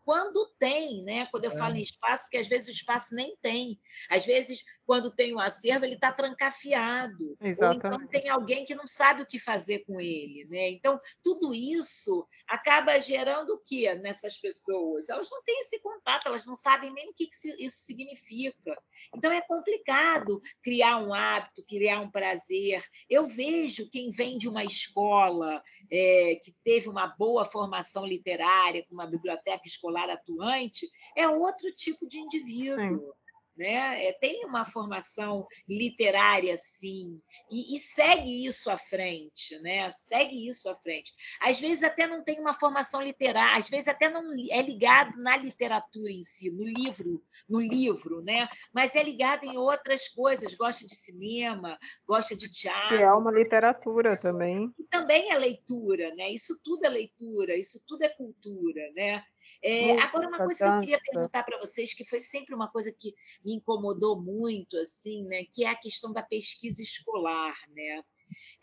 quando 0.05 0.47
tem, 0.59 1.03
né? 1.03 1.25
Quando 1.31 1.45
eu 1.45 1.51
é. 1.51 1.57
falo 1.57 1.75
em 1.75 1.81
espaço, 1.81 2.25
porque 2.25 2.37
às 2.37 2.47
vezes 2.47 2.67
o 2.67 2.71
espaço 2.71 3.15
nem 3.15 3.35
tem. 3.41 3.79
Às 4.09 4.23
vezes, 4.23 4.63
quando 4.85 5.13
tem 5.13 5.33
o 5.33 5.37
um 5.37 5.39
acervo, 5.39 5.83
ele 5.83 5.95
está 5.95 6.11
trancafiado. 6.11 7.35
Exatamente. 7.41 7.63
Ou 7.63 7.73
então 7.73 8.07
tem 8.07 8.29
alguém 8.29 8.63
que 8.63 8.75
não 8.75 8.87
sabe 8.87 9.23
o 9.23 9.25
que 9.25 9.39
fazer 9.39 9.79
com 9.79 9.99
ele. 9.99 10.45
Né? 10.45 10.69
Então, 10.69 10.99
tudo 11.23 11.55
isso 11.55 12.27
acaba 12.47 12.99
gerando 12.99 13.55
o 13.55 13.57
que 13.57 13.91
nessas 13.95 14.37
pessoas? 14.37 15.09
Elas 15.09 15.29
não 15.31 15.41
têm 15.43 15.59
esse 15.61 15.79
contato, 15.79 16.27
elas 16.27 16.45
não 16.45 16.53
sabem 16.53 16.93
nem 16.93 17.09
o 17.09 17.13
que 17.13 17.27
isso 17.57 17.83
significa. 17.83 18.79
Então, 19.15 19.31
é 19.31 19.41
complicado 19.41 20.39
criar 20.61 20.97
um 20.97 21.13
hábito, 21.13 21.65
criar 21.67 21.99
um 22.01 22.11
prazer. 22.11 22.83
Eu 23.09 23.25
vejo 23.25 23.89
quem 23.89 24.11
vem 24.11 24.37
de 24.37 24.47
uma 24.47 24.63
escola 24.63 25.63
é, 25.91 26.35
que 26.43 26.53
teve 26.63 26.89
uma 26.89 27.07
boa 27.07 27.43
formação 27.43 28.05
literária, 28.05 28.85
com 28.87 28.93
uma 28.93 29.07
biblioteca 29.07 29.63
escolar, 29.65 29.94
escolar 29.95 30.09
atuante 30.09 30.89
é 31.15 31.27
outro 31.27 31.71
tipo 31.73 32.07
de 32.07 32.19
indivíduo. 32.19 33.13
Né? 33.57 34.07
É, 34.07 34.11
tem 34.11 34.43
uma 34.43 34.65
formação 34.65 35.47
literária, 35.65 36.57
sim, 36.57 37.17
e, 37.49 37.73
e, 37.73 37.79
segue 37.79 38.45
isso 38.45 38.69
à 38.69 38.75
frente, 38.75 39.57
né? 39.59 39.89
Segue 39.91 40.45
isso 40.45 40.69
à 40.69 40.75
frente. 40.75 41.13
Às 41.39 41.57
vezes 41.57 41.81
até 41.81 42.05
não 42.05 42.21
tem 42.21 42.37
uma 42.37 42.53
formação 42.53 43.01
literária, 43.01 43.57
às 43.57 43.69
vezes 43.69 43.87
até 43.87 44.09
não 44.09 44.33
é 44.51 44.61
ligado 44.61 45.17
na 45.19 45.37
literatura 45.37 46.11
em 46.11 46.21
si, 46.21 46.51
no 46.51 46.65
livro, 46.65 47.23
no 47.47 47.61
livro, 47.61 48.21
né? 48.21 48.45
Mas 48.73 48.93
é 48.93 49.01
ligado 49.01 49.45
em 49.45 49.57
outras 49.57 50.09
coisas, 50.09 50.53
gosta 50.55 50.85
de 50.85 50.93
cinema, 50.93 51.79
gosta 52.05 52.35
de 52.35 52.51
teatro. 52.51 52.97
Que 52.97 53.03
é 53.03 53.13
uma 53.13 53.31
literatura 53.31 54.09
isso, 54.09 54.23
também. 54.23 54.69
também 54.89 55.31
é 55.31 55.37
leitura, 55.37 56.13
né? 56.13 56.29
Isso 56.29 56.59
tudo 56.61 56.83
é 56.83 56.89
leitura, 56.89 57.55
isso 57.55 57.81
tudo 57.87 58.03
é 58.03 58.09
cultura, 58.09 58.81
né? 58.93 59.23
É, 59.63 59.99
agora, 60.01 60.27
uma 60.27 60.37
coisa 60.37 60.55
que 60.55 60.75
eu 60.75 60.79
queria 60.79 61.01
perguntar 61.11 61.43
para 61.43 61.59
vocês, 61.59 61.93
que 61.93 62.05
foi 62.05 62.19
sempre 62.19 62.53
uma 62.53 62.69
coisa 62.69 62.91
que 62.91 63.13
me 63.43 63.55
incomodou 63.55 64.19
muito, 64.19 64.77
assim, 64.77 65.23
né, 65.25 65.43
que 65.51 65.65
é 65.65 65.69
a 65.69 65.75
questão 65.75 66.11
da 66.11 66.21
pesquisa 66.21 66.81
escolar, 66.81 67.55
né? 67.69 68.03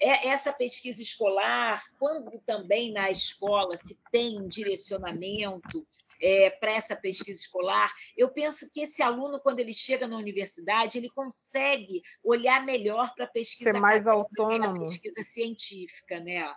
É 0.01 0.29
essa 0.29 0.53
pesquisa 0.53 1.01
escolar, 1.01 1.81
quando 1.99 2.39
também 2.41 2.93
na 2.93 3.11
escola 3.11 3.77
se 3.77 3.97
tem 4.11 4.41
um 4.41 4.49
direcionamento 4.49 5.87
é, 6.21 6.51
para 6.51 6.73
essa 6.73 6.97
pesquisa 6.97 7.41
escolar, 7.41 7.93
eu 8.17 8.29
penso 8.29 8.69
que 8.71 8.83
esse 8.83 9.03
aluno, 9.03 9.41
quando 9.41 9.61
ele 9.61 9.73
chega 9.73 10.07
na 10.07 10.17
universidade, 10.17 10.99
ele 10.99 11.11
consegue 11.11 12.03
olhar 12.23 12.65
melhor 12.65 13.15
para 13.15 13.25
a 13.25 13.29
pesquisa 13.29 13.73
Ser 13.73 13.81
mais 13.81 14.07
autônomo. 14.07 14.83
pesquisa 14.83 15.23
científica, 15.23 16.21
né? 16.21 16.53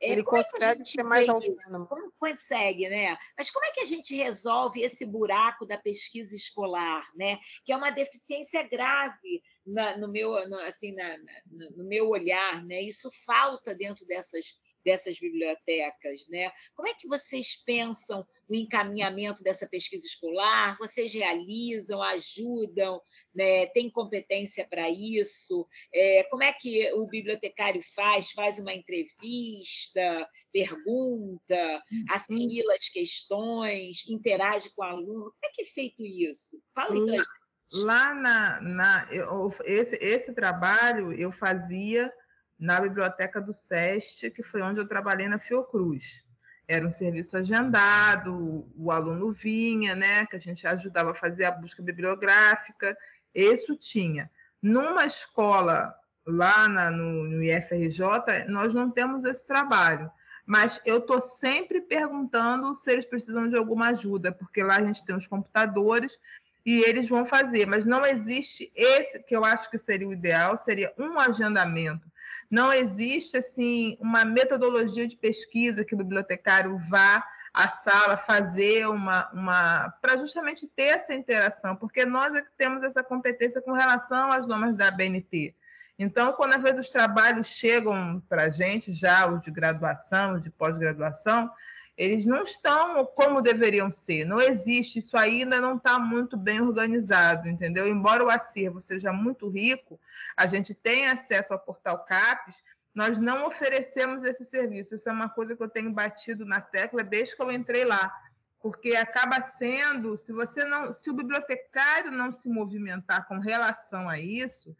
É, 0.00 0.12
ele 0.12 0.22
como 0.22 0.42
consegue 0.42 0.56
é 0.56 0.66
que 0.66 0.72
a 0.72 0.74
gente 0.74 0.90
ser 0.90 1.02
mais 1.02 1.28
autônomo. 1.28 1.86
Como 1.86 2.12
consegue, 2.18 2.88
né? 2.88 3.16
Mas 3.36 3.50
como 3.50 3.64
é 3.64 3.72
que 3.72 3.80
a 3.80 3.84
gente 3.84 4.14
resolve 4.14 4.82
esse 4.82 5.04
buraco 5.04 5.66
da 5.66 5.76
pesquisa 5.76 6.34
escolar, 6.34 7.02
né? 7.16 7.38
Que 7.64 7.72
é 7.72 7.76
uma 7.76 7.90
deficiência 7.90 8.62
grave 8.62 9.42
na, 9.66 9.96
no 9.96 10.08
meu, 10.08 10.48
no, 10.48 10.58
assim, 10.60 10.92
na, 10.92 11.18
na, 11.18 11.70
no 11.76 11.84
meu 11.84 12.08
olhar, 12.08 12.64
né? 12.64 12.80
Isso 12.80 13.10
falta 13.26 13.74
dentro 13.74 14.06
dessas 14.06 14.56
dessas 14.84 15.18
bibliotecas, 15.18 16.26
né? 16.28 16.50
Como 16.74 16.88
é 16.88 16.94
que 16.94 17.08
vocês 17.08 17.62
pensam 17.64 18.26
o 18.48 18.54
encaminhamento 18.54 19.42
dessa 19.42 19.66
pesquisa 19.66 20.06
escolar? 20.06 20.76
Vocês 20.78 21.12
realizam, 21.12 22.02
ajudam, 22.02 23.00
né? 23.34 23.66
tem 23.66 23.90
competência 23.90 24.66
para 24.66 24.88
isso? 24.88 25.66
É, 25.92 26.24
como 26.24 26.42
é 26.42 26.52
que 26.52 26.92
o 26.94 27.06
bibliotecário 27.06 27.82
faz? 27.94 28.30
Faz 28.30 28.58
uma 28.58 28.72
entrevista, 28.72 30.28
pergunta, 30.52 31.82
assimila 32.10 32.74
as 32.74 32.88
questões, 32.88 34.06
interage 34.08 34.70
com 34.70 34.82
o 34.82 34.84
aluno? 34.84 35.24
Como 35.24 35.44
é 35.44 35.50
que 35.52 35.62
é 35.62 35.66
feito 35.66 36.04
isso? 36.04 36.62
Fala 36.74 36.94
aí 36.94 37.04
para 37.04 37.24
Lá 37.70 38.14
na, 38.14 38.60
na 38.62 39.08
eu, 39.12 39.52
esse, 39.64 39.96
esse 39.96 40.32
trabalho 40.32 41.12
eu 41.12 41.30
fazia 41.30 42.10
na 42.58 42.80
biblioteca 42.80 43.40
do 43.40 43.54
SEST, 43.54 44.30
que 44.30 44.42
foi 44.42 44.60
onde 44.62 44.80
eu 44.80 44.88
trabalhei 44.88 45.28
na 45.28 45.38
Fiocruz. 45.38 46.24
Era 46.66 46.86
um 46.86 46.92
serviço 46.92 47.36
agendado, 47.36 48.70
o 48.76 48.90
aluno 48.90 49.32
vinha, 49.32 49.94
né, 49.94 50.26
que 50.26 50.36
a 50.36 50.40
gente 50.40 50.66
ajudava 50.66 51.12
a 51.12 51.14
fazer 51.14 51.44
a 51.44 51.50
busca 51.50 51.82
bibliográfica, 51.82 52.96
isso 53.34 53.76
tinha. 53.76 54.30
Numa 54.60 55.06
escola 55.06 55.94
lá 56.26 56.68
na, 56.68 56.90
no, 56.90 57.24
no 57.24 57.42
IFRJ, 57.42 58.46
nós 58.48 58.74
não 58.74 58.90
temos 58.90 59.24
esse 59.24 59.46
trabalho, 59.46 60.10
mas 60.44 60.80
eu 60.84 60.98
estou 60.98 61.20
sempre 61.20 61.80
perguntando 61.80 62.74
se 62.74 62.90
eles 62.90 63.04
precisam 63.04 63.48
de 63.48 63.56
alguma 63.56 63.88
ajuda, 63.88 64.32
porque 64.32 64.62
lá 64.62 64.76
a 64.76 64.82
gente 64.82 65.04
tem 65.04 65.16
os 65.16 65.26
computadores 65.26 66.18
e 66.66 66.80
eles 66.82 67.08
vão 67.08 67.24
fazer, 67.24 67.66
mas 67.66 67.86
não 67.86 68.04
existe 68.04 68.70
esse 68.74 69.22
que 69.22 69.34
eu 69.34 69.44
acho 69.44 69.70
que 69.70 69.78
seria 69.78 70.08
o 70.08 70.12
ideal, 70.12 70.56
seria 70.56 70.92
um 70.98 71.18
agendamento 71.18 72.07
não 72.50 72.72
existe 72.72 73.36
assim 73.36 73.96
uma 74.00 74.24
metodologia 74.24 75.06
de 75.06 75.16
pesquisa 75.16 75.84
que 75.84 75.94
o 75.94 75.98
bibliotecário 75.98 76.78
vá 76.88 77.24
à 77.52 77.68
sala 77.68 78.16
fazer 78.16 78.86
uma, 78.88 79.28
uma 79.32 79.90
para 80.00 80.16
justamente 80.16 80.66
ter 80.66 80.94
essa 80.94 81.14
interação, 81.14 81.74
porque 81.76 82.04
nós 82.04 82.34
é 82.34 82.42
que 82.42 82.50
temos 82.56 82.82
essa 82.82 83.02
competência 83.02 83.60
com 83.60 83.72
relação 83.72 84.30
às 84.30 84.46
normas 84.46 84.76
da 84.76 84.90
BNT. 84.90 85.54
Então, 85.98 86.32
quando 86.32 86.54
às 86.54 86.62
vezes 86.62 86.86
os 86.86 86.90
trabalhos 86.90 87.48
chegam 87.48 88.22
para 88.28 88.44
a 88.44 88.50
gente, 88.50 88.92
já 88.92 89.26
os 89.26 89.40
de 89.40 89.50
graduação, 89.50 90.34
os 90.34 90.42
de 90.42 90.50
pós-graduação, 90.50 91.50
eles 91.98 92.24
não 92.24 92.44
estão 92.44 93.04
como 93.04 93.42
deveriam 93.42 93.90
ser. 93.90 94.24
Não 94.24 94.40
existe, 94.40 95.00
isso 95.00 95.16
ainda 95.16 95.60
não 95.60 95.76
está 95.76 95.98
muito 95.98 96.36
bem 96.36 96.60
organizado, 96.60 97.48
entendeu? 97.48 97.88
Embora 97.88 98.24
o 98.24 98.30
acervo 98.30 98.80
seja 98.80 99.12
muito 99.12 99.48
rico, 99.48 100.00
a 100.36 100.46
gente 100.46 100.72
tem 100.72 101.08
acesso 101.08 101.52
ao 101.52 101.58
portal 101.58 102.04
CAPES, 102.04 102.62
nós 102.94 103.18
não 103.18 103.46
oferecemos 103.46 104.22
esse 104.22 104.44
serviço. 104.44 104.94
Isso 104.94 105.08
é 105.08 105.12
uma 105.12 105.28
coisa 105.28 105.56
que 105.56 105.62
eu 105.62 105.68
tenho 105.68 105.92
batido 105.92 106.46
na 106.46 106.60
tecla 106.60 107.02
desde 107.02 107.34
que 107.34 107.42
eu 107.42 107.50
entrei 107.50 107.84
lá, 107.84 108.16
porque 108.60 108.94
acaba 108.94 109.40
sendo, 109.40 110.16
se 110.16 110.32
você 110.32 110.64
não, 110.64 110.92
se 110.92 111.10
o 111.10 111.14
bibliotecário 111.14 112.12
não 112.12 112.30
se 112.30 112.48
movimentar 112.48 113.26
com 113.26 113.40
relação 113.40 114.08
a 114.08 114.20
isso, 114.20 114.74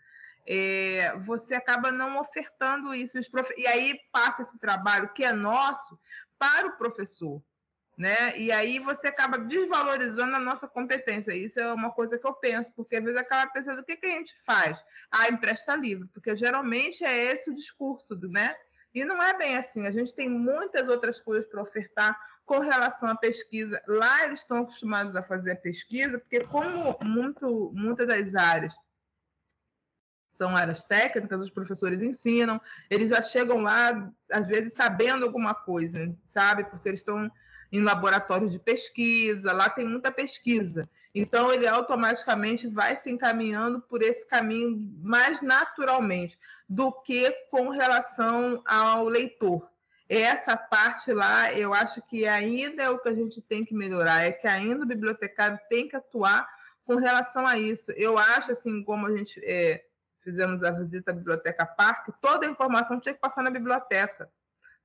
é, 0.47 1.17
você 1.19 1.55
acaba 1.55 1.91
não 1.91 2.19
ofertando 2.21 2.95
isso. 2.95 3.19
E 3.57 3.67
aí 3.67 4.01
passa 4.13 4.43
esse 4.43 4.59
trabalho 4.59 5.13
que 5.13 5.25
é 5.25 5.33
nosso 5.33 5.99
para 6.39 6.69
o 6.69 6.77
professor. 6.77 7.43
Né? 7.97 8.39
E 8.39 8.53
aí 8.53 8.79
você 8.79 9.09
acaba 9.09 9.39
desvalorizando 9.39 10.37
a 10.37 10.41
nossa 10.41 10.69
competência. 10.69 11.35
Isso 11.35 11.59
é 11.59 11.73
uma 11.73 11.91
coisa 11.91 12.17
que 12.17 12.27
eu 12.27 12.33
penso, 12.33 12.73
porque 12.77 12.95
às 12.95 13.03
vezes 13.03 13.19
acaba 13.19 13.51
pensando 13.51 13.81
o 13.81 13.85
que, 13.85 13.97
que 13.97 14.07
a 14.07 14.11
gente 14.11 14.35
faz? 14.47 14.81
Ah, 15.11 15.29
empresta 15.29 15.75
livro, 15.75 16.09
porque 16.15 16.37
geralmente 16.37 17.05
é 17.05 17.33
esse 17.33 17.51
o 17.51 17.55
discurso, 17.55 18.15
né? 18.29 18.55
E 18.95 19.05
não 19.05 19.21
é 19.21 19.37
bem 19.37 19.57
assim. 19.57 19.85
A 19.85 19.91
gente 19.91 20.15
tem 20.15 20.29
muitas 20.29 20.89
outras 20.89 21.21
coisas 21.21 21.49
para 21.51 21.61
ofertar 21.61 22.17
com 22.45 22.61
relação 22.61 23.09
à 23.09 23.17
pesquisa. 23.17 23.83
Lá 23.89 24.25
eles 24.25 24.41
estão 24.41 24.59
acostumados 24.59 25.17
a 25.17 25.23
fazer 25.23 25.53
a 25.53 25.57
pesquisa, 25.57 26.21
porque 26.21 26.41
como 26.45 26.97
muito, 27.03 27.73
muitas 27.75 28.07
das 28.07 28.35
áreas 28.35 28.75
são 30.39 30.57
áreas 30.57 30.85
técnicas, 30.85 31.43
os 31.43 31.51
professores 31.51 32.01
ensinam, 32.01 32.61
eles 32.89 33.11
já 33.11 33.21
chegam 33.21 33.61
lá, 33.61 34.11
às 34.31 34.47
vezes, 34.47 34.73
sabendo 34.73 35.25
alguma 35.25 35.53
coisa, 35.53 36.15
sabe? 36.25 36.63
Porque 36.65 36.89
eles 36.89 37.01
estão 37.01 37.29
em 37.71 37.83
laboratórios 37.83 38.53
de 38.53 38.59
pesquisa, 38.59 39.53
lá 39.53 39.69
tem 39.69 39.85
muita 39.85 40.13
pesquisa. 40.13 40.89
Então, 41.13 41.53
ele 41.53 41.67
automaticamente 41.67 42.69
vai 42.69 42.95
se 42.95 43.11
encaminhando 43.11 43.81
por 43.81 44.01
esse 44.01 44.27
caminho 44.27 44.79
mais 45.03 45.43
naturalmente 45.43 46.39
do 46.69 46.93
que 46.93 47.31
com 47.51 47.71
relação 47.71 48.63
ao 48.65 49.05
leitor. 49.05 49.69
Essa 50.09 50.57
parte 50.57 51.13
lá, 51.13 51.53
eu 51.53 51.75
acho 51.75 52.01
que 52.03 52.27
ainda 52.27 52.83
é 52.85 52.89
o 52.89 52.99
que 52.99 53.09
a 53.09 53.15
gente 53.15 53.43
tem 53.43 53.65
que 53.65 53.75
melhorar, 53.75 54.23
é 54.23 54.33
que 54.33 54.47
ainda 54.47 54.85
o 54.85 54.87
bibliotecário 54.87 55.59
tem 55.69 55.89
que 55.89 55.97
atuar 55.97 56.49
com 56.85 56.97
relação 56.97 57.47
a 57.47 57.59
isso. 57.59 57.91
Eu 57.93 58.17
acho, 58.17 58.53
assim, 58.53 58.83
como 58.83 59.07
a 59.07 59.15
gente 59.15 59.39
é, 59.45 59.85
fizemos 60.29 60.63
a 60.63 60.71
visita 60.71 61.11
à 61.11 61.15
Biblioteca 61.15 61.65
Parque, 61.65 62.13
toda 62.21 62.47
a 62.47 62.51
informação 62.51 63.01
tinha 63.01 63.15
que 63.15 63.21
passar 63.21 63.43
na 63.43 63.51
biblioteca. 63.51 64.31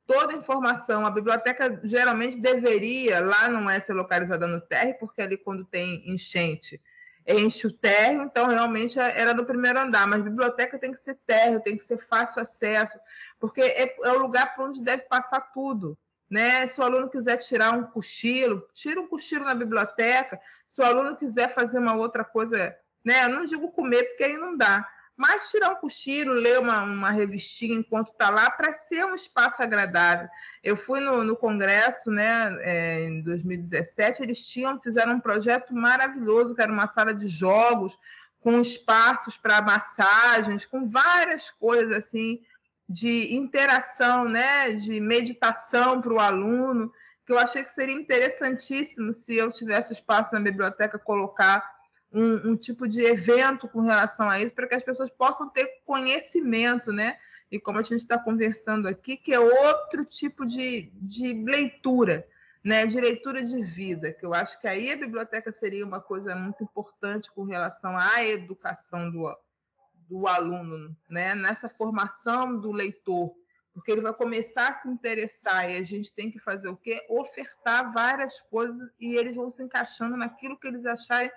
Toda 0.05 0.33
a 0.33 0.37
informação, 0.37 1.05
a 1.05 1.11
biblioteca 1.11 1.81
geralmente 1.83 2.39
deveria, 2.39 3.19
lá 3.19 3.49
não 3.49 3.69
é 3.69 3.77
ser 3.79 3.93
localizada 3.93 4.47
no 4.47 4.61
térreo, 4.61 4.97
porque 4.99 5.21
ali 5.21 5.37
quando 5.37 5.65
tem 5.65 6.09
enchente, 6.09 6.81
enche 7.27 7.67
o 7.67 7.73
térreo, 7.73 8.23
então 8.23 8.47
realmente 8.47 8.97
era 8.97 9.33
no 9.33 9.45
primeiro 9.45 9.79
andar, 9.79 10.07
mas 10.07 10.21
biblioteca 10.21 10.79
tem 10.79 10.93
que 10.93 10.99
ser 10.99 11.15
térreo, 11.25 11.61
tem 11.61 11.75
que 11.75 11.83
ser 11.83 11.97
fácil 11.97 12.41
acesso, 12.41 12.97
porque 13.37 13.61
é, 13.61 13.95
é 14.01 14.11
o 14.13 14.19
lugar 14.19 14.55
para 14.55 14.63
onde 14.63 14.81
deve 14.81 15.03
passar 15.03 15.41
tudo. 15.53 15.97
Né? 16.29 16.67
Se 16.67 16.79
o 16.79 16.83
aluno 16.85 17.09
quiser 17.09 17.37
tirar 17.37 17.71
um 17.73 17.83
cochilo, 17.83 18.65
tira 18.73 18.99
um 18.99 19.07
cochilo 19.07 19.45
na 19.45 19.53
biblioteca. 19.53 20.39
Se 20.65 20.81
o 20.81 20.85
aluno 20.85 21.15
quiser 21.15 21.53
fazer 21.53 21.77
uma 21.77 21.95
outra 21.95 22.23
coisa, 22.23 22.75
né? 23.05 23.25
Eu 23.25 23.29
não 23.29 23.45
digo 23.45 23.71
comer, 23.71 24.03
porque 24.05 24.23
aí 24.23 24.35
não 24.35 24.57
dá 24.57 24.83
mas 25.15 25.51
tirar 25.51 25.71
um 25.71 25.75
cochilo, 25.75 26.33
ler 26.33 26.59
uma, 26.59 26.83
uma 26.83 27.11
revistinha 27.11 27.75
enquanto 27.75 28.11
está 28.11 28.29
lá, 28.29 28.49
para 28.49 28.73
ser 28.73 29.05
um 29.05 29.13
espaço 29.13 29.61
agradável. 29.61 30.27
Eu 30.63 30.75
fui 30.75 30.99
no, 30.99 31.23
no 31.23 31.35
congresso, 31.35 32.09
né, 32.09 32.57
é, 32.61 33.03
em 33.03 33.21
2017, 33.21 34.23
eles 34.23 34.43
tinham, 34.43 34.79
fizeram 34.81 35.13
um 35.13 35.19
projeto 35.19 35.73
maravilhoso, 35.73 36.55
que 36.55 36.61
era 36.61 36.71
uma 36.71 36.87
sala 36.87 37.13
de 37.13 37.27
jogos, 37.27 37.97
com 38.39 38.59
espaços 38.59 39.37
para 39.37 39.61
massagens, 39.61 40.65
com 40.65 40.89
várias 40.89 41.49
coisas 41.51 41.95
assim 41.95 42.41
de 42.89 43.33
interação, 43.33 44.25
né, 44.25 44.73
de 44.73 44.99
meditação 44.99 46.01
para 46.01 46.13
o 46.13 46.19
aluno, 46.19 46.91
que 47.25 47.31
eu 47.31 47.39
achei 47.39 47.63
que 47.63 47.71
seria 47.71 47.95
interessantíssimo 47.95 49.13
se 49.13 49.35
eu 49.35 49.51
tivesse 49.51 49.93
espaço 49.93 50.33
na 50.33 50.41
biblioteca 50.41 50.99
colocar 50.99 51.72
um, 52.13 52.51
um, 52.51 52.55
tipo 52.55 52.87
de 52.87 53.01
evento 53.01 53.67
com 53.67 53.81
relação 53.81 54.29
a 54.29 54.39
isso, 54.39 54.53
para 54.53 54.67
que 54.67 54.75
as 54.75 54.83
pessoas 54.83 55.09
possam 55.09 55.49
ter 55.49 55.81
conhecimento, 55.85 56.93
né? 56.93 57.17
E 57.51 57.59
como 57.59 57.79
a 57.79 57.81
gente 57.81 58.01
está 58.01 58.17
conversando 58.17 58.87
aqui, 58.87 59.17
que 59.17 59.33
é 59.33 59.39
outro 59.39 60.05
tipo 60.05 60.45
de, 60.45 60.91
de 60.95 61.33
leitura, 61.33 62.27
né? 62.63 62.85
De 62.85 62.99
leitura 63.01 63.43
de 63.43 63.61
vida, 63.61 64.11
que 64.11 64.25
eu 64.25 64.33
acho 64.33 64.59
que 64.61 64.67
aí 64.67 64.91
a 64.91 64.97
biblioteca 64.97 65.51
seria 65.51 65.85
uma 65.85 65.99
coisa 65.99 66.35
muito 66.35 66.63
importante 66.63 67.31
com 67.31 67.43
relação 67.43 67.97
à 67.97 68.23
educação 68.23 69.09
do, 69.09 69.35
do 70.07 70.27
aluno, 70.27 70.95
né? 71.09 71.33
Nessa 71.33 71.67
formação 71.67 72.59
do 72.59 72.71
leitor, 72.71 73.33
porque 73.73 73.91
ele 73.91 74.01
vai 74.01 74.13
começar 74.13 74.69
a 74.69 74.73
se 74.73 74.87
interessar 74.87 75.69
e 75.69 75.77
a 75.77 75.83
gente 75.83 76.13
tem 76.13 76.29
que 76.29 76.37
fazer 76.37 76.69
o 76.69 76.77
quê? 76.77 77.03
Ofertar 77.09 77.91
várias 77.91 78.39
coisas 78.41 78.87
e 78.99 79.15
eles 79.15 79.35
vão 79.35 79.49
se 79.49 79.63
encaixando 79.63 80.15
naquilo 80.15 80.59
que 80.59 80.67
eles 80.67 80.85
acharem 80.85 81.31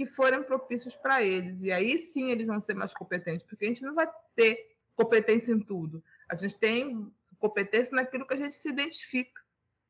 que 0.00 0.06
forem 0.06 0.42
propícios 0.42 0.96
para 0.96 1.22
eles. 1.22 1.60
E 1.60 1.70
aí 1.70 1.98
sim 1.98 2.30
eles 2.30 2.46
vão 2.46 2.58
ser 2.58 2.72
mais 2.72 2.94
competentes, 2.94 3.44
porque 3.44 3.66
a 3.66 3.68
gente 3.68 3.82
não 3.82 3.94
vai 3.94 4.10
ter 4.34 4.74
competência 4.96 5.52
em 5.52 5.60
tudo. 5.60 6.02
A 6.26 6.34
gente 6.34 6.56
tem 6.56 7.12
competência 7.38 7.94
naquilo 7.94 8.26
que 8.26 8.32
a 8.32 8.38
gente 8.38 8.54
se 8.54 8.70
identifica, 8.70 9.42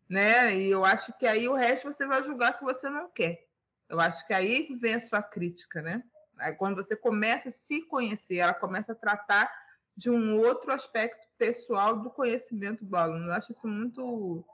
né? 0.08 0.52
E 0.56 0.68
eu 0.68 0.84
acho 0.84 1.16
que 1.16 1.28
aí 1.28 1.48
o 1.48 1.54
resto 1.54 1.92
você 1.92 2.04
vai 2.08 2.24
julgar 2.24 2.58
que 2.58 2.64
você 2.64 2.90
não 2.90 3.08
quer. 3.08 3.46
Eu 3.88 4.00
acho 4.00 4.26
que 4.26 4.34
aí 4.34 4.76
vem 4.80 4.94
a 4.94 5.00
sua 5.00 5.22
crítica, 5.22 5.80
né? 5.80 6.02
Aí 6.38 6.54
quando 6.54 6.74
você 6.74 6.96
começa 6.96 7.48
a 7.48 7.52
se 7.52 7.82
conhecer, 7.82 8.38
ela 8.38 8.54
começa 8.54 8.90
a 8.90 8.96
tratar 8.96 9.48
de 9.96 10.10
um 10.10 10.40
outro 10.40 10.72
aspecto 10.72 11.24
pessoal 11.38 12.00
do 12.00 12.10
conhecimento 12.10 12.84
do 12.84 12.96
aluno. 12.96 13.26
Eu 13.26 13.32
acho 13.34 13.52
isso 13.52 13.68
muito 13.68 14.44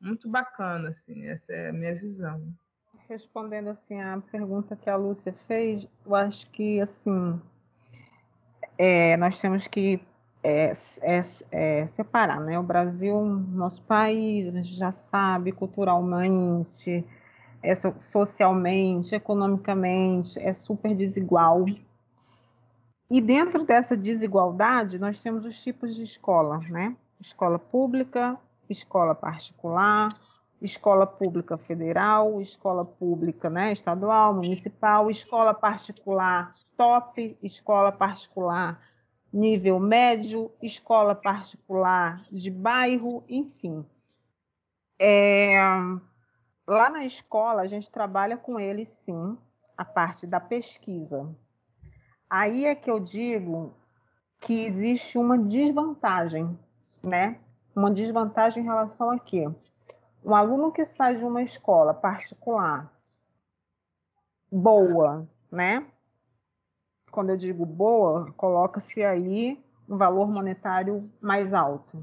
muito 0.00 0.30
bacana, 0.30 0.90
assim, 0.90 1.26
essa 1.26 1.52
é 1.52 1.68
a 1.68 1.72
minha 1.72 1.94
visão 1.94 2.54
respondendo 3.08 3.68
assim 3.68 4.00
a 4.00 4.20
pergunta 4.30 4.76
que 4.76 4.88
a 4.88 4.96
Lúcia 4.96 5.34
fez, 5.46 5.86
eu 6.04 6.14
acho 6.14 6.48
que 6.50 6.80
assim 6.80 7.40
é, 8.78 9.16
nós 9.16 9.40
temos 9.40 9.66
que 9.66 10.00
é, 10.42 10.72
é, 11.00 11.22
é, 11.50 11.86
separar, 11.86 12.40
né? 12.40 12.58
O 12.58 12.62
Brasil, 12.62 13.24
nosso 13.24 13.82
país, 13.82 14.46
a 14.46 14.50
gente 14.50 14.74
já 14.74 14.92
sabe, 14.92 15.52
culturalmente, 15.52 17.04
é, 17.62 17.74
socialmente, 17.74 19.14
economicamente, 19.14 20.38
é 20.38 20.52
super 20.52 20.94
desigual. 20.94 21.64
E 23.10 23.20
dentro 23.20 23.64
dessa 23.64 23.96
desigualdade, 23.96 24.98
nós 24.98 25.22
temos 25.22 25.46
os 25.46 25.62
tipos 25.62 25.94
de 25.94 26.02
escola, 26.02 26.58
né? 26.68 26.94
Escola 27.18 27.58
pública, 27.58 28.38
escola 28.68 29.14
particular, 29.14 30.14
escola 30.60 31.06
pública 31.06 31.56
federal, 31.58 32.40
escola 32.40 32.84
pública 32.84 33.50
né, 33.50 33.72
estadual, 33.72 34.34
municipal, 34.34 35.10
escola 35.10 35.52
particular 35.52 36.54
top, 36.76 37.36
escola 37.42 37.92
particular 37.92 38.80
nível 39.32 39.80
médio, 39.80 40.52
escola 40.62 41.12
particular 41.12 42.24
de 42.30 42.50
bairro, 42.50 43.24
enfim. 43.28 43.84
É, 44.96 45.58
lá 46.64 46.88
na 46.88 47.04
escola, 47.04 47.62
a 47.62 47.66
gente 47.66 47.90
trabalha 47.90 48.36
com 48.36 48.60
eles, 48.60 48.88
sim, 48.90 49.36
a 49.76 49.84
parte 49.84 50.24
da 50.24 50.38
pesquisa. 50.38 51.28
Aí 52.30 52.64
é 52.64 52.76
que 52.76 52.88
eu 52.88 53.00
digo 53.00 53.74
que 54.40 54.64
existe 54.64 55.18
uma 55.18 55.36
desvantagem, 55.36 56.56
né? 57.02 57.40
Uma 57.74 57.90
desvantagem 57.90 58.62
em 58.62 58.66
relação 58.66 59.10
a 59.10 59.18
quê? 59.18 59.50
Um 60.24 60.34
aluno 60.34 60.72
que 60.72 60.84
sai 60.84 61.16
de 61.16 61.24
uma 61.24 61.42
escola 61.42 61.92
particular 61.92 62.90
boa, 64.50 65.28
né? 65.50 65.86
quando 67.14 67.30
eu 67.30 67.36
digo 67.36 67.64
boa, 67.64 68.32
coloca-se 68.36 69.04
aí 69.04 69.62
um 69.88 69.96
valor 69.96 70.28
monetário 70.28 71.08
mais 71.20 71.54
alto. 71.54 72.02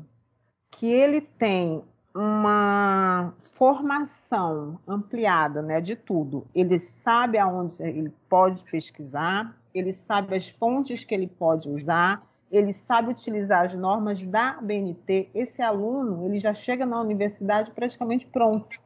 Que 0.72 0.88
ele 0.88 1.20
tem 1.20 1.84
uma 2.16 3.34
formação 3.52 4.80
ampliada 4.88 5.62
né, 5.62 5.82
de 5.82 5.98
tudo. 5.98 6.48
Ele 6.56 6.80
sabe 6.80 7.38
aonde 7.38 7.84
ele 7.84 8.10
pode 8.30 8.64
pesquisar, 8.64 9.54
ele 9.74 9.92
sabe 9.92 10.34
as 10.34 10.48
fontes 10.48 11.04
que 11.04 11.14
ele 11.14 11.28
pode 11.28 11.70
usar, 11.70 12.26
ele 12.52 12.74
sabe 12.74 13.12
utilizar 13.12 13.66
as 13.66 13.76
normas 13.76 14.22
da 14.22 14.60
BNT. 14.62 15.30
Esse 15.34 15.62
aluno 15.62 16.26
ele 16.26 16.38
já 16.38 16.54
chega 16.54 16.86
na 16.86 17.00
universidade 17.00 17.72
praticamente 17.72 18.28
pronto. 18.28 18.80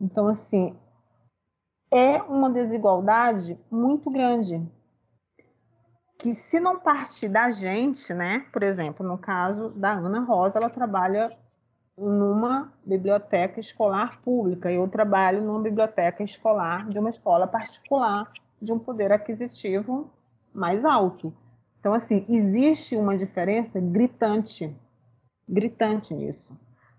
Então, 0.00 0.28
assim, 0.28 0.78
é 1.90 2.22
uma 2.22 2.50
desigualdade 2.50 3.58
muito 3.70 4.10
grande 4.10 4.64
que 6.18 6.32
se 6.32 6.58
não 6.60 6.78
partir 6.78 7.28
da 7.28 7.50
gente, 7.50 8.14
né? 8.14 8.46
Por 8.52 8.62
exemplo, 8.62 9.06
no 9.06 9.18
caso 9.18 9.70
da 9.70 9.92
Ana 9.92 10.20
Rosa, 10.20 10.58
ela 10.58 10.70
trabalha 10.70 11.36
numa 11.96 12.72
biblioteca 12.84 13.58
escolar 13.58 14.20
pública 14.20 14.70
eu 14.70 14.86
trabalho 14.86 15.40
numa 15.40 15.62
biblioteca 15.62 16.22
escolar 16.22 16.86
de 16.90 16.98
uma 16.98 17.08
escola 17.08 17.46
particular 17.46 18.30
de 18.60 18.70
um 18.70 18.78
poder 18.78 19.12
aquisitivo 19.12 20.10
mais 20.52 20.84
alto. 20.84 21.32
Então, 21.86 21.94
assim, 21.94 22.26
existe 22.28 22.96
uma 22.96 23.16
diferença 23.16 23.78
gritante, 23.78 24.76
gritante 25.48 26.12
nisso, 26.12 26.58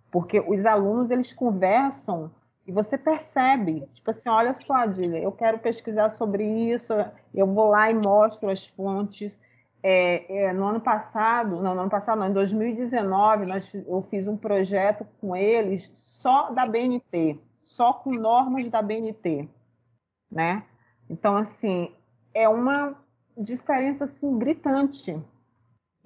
porque 0.09 0.39
os 0.39 0.65
alunos 0.65 1.11
eles 1.11 1.33
conversam 1.33 2.31
e 2.65 2.71
você 2.71 2.97
percebe, 2.97 3.85
tipo 3.93 4.09
assim, 4.09 4.29
olha 4.29 4.53
só, 4.53 4.75
Adília, 4.75 5.19
eu 5.19 5.33
quero 5.33 5.59
pesquisar 5.59 6.09
sobre 6.09 6.45
isso, 6.71 6.93
eu 7.35 7.45
vou 7.45 7.67
lá 7.67 7.91
e 7.91 7.93
mostro 7.93 8.49
as 8.49 8.65
fontes. 8.65 9.37
É, 9.83 10.43
é, 10.43 10.53
no 10.53 10.65
ano 10.65 10.79
passado, 10.79 11.61
não, 11.61 11.75
no 11.75 11.81
ano 11.81 11.89
passado 11.89 12.19
não, 12.19 12.29
em 12.29 12.33
2019, 12.33 13.45
nós, 13.45 13.69
eu 13.73 14.01
fiz 14.09 14.25
um 14.29 14.37
projeto 14.37 15.05
com 15.19 15.35
eles 15.35 15.91
só 15.93 16.49
da 16.51 16.65
BNT, 16.65 17.37
só 17.61 17.91
com 17.91 18.13
normas 18.13 18.69
da 18.69 18.81
BNT, 18.81 19.49
né? 20.31 20.63
Então, 21.09 21.35
assim, 21.35 21.93
é 22.33 22.47
uma 22.47 22.95
diferença, 23.37 24.05
assim, 24.05 24.37
gritante 24.37 25.21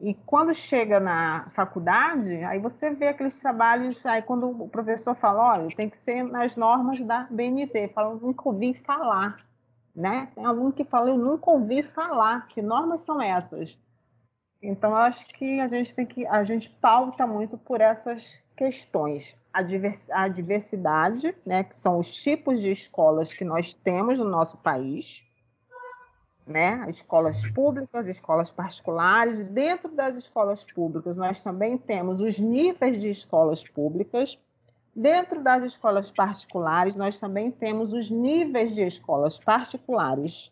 e 0.01 0.15
quando 0.25 0.51
chega 0.51 0.99
na 0.99 1.47
faculdade, 1.51 2.43
aí 2.43 2.57
você 2.57 2.89
vê 2.89 3.09
aqueles 3.09 3.37
trabalhos, 3.37 4.03
aí 4.03 4.19
quando 4.23 4.49
o 4.49 4.67
professor 4.67 5.13
fala, 5.13 5.53
olha, 5.53 5.75
tem 5.75 5.87
que 5.87 5.97
ser 5.97 6.23
nas 6.23 6.55
normas 6.55 6.99
da 7.01 7.27
BNT, 7.29 7.89
fala, 7.89 8.15
nunca 8.15 8.49
ouvi 8.49 8.73
falar, 8.73 9.45
né? 9.95 10.27
Tem 10.33 10.43
aluno 10.43 10.73
que 10.73 10.83
fala, 10.83 11.11
eu 11.11 11.17
nunca 11.17 11.51
ouvi 11.51 11.83
falar, 11.83 12.47
que 12.47 12.63
normas 12.63 13.01
são 13.01 13.21
essas? 13.21 13.77
Então, 14.59 14.89
eu 14.89 14.97
acho 14.97 15.27
que 15.27 15.59
a 15.59 15.67
gente 15.67 15.93
tem 15.93 16.05
que, 16.05 16.25
a 16.25 16.43
gente 16.43 16.67
pauta 16.81 17.27
muito 17.27 17.55
por 17.55 17.79
essas 17.79 18.41
questões. 18.57 19.37
A, 19.53 20.27
diversidade, 20.29 21.35
né, 21.45 21.63
que 21.63 21.75
são 21.75 21.99
os 21.99 22.11
tipos 22.11 22.59
de 22.59 22.71
escolas 22.71 23.33
que 23.33 23.43
nós 23.43 23.75
temos 23.75 24.17
no 24.17 24.25
nosso 24.25 24.57
país, 24.57 25.21
né? 26.45 26.85
Escolas 26.89 27.45
públicas, 27.51 28.07
escolas 28.07 28.51
particulares, 28.51 29.39
e 29.39 29.43
dentro 29.43 29.91
das 29.91 30.17
escolas 30.17 30.63
públicas 30.63 31.15
nós 31.15 31.41
também 31.41 31.77
temos 31.77 32.21
os 32.21 32.39
níveis 32.39 32.99
de 33.01 33.09
escolas 33.09 33.63
públicas. 33.63 34.39
Dentro 34.93 35.41
das 35.41 35.63
escolas 35.63 36.11
particulares, 36.11 36.95
nós 36.95 37.19
também 37.19 37.49
temos 37.49 37.93
os 37.93 38.09
níveis 38.09 38.75
de 38.75 38.81
escolas 38.81 39.39
particulares, 39.39 40.51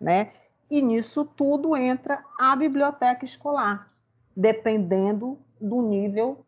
né? 0.00 0.32
E 0.70 0.80
nisso 0.80 1.24
tudo 1.24 1.76
entra 1.76 2.24
a 2.38 2.54
biblioteca 2.54 3.24
escolar, 3.24 3.92
dependendo 4.36 5.36
do 5.60 5.82
nível 5.82 6.46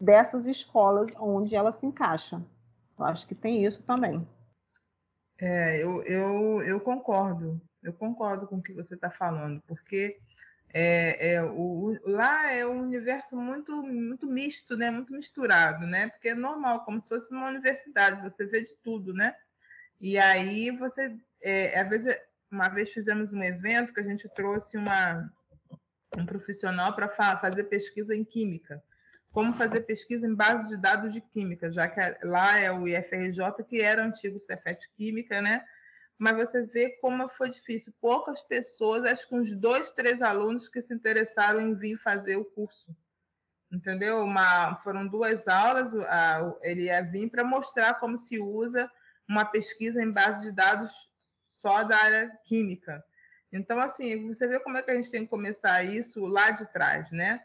dessas 0.00 0.46
escolas 0.46 1.08
onde 1.18 1.54
ela 1.54 1.72
se 1.72 1.84
encaixa. 1.84 2.42
Eu 2.98 3.04
acho 3.04 3.26
que 3.26 3.34
tem 3.34 3.64
isso 3.64 3.82
também. 3.82 4.26
É, 5.40 5.82
eu, 5.82 6.02
eu, 6.02 6.62
eu 6.62 6.80
concordo. 6.80 7.60
Eu 7.82 7.92
concordo 7.92 8.46
com 8.46 8.56
o 8.56 8.62
que 8.62 8.72
você 8.72 8.94
está 8.94 9.10
falando, 9.10 9.62
porque 9.66 10.18
é, 10.72 11.34
é, 11.34 11.42
o, 11.42 11.96
lá 12.04 12.52
é 12.52 12.66
um 12.66 12.82
universo 12.82 13.36
muito, 13.36 13.82
muito 13.82 14.26
misto, 14.26 14.76
né? 14.76 14.90
muito 14.90 15.12
misturado, 15.12 15.86
né? 15.86 16.08
porque 16.08 16.30
é 16.30 16.34
normal, 16.34 16.84
como 16.84 17.00
se 17.00 17.08
fosse 17.08 17.32
uma 17.32 17.48
universidade, 17.48 18.22
você 18.22 18.44
vê 18.44 18.62
de 18.62 18.74
tudo, 18.82 19.14
né? 19.14 19.34
E 20.00 20.16
aí 20.18 20.70
você, 20.70 21.16
é, 21.42 21.78
às 21.78 21.88
vezes, 21.88 22.16
uma 22.50 22.68
vez 22.68 22.90
fizemos 22.92 23.32
um 23.32 23.42
evento 23.42 23.92
que 23.92 24.00
a 24.00 24.04
gente 24.04 24.28
trouxe 24.28 24.76
uma, 24.76 25.30
um 26.16 26.24
profissional 26.24 26.94
para 26.94 27.08
fa 27.08 27.36
fazer 27.38 27.64
pesquisa 27.64 28.14
em 28.14 28.24
química. 28.24 28.82
Como 29.32 29.52
fazer 29.52 29.82
pesquisa 29.82 30.26
em 30.26 30.34
base 30.34 30.68
de 30.68 30.76
dados 30.76 31.12
de 31.12 31.20
química, 31.20 31.70
já 31.70 31.86
que 31.86 32.00
lá 32.24 32.58
é 32.58 32.72
o 32.72 32.88
IFRJ, 32.88 33.64
que 33.68 33.80
era 33.80 34.04
antigo 34.04 34.40
Cefet 34.40 34.88
Química, 34.96 35.42
né? 35.42 35.64
Mas 36.18 36.36
você 36.36 36.62
vê 36.62 36.90
como 37.00 37.28
foi 37.28 37.48
difícil. 37.48 37.94
Poucas 38.00 38.42
pessoas, 38.42 39.04
acho 39.04 39.28
que 39.28 39.34
uns 39.34 39.54
dois, 39.54 39.90
três 39.90 40.20
alunos 40.20 40.68
que 40.68 40.82
se 40.82 40.92
interessaram 40.92 41.60
em 41.60 41.74
vir 41.74 41.96
fazer 41.96 42.36
o 42.36 42.44
curso. 42.44 42.94
Entendeu? 43.70 44.22
Uma, 44.24 44.74
foram 44.76 45.06
duas 45.06 45.46
aulas, 45.46 45.94
a, 45.94 46.54
ele 46.62 46.84
ia 46.84 47.02
vir 47.02 47.30
para 47.30 47.44
mostrar 47.44 47.94
como 48.00 48.18
se 48.18 48.40
usa 48.40 48.90
uma 49.28 49.44
pesquisa 49.44 50.02
em 50.02 50.10
base 50.10 50.40
de 50.40 50.50
dados 50.50 51.08
só 51.44 51.84
da 51.84 51.96
área 51.96 52.30
química. 52.44 53.04
Então, 53.52 53.78
assim, 53.78 54.26
você 54.26 54.46
vê 54.46 54.58
como 54.58 54.76
é 54.76 54.82
que 54.82 54.90
a 54.90 54.94
gente 54.94 55.10
tem 55.10 55.22
que 55.22 55.30
começar 55.30 55.82
isso 55.84 56.26
lá 56.26 56.50
de 56.50 56.66
trás, 56.72 57.10
né? 57.10 57.42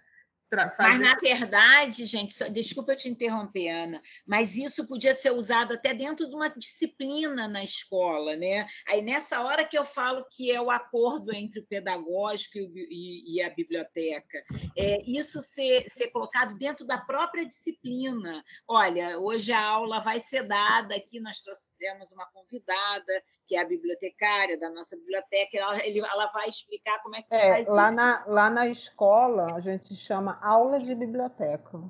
Fazer... 0.76 0.76
Mas, 0.78 1.00
na 1.00 1.16
verdade, 1.16 2.06
gente, 2.06 2.34
só, 2.34 2.48
desculpa 2.48 2.94
eu 2.94 2.98
te 2.98 3.10
interromper, 3.10 3.70
Ana, 3.70 4.02
mas 4.26 4.56
isso 4.56 4.88
podia 4.88 5.14
ser 5.14 5.32
usado 5.32 5.74
até 5.74 5.94
dentro 5.94 6.28
de 6.28 6.36
uma 6.36 6.50
disciplina 6.50 7.48
na 7.48 7.64
escola, 7.64 8.36
né? 8.36 8.68
Aí, 8.88 9.02
nessa 9.02 9.42
hora 9.42 9.66
que 9.66 9.78
eu 9.78 9.86
falo 9.86 10.26
que 10.32 10.52
é 10.52 10.62
o 10.62 10.72
acordo 10.72 11.34
entre 11.34 11.60
o 11.60 11.66
pedagógico 11.66 12.58
e, 12.58 12.88
e, 12.90 13.36
e 13.36 13.42
a 13.42 13.50
biblioteca, 13.50 14.44
é, 14.78 15.00
isso 15.06 15.42
ser, 15.42 15.90
ser 15.90 16.08
colocado 16.08 16.58
dentro 16.58 16.86
da 16.86 16.98
própria 16.98 17.46
disciplina. 17.46 18.44
Olha, 18.68 19.20
hoje 19.20 19.52
a 19.52 19.64
aula 19.64 20.00
vai 20.00 20.20
ser 20.20 20.44
dada 20.44 20.96
aqui, 20.96 21.20
nós 21.20 21.42
trouxemos 21.42 22.12
uma 22.12 22.26
convidada 22.28 23.14
que 23.46 23.56
é 23.56 23.62
a 23.62 23.66
bibliotecária 23.66 24.58
da 24.58 24.70
nossa 24.70 24.96
biblioteca, 24.96 25.58
ela, 25.58 25.86
ele, 25.86 26.00
ela 26.00 26.28
vai 26.28 26.48
explicar 26.48 27.02
como 27.04 27.16
é 27.16 27.22
que 27.22 27.28
se 27.28 27.36
é, 27.36 27.50
faz 27.50 27.68
lá 27.68 27.88
isso. 27.88 27.96
Na, 27.96 28.24
lá 28.26 28.50
na 28.50 28.68
escola, 28.68 29.56
a 29.56 29.60
gente 29.60 29.96
chama 29.96 30.40
aula 30.44 30.80
de 30.80 30.94
biblioteca. 30.94 31.82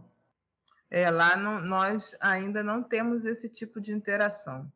É, 0.90 1.10
lá 1.10 1.36
no, 1.36 1.60
nós 1.60 2.16
ainda 2.20 2.64
não 2.64 2.84
temos 2.84 3.26
esse 3.26 3.50
tipo 3.50 3.82
de 3.82 3.92
interação. 3.92 4.72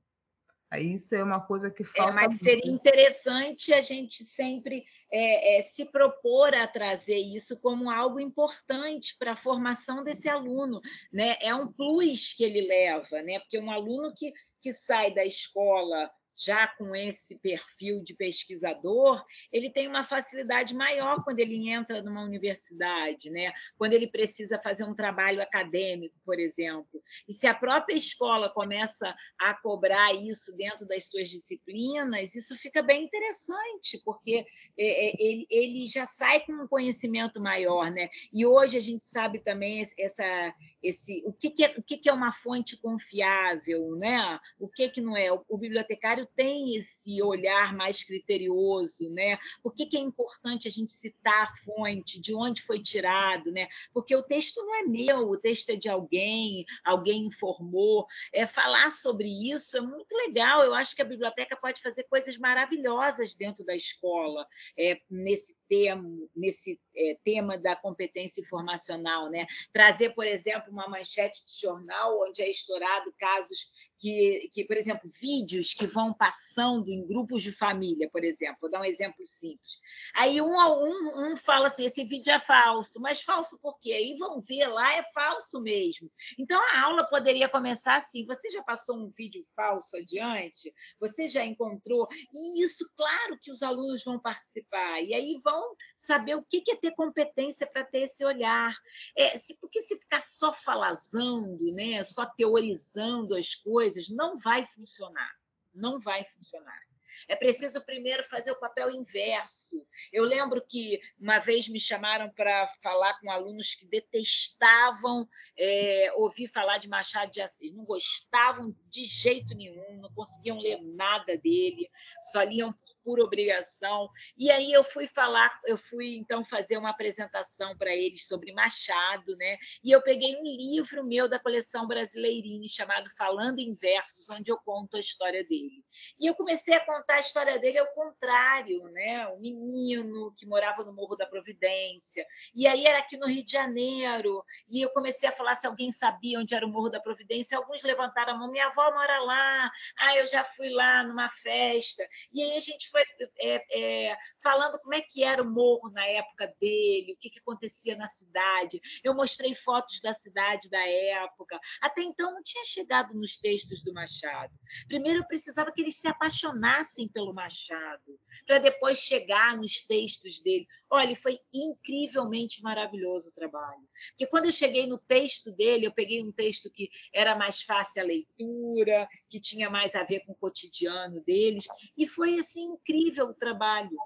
Aí 0.69 0.95
isso 0.95 1.15
é 1.15 1.23
uma 1.23 1.39
coisa 1.39 1.69
que 1.69 1.83
é, 1.83 1.85
falta. 1.85 2.11
É, 2.11 2.15
mas 2.15 2.27
muito. 2.27 2.43
seria 2.43 2.71
interessante 2.71 3.73
a 3.73 3.81
gente 3.81 4.23
sempre 4.25 4.83
é, 5.11 5.57
é, 5.57 5.61
se 5.61 5.85
propor 5.85 6.53
a 6.53 6.67
trazer 6.67 7.17
isso 7.17 7.57
como 7.59 7.89
algo 7.89 8.19
importante 8.19 9.15
para 9.17 9.33
a 9.33 9.37
formação 9.37 10.03
desse 10.03 10.27
aluno. 10.27 10.81
Né? 11.11 11.35
É 11.41 11.53
um 11.53 11.71
plus 11.71 12.33
que 12.33 12.43
ele 12.43 12.61
leva, 12.61 13.21
né? 13.21 13.39
porque 13.39 13.59
um 13.59 13.71
aluno 13.71 14.13
que, 14.15 14.33
que 14.61 14.73
sai 14.73 15.13
da 15.13 15.23
escola 15.23 16.11
já 16.37 16.67
com 16.67 16.95
esse 16.95 17.39
perfil 17.39 18.03
de 18.03 18.13
pesquisador, 18.13 19.25
ele 19.51 19.71
tem 19.71 19.87
uma 19.87 20.03
facilidade 20.03 20.75
maior 20.75 21.23
quando 21.23 21.39
ele 21.39 21.67
entra 21.69 22.01
numa 22.03 22.23
universidade, 22.23 23.31
né? 23.31 23.51
quando 23.77 23.93
ele 23.93 24.07
precisa 24.07 24.59
fazer 24.59 24.83
um 24.83 24.93
trabalho 24.93 25.41
acadêmico, 25.41 26.15
por 26.23 26.39
exemplo. 26.39 27.01
E 27.27 27.33
se 27.33 27.47
a 27.47 27.55
própria 27.55 27.95
escola 27.95 28.49
começa 28.49 29.15
a 29.39 29.53
cobrar 29.55 30.13
isso 30.13 30.55
dentro 30.55 30.87
das 30.87 31.09
suas 31.09 31.29
disciplinas, 31.29 32.35
isso 32.35 32.55
fica 32.55 32.83
bem 32.83 33.05
interessante, 33.05 33.99
porque 34.05 34.45
é, 34.77 35.09
é, 35.09 35.45
ele 35.49 35.87
já 35.87 36.05
sai 36.05 36.41
com 36.41 36.53
um 36.53 36.67
conhecimento 36.67 37.41
maior. 37.41 37.89
Né? 37.89 38.09
E 38.31 38.45
hoje 38.45 38.77
a 38.77 38.81
gente 38.81 39.07
sabe 39.07 39.39
também 39.39 39.83
essa, 39.97 40.53
esse, 40.83 41.23
o, 41.25 41.33
que, 41.33 41.63
é, 41.63 41.73
o 41.77 41.81
que 41.81 42.07
é 42.07 42.13
uma 42.13 42.31
fonte 42.31 42.77
confiável, 42.77 43.95
né? 43.95 44.39
o 44.59 44.67
que, 44.67 44.89
que 44.89 45.01
não 45.01 45.17
é. 45.17 45.31
O 45.31 45.57
bibliotecário 45.57 46.26
tem 46.35 46.75
esse 46.75 47.21
olhar 47.21 47.75
mais 47.75 48.03
criterioso, 48.03 49.09
né? 49.11 49.37
Por 49.61 49.73
que, 49.73 49.85
que 49.85 49.97
é 49.97 49.99
importante 49.99 50.67
a 50.67 50.71
gente 50.71 50.91
citar 50.91 51.43
a 51.43 51.55
fonte, 51.63 52.19
de 52.19 52.33
onde 52.33 52.61
foi 52.61 52.81
tirado, 52.81 53.51
né? 53.51 53.67
Porque 53.93 54.15
o 54.15 54.23
texto 54.23 54.63
não 54.63 54.75
é 54.75 54.83
meu, 54.83 55.29
o 55.29 55.37
texto 55.37 55.69
é 55.69 55.75
de 55.75 55.89
alguém, 55.89 56.65
alguém 56.83 57.25
informou. 57.25 58.05
É, 58.33 58.45
falar 58.45 58.91
sobre 58.91 59.27
isso 59.51 59.77
é 59.77 59.81
muito 59.81 60.15
legal. 60.15 60.63
Eu 60.63 60.73
acho 60.73 60.95
que 60.95 61.01
a 61.01 61.05
biblioteca 61.05 61.55
pode 61.55 61.81
fazer 61.81 62.03
coisas 62.03 62.37
maravilhosas 62.37 63.33
dentro 63.33 63.65
da 63.65 63.75
escola, 63.75 64.45
é, 64.77 64.99
nesse 65.09 65.57
tema, 65.67 66.03
nesse 66.35 66.79
é, 66.95 67.17
tema 67.23 67.57
da 67.57 67.75
competência 67.75 68.41
informacional, 68.41 69.29
né? 69.29 69.45
Trazer, 69.71 70.11
por 70.11 70.25
exemplo, 70.25 70.71
uma 70.71 70.87
manchete 70.87 71.45
de 71.45 71.59
jornal 71.59 72.19
onde 72.27 72.41
é 72.41 72.49
estourado 72.49 73.13
casos 73.17 73.71
que, 73.99 74.49
que, 74.51 74.63
por 74.65 74.77
exemplo, 74.77 75.09
vídeos 75.19 75.73
que 75.73 75.87
vão 75.87 76.13
passando 76.17 76.89
em 76.89 77.05
grupos 77.05 77.43
de 77.43 77.51
família, 77.51 78.09
por 78.11 78.23
exemplo, 78.23 78.57
vou 78.61 78.69
dar 78.69 78.81
um 78.81 78.85
exemplo 78.85 79.25
simples. 79.25 79.79
Aí 80.15 80.41
um, 80.41 80.53
um, 80.53 81.31
um 81.31 81.37
fala 81.37 81.67
assim: 81.67 81.85
esse 81.85 82.03
vídeo 82.03 82.31
é 82.31 82.39
falso, 82.39 82.99
mas 83.01 83.21
falso 83.21 83.59
por 83.61 83.79
quê? 83.79 83.93
Aí 83.93 84.15
vão 84.17 84.39
ver 84.39 84.67
lá, 84.67 84.95
é 84.95 85.03
falso 85.13 85.61
mesmo. 85.61 86.11
Então 86.37 86.59
a 86.59 86.81
aula 86.85 87.03
poderia 87.07 87.47
começar 87.47 87.95
assim: 87.95 88.25
você 88.25 88.49
já 88.49 88.63
passou 88.63 88.97
um 88.97 89.09
vídeo 89.09 89.43
falso 89.55 89.97
adiante? 89.97 90.73
Você 90.99 91.27
já 91.27 91.45
encontrou? 91.45 92.07
E 92.33 92.63
isso, 92.63 92.89
claro 92.95 93.37
que 93.41 93.51
os 93.51 93.63
alunos 93.63 94.03
vão 94.03 94.19
participar, 94.19 95.01
e 95.01 95.13
aí 95.13 95.39
vão 95.43 95.75
saber 95.95 96.35
o 96.35 96.43
que 96.43 96.63
é 96.69 96.75
ter 96.75 96.91
competência 96.91 97.67
para 97.67 97.83
ter 97.83 98.01
esse 98.01 98.25
olhar. 98.25 98.75
É, 99.17 99.37
se, 99.37 99.59
porque 99.59 99.81
se 99.81 99.97
ficar 99.97 100.21
só 100.21 100.51
falazando, 100.51 101.71
né, 101.73 102.03
só 102.03 102.25
teorizando 102.25 103.35
as 103.35 103.55
coisas, 103.55 103.77
coisas, 103.77 104.09
não 104.09 104.37
vai 104.37 104.65
funcionar. 104.65 105.31
Não 105.77 105.99
vai 105.99 106.23
funcionar. 106.25 106.86
É 107.27 107.35
preciso 107.35 107.83
primeiro 107.85 108.23
fazer 108.23 108.51
o 108.51 108.59
papel 108.59 108.89
inverso. 108.91 109.85
Eu 110.11 110.23
lembro 110.23 110.63
que 110.65 110.99
uma 111.19 111.39
vez 111.39 111.67
me 111.67 111.79
chamaram 111.79 112.29
para 112.31 112.67
falar 112.81 113.19
com 113.19 113.29
alunos 113.29 113.75
que 113.75 113.85
detestavam 113.85 115.27
é, 115.57 116.11
ouvir 116.15 116.47
falar 116.47 116.77
de 116.77 116.87
Machado 116.87 117.31
de 117.31 117.41
Assis, 117.41 117.73
não 117.73 117.83
gostavam 117.83 118.75
de 118.89 119.05
jeito 119.05 119.53
nenhum, 119.55 119.99
não 119.99 120.11
conseguiam 120.13 120.57
ler 120.57 120.81
nada 120.81 121.37
dele, 121.37 121.89
só 122.31 122.41
liam 122.43 122.71
por 122.71 122.97
pura 123.03 123.23
obrigação. 123.23 124.09
E 124.37 124.51
aí 124.51 124.71
eu 124.71 124.83
fui 124.83 125.07
falar, 125.07 125.59
eu 125.65 125.77
fui 125.77 126.15
então 126.15 126.43
fazer 126.43 126.77
uma 126.77 126.89
apresentação 126.89 127.77
para 127.77 127.95
eles 127.95 128.27
sobre 128.27 128.53
Machado, 128.53 129.35
né? 129.37 129.57
E 129.83 129.91
eu 129.91 130.01
peguei 130.01 130.35
um 130.35 130.43
livro 130.43 131.03
meu 131.03 131.27
da 131.27 131.39
coleção 131.39 131.87
Brasileirinho 131.87 132.67
chamado 132.69 133.09
Falando 133.17 133.59
em 133.59 133.73
Versos, 133.73 134.29
onde 134.29 134.51
eu 134.51 134.57
conto 134.57 134.97
a 134.97 134.99
história 134.99 135.43
dele. 135.43 135.83
E 136.19 136.27
eu 136.27 136.35
comecei 136.35 136.73
a 136.73 136.85
contar 136.85 137.16
a 137.17 137.21
história 137.21 137.59
dele 137.59 137.79
ao 137.79 137.87
contrário, 137.87 138.83
né? 138.89 139.27
O 139.27 139.39
menino 139.39 140.33
que 140.37 140.45
morava 140.45 140.83
no 140.83 140.93
Morro 140.93 141.15
da 141.15 141.25
Providência. 141.25 142.25
E 142.53 142.67
aí 142.67 142.85
era 142.85 142.99
aqui 142.99 143.17
no 143.17 143.27
Rio 143.27 143.43
de 143.43 143.51
Janeiro. 143.51 144.43
E 144.69 144.81
eu 144.81 144.89
comecei 144.91 145.27
a 145.27 145.31
falar 145.31 145.55
se 145.55 145.67
alguém 145.67 145.91
sabia 145.91 146.39
onde 146.39 146.53
era 146.53 146.65
o 146.65 146.69
Morro 146.69 146.89
da 146.89 146.99
Providência. 146.99 147.57
Alguns 147.57 147.83
levantaram 147.83 148.33
a 148.33 148.37
mão. 148.37 148.51
Minha 148.51 148.67
avó 148.67 148.91
mora 148.91 149.19
lá. 149.23 149.71
Ah, 149.99 150.15
eu 150.17 150.27
já 150.27 150.43
fui 150.43 150.69
lá 150.69 151.03
numa 151.03 151.29
festa. 151.29 152.07
E 152.33 152.41
aí 152.41 152.57
a 152.57 152.61
gente 152.61 152.89
foi 152.89 153.03
é, 153.39 154.09
é, 154.09 154.17
falando 154.41 154.79
como 154.79 154.93
é 154.93 155.01
que 155.01 155.23
era 155.23 155.41
o 155.41 155.49
morro 155.49 155.89
na 155.89 156.05
época 156.05 156.53
dele, 156.59 157.13
o 157.13 157.17
que, 157.17 157.29
que 157.29 157.39
acontecia 157.39 157.95
na 157.95 158.07
cidade. 158.07 158.79
Eu 159.03 159.13
mostrei 159.13 159.53
fotos 159.55 159.99
da 160.01 160.13
cidade 160.13 160.69
da 160.69 160.87
época. 160.87 161.59
Até 161.81 162.01
então 162.01 162.31
não 162.31 162.41
tinha 162.43 162.63
chegado 162.63 163.13
nos 163.13 163.37
textos 163.37 163.83
do 163.83 163.93
Machado. 163.93 164.53
Primeiro 164.87 165.19
eu 165.19 165.27
precisava 165.27 165.71
que 165.71 165.81
eles 165.81 165.97
se 165.97 166.07
apaixonassem 166.07 167.06
pelo 167.07 167.33
Machado, 167.33 168.19
para 168.45 168.59
depois 168.59 168.99
chegar 168.99 169.57
nos 169.57 169.81
textos 169.81 170.39
dele. 170.39 170.67
Olha, 170.89 171.15
foi 171.15 171.39
incrivelmente 171.53 172.61
maravilhoso 172.61 173.29
o 173.29 173.33
trabalho. 173.33 173.87
Porque 174.09 174.27
quando 174.27 174.45
eu 174.45 174.51
cheguei 174.51 174.85
no 174.85 174.97
texto 174.97 175.51
dele, 175.51 175.87
eu 175.87 175.91
peguei 175.91 176.23
um 176.23 176.31
texto 176.31 176.71
que 176.71 176.89
era 177.13 177.35
mais 177.35 177.61
fácil 177.61 178.01
a 178.01 178.05
leitura, 178.05 179.07
que 179.29 179.39
tinha 179.39 179.69
mais 179.69 179.95
a 179.95 180.03
ver 180.03 180.21
com 180.25 180.33
o 180.33 180.37
cotidiano 180.37 181.21
deles, 181.23 181.67
e 181.97 182.07
foi 182.07 182.39
assim 182.39 182.73
incrível 182.73 183.27
o 183.27 183.33
trabalho. 183.33 183.97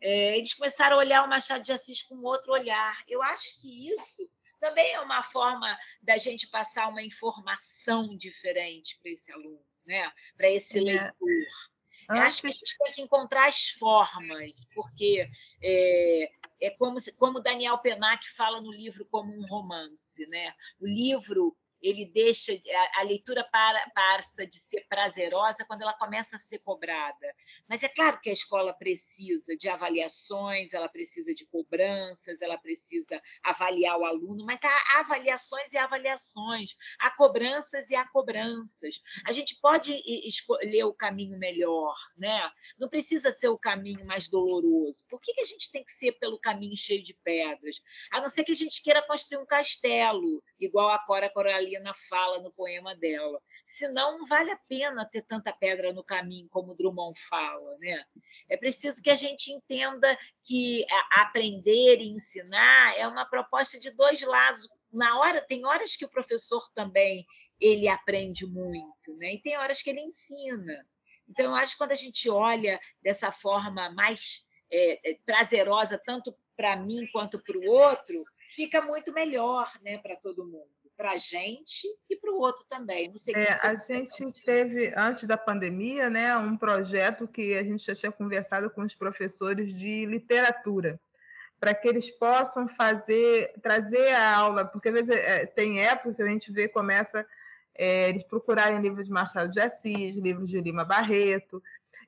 É, 0.00 0.36
eles 0.36 0.52
começaram 0.52 0.96
a 0.96 0.98
olhar 0.98 1.24
o 1.24 1.28
Machado 1.28 1.62
de 1.62 1.72
Assis 1.72 2.02
com 2.02 2.16
outro 2.22 2.52
olhar. 2.52 3.04
Eu 3.08 3.22
acho 3.22 3.60
que 3.60 3.88
isso 3.88 4.28
também 4.62 4.92
é 4.92 5.00
uma 5.00 5.24
forma 5.24 5.76
da 6.00 6.16
gente 6.18 6.48
passar 6.48 6.88
uma 6.88 7.02
informação 7.02 8.16
diferente 8.16 8.96
para 9.02 9.10
esse 9.10 9.32
aluno, 9.32 9.60
né? 9.84 10.10
para 10.36 10.48
esse 10.48 10.78
é. 10.78 10.82
leitor. 10.82 11.12
Eu 12.16 12.22
acho 12.22 12.42
que 12.42 12.48
a 12.48 12.50
gente 12.50 12.78
tem 12.78 12.92
que 12.92 13.02
encontrar 13.02 13.48
as 13.48 13.68
formas, 13.70 14.52
porque 14.74 15.28
é, 15.62 16.30
é 16.60 16.70
como, 16.70 16.98
como 17.18 17.40
Daniel 17.40 17.78
Penac 17.78 18.28
fala 18.30 18.60
no 18.60 18.72
livro 18.72 19.04
como 19.06 19.32
um 19.32 19.46
romance. 19.46 20.26
Né? 20.26 20.54
O 20.80 20.86
livro 20.86 21.56
ele 21.82 22.06
deixa 22.06 22.52
a, 22.52 23.00
a 23.00 23.02
leitura 23.02 23.42
para, 23.44 23.90
passa 23.90 24.46
de 24.46 24.56
ser 24.56 24.86
prazerosa 24.88 25.64
quando 25.66 25.82
ela 25.82 25.92
começa 25.94 26.36
a 26.36 26.38
ser 26.38 26.60
cobrada. 26.60 27.34
Mas 27.68 27.82
é 27.82 27.88
claro 27.88 28.20
que 28.20 28.30
a 28.30 28.32
escola 28.32 28.72
precisa 28.72 29.56
de 29.56 29.68
avaliações, 29.68 30.72
ela 30.72 30.88
precisa 30.88 31.34
de 31.34 31.44
cobranças, 31.46 32.40
ela 32.40 32.56
precisa 32.56 33.20
avaliar 33.42 33.98
o 33.98 34.04
aluno, 34.04 34.44
mas 34.44 34.60
há 34.62 35.00
avaliações 35.00 35.72
e 35.72 35.76
avaliações, 35.76 36.76
há 37.00 37.10
cobranças 37.10 37.90
e 37.90 37.96
há 37.96 38.06
cobranças. 38.06 39.02
A 39.26 39.32
gente 39.32 39.56
pode 39.60 39.92
escolher 40.26 40.84
o 40.84 40.94
caminho 40.94 41.36
melhor, 41.38 41.94
né? 42.16 42.50
Não 42.78 42.88
precisa 42.88 43.32
ser 43.32 43.48
o 43.48 43.58
caminho 43.58 44.06
mais 44.06 44.28
doloroso. 44.28 45.04
Por 45.08 45.20
que, 45.20 45.34
que 45.34 45.40
a 45.40 45.46
gente 45.46 45.70
tem 45.72 45.84
que 45.84 45.92
ser 45.92 46.12
pelo 46.12 46.38
caminho 46.38 46.76
cheio 46.76 47.02
de 47.02 47.14
pedras? 47.24 47.82
A 48.12 48.20
não 48.20 48.28
ser 48.28 48.44
que 48.44 48.52
a 48.52 48.56
gente 48.56 48.82
queira 48.82 49.04
construir 49.06 49.42
um 49.42 49.46
castelo, 49.46 50.42
igual 50.60 50.88
a 50.88 50.98
Cora 50.98 51.28
Coralina 51.28 51.71
Carolina 51.72 51.94
fala 51.94 52.38
no 52.40 52.52
poema 52.52 52.94
dela. 52.94 53.40
Senão, 53.64 54.18
não 54.18 54.26
vale 54.26 54.50
a 54.50 54.60
pena 54.68 55.04
ter 55.04 55.22
tanta 55.22 55.52
pedra 55.52 55.92
no 55.92 56.04
caminho, 56.04 56.48
como 56.50 56.74
Drummond 56.74 57.18
fala. 57.28 57.76
Né? 57.78 58.04
É 58.48 58.56
preciso 58.56 59.02
que 59.02 59.10
a 59.10 59.16
gente 59.16 59.50
entenda 59.50 60.18
que 60.44 60.84
aprender 61.12 61.98
e 61.98 62.10
ensinar 62.10 62.98
é 62.98 63.06
uma 63.06 63.24
proposta 63.24 63.78
de 63.78 63.90
dois 63.90 64.20
lados. 64.22 64.68
Na 64.92 65.18
hora, 65.18 65.40
tem 65.40 65.64
horas 65.64 65.96
que 65.96 66.04
o 66.04 66.10
professor 66.10 66.62
também 66.74 67.24
ele 67.58 67.88
aprende 67.88 68.46
muito, 68.46 69.16
né? 69.16 69.34
e 69.34 69.40
tem 69.40 69.56
horas 69.56 69.80
que 69.80 69.90
ele 69.90 70.00
ensina. 70.00 70.86
Então, 71.28 71.46
eu 71.46 71.54
acho 71.54 71.72
que 71.72 71.78
quando 71.78 71.92
a 71.92 71.96
gente 71.96 72.28
olha 72.28 72.78
dessa 73.00 73.32
forma 73.32 73.90
mais 73.90 74.44
é, 74.70 75.12
é 75.12 75.18
prazerosa, 75.24 76.00
tanto 76.04 76.36
para 76.56 76.76
mim 76.76 77.08
quanto 77.12 77.42
para 77.42 77.56
o 77.56 77.64
outro, 77.64 78.14
fica 78.48 78.82
muito 78.82 79.12
melhor 79.12 79.70
né, 79.82 79.98
para 79.98 80.16
todo 80.16 80.46
mundo 80.46 80.81
para 81.02 81.14
a 81.14 81.16
gente 81.16 81.88
e 82.08 82.14
para 82.14 82.30
o 82.30 82.38
outro 82.38 82.64
também. 82.68 83.08
Não 83.08 83.18
sei 83.18 83.34
é, 83.34 83.54
a 83.54 83.74
gente 83.74 84.32
teve, 84.44 84.92
antes 84.96 85.24
da 85.24 85.36
pandemia, 85.36 86.08
né, 86.08 86.36
um 86.36 86.56
projeto 86.56 87.26
que 87.26 87.58
a 87.58 87.64
gente 87.64 87.84
já 87.84 87.92
tinha 87.92 88.12
conversado 88.12 88.70
com 88.70 88.82
os 88.82 88.94
professores 88.94 89.74
de 89.74 90.06
literatura, 90.06 91.00
para 91.58 91.74
que 91.74 91.88
eles 91.88 92.08
possam 92.12 92.68
fazer, 92.68 93.52
trazer 93.60 94.12
a 94.12 94.36
aula, 94.36 94.64
porque 94.64 94.90
às 94.90 94.94
vezes 94.94 95.10
é, 95.10 95.44
tem 95.44 95.84
época 95.84 96.14
que 96.14 96.22
a 96.22 96.26
gente 96.26 96.52
vê 96.52 96.68
começa 96.68 97.26
é, 97.74 98.08
eles 98.08 98.22
procurarem 98.22 98.80
livros 98.80 99.06
de 99.06 99.12
Machado 99.12 99.50
de 99.50 99.58
Assis, 99.58 100.14
livros 100.16 100.48
de 100.48 100.60
Lima 100.60 100.84
Barreto, 100.84 101.60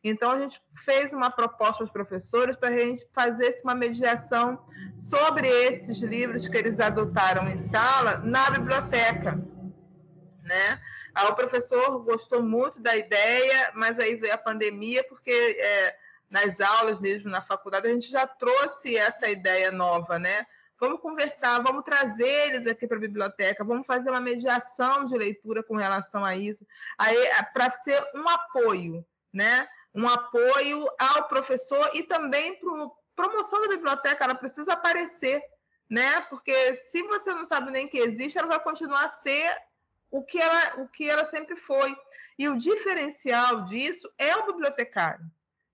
então, 0.07 0.31
a 0.31 0.39
gente 0.39 0.63
fez 0.77 1.15
uma 1.15 1.31
proposta 1.31 1.83
aos 1.83 1.91
professores 1.91 2.55
para 2.57 2.69
a 2.69 2.79
gente 2.79 3.09
fazer 3.15 3.59
uma 3.65 3.75
mediação 3.75 4.63
sobre 4.99 5.49
esses 5.49 5.99
livros 6.03 6.47
que 6.47 6.57
eles 6.59 6.79
adotaram 6.79 7.49
em 7.49 7.57
sala 7.57 8.19
na 8.19 8.51
biblioteca. 8.51 9.43
Né? 10.43 10.79
Aí 11.15 11.27
o 11.27 11.35
professor 11.35 12.05
gostou 12.05 12.43
muito 12.43 12.79
da 12.83 12.95
ideia, 12.95 13.73
mas 13.75 13.99
aí 13.99 14.15
veio 14.15 14.35
a 14.35 14.39
pandemia, 14.39 15.03
porque 15.09 15.33
é, 15.33 15.97
nas 16.29 16.61
aulas 16.61 17.01
mesmo, 17.01 17.31
na 17.31 17.41
faculdade, 17.41 17.89
a 17.89 17.95
gente 17.95 18.11
já 18.11 18.27
trouxe 18.27 18.97
essa 18.97 19.31
ideia 19.31 19.73
nova, 19.73 20.19
né? 20.19 20.45
Vamos 20.79 21.01
conversar, 21.01 21.63
vamos 21.63 21.85
trazer 21.85 22.29
eles 22.49 22.67
aqui 22.67 22.87
para 22.87 22.99
a 22.99 23.01
biblioteca, 23.01 23.65
vamos 23.65 23.87
fazer 23.87 24.11
uma 24.11 24.21
mediação 24.21 25.07
de 25.07 25.17
leitura 25.17 25.63
com 25.63 25.77
relação 25.77 26.25
a 26.25 26.37
isso, 26.37 26.67
para 27.55 27.71
ser 27.71 28.05
um 28.15 28.29
apoio, 28.29 29.03
né? 29.33 29.67
Um 29.95 30.09
apoio 30.09 30.87
ao 30.99 31.29
professor 31.29 31.91
e 31.95 32.03
também 32.03 32.59
para 32.59 32.91
promoção 33.15 33.61
da 33.63 33.69
biblioteca, 33.69 34.25
ela 34.25 34.35
precisa 34.35 34.73
aparecer, 34.73 35.43
né? 35.89 36.21
Porque 36.23 36.75
se 36.75 37.03
você 37.03 37.33
não 37.33 37.47
sabe 37.47 37.71
nem 37.71 37.87
que 37.87 37.99
existe, 37.99 38.37
ela 38.37 38.49
vai 38.49 38.61
continuar 38.61 39.05
a 39.05 39.11
ser 39.11 39.57
o 40.11 40.23
que 40.23 40.41
ela, 40.41 40.81
o 40.81 40.89
que 40.89 41.09
ela 41.09 41.25
sempre 41.25 41.57
foi. 41.57 41.97
E 42.39 42.49
o 42.49 42.59
diferencial 42.59 43.63
disso 43.63 44.11
é 44.19 44.35
o 44.37 44.47
bibliotecário. 44.47 45.25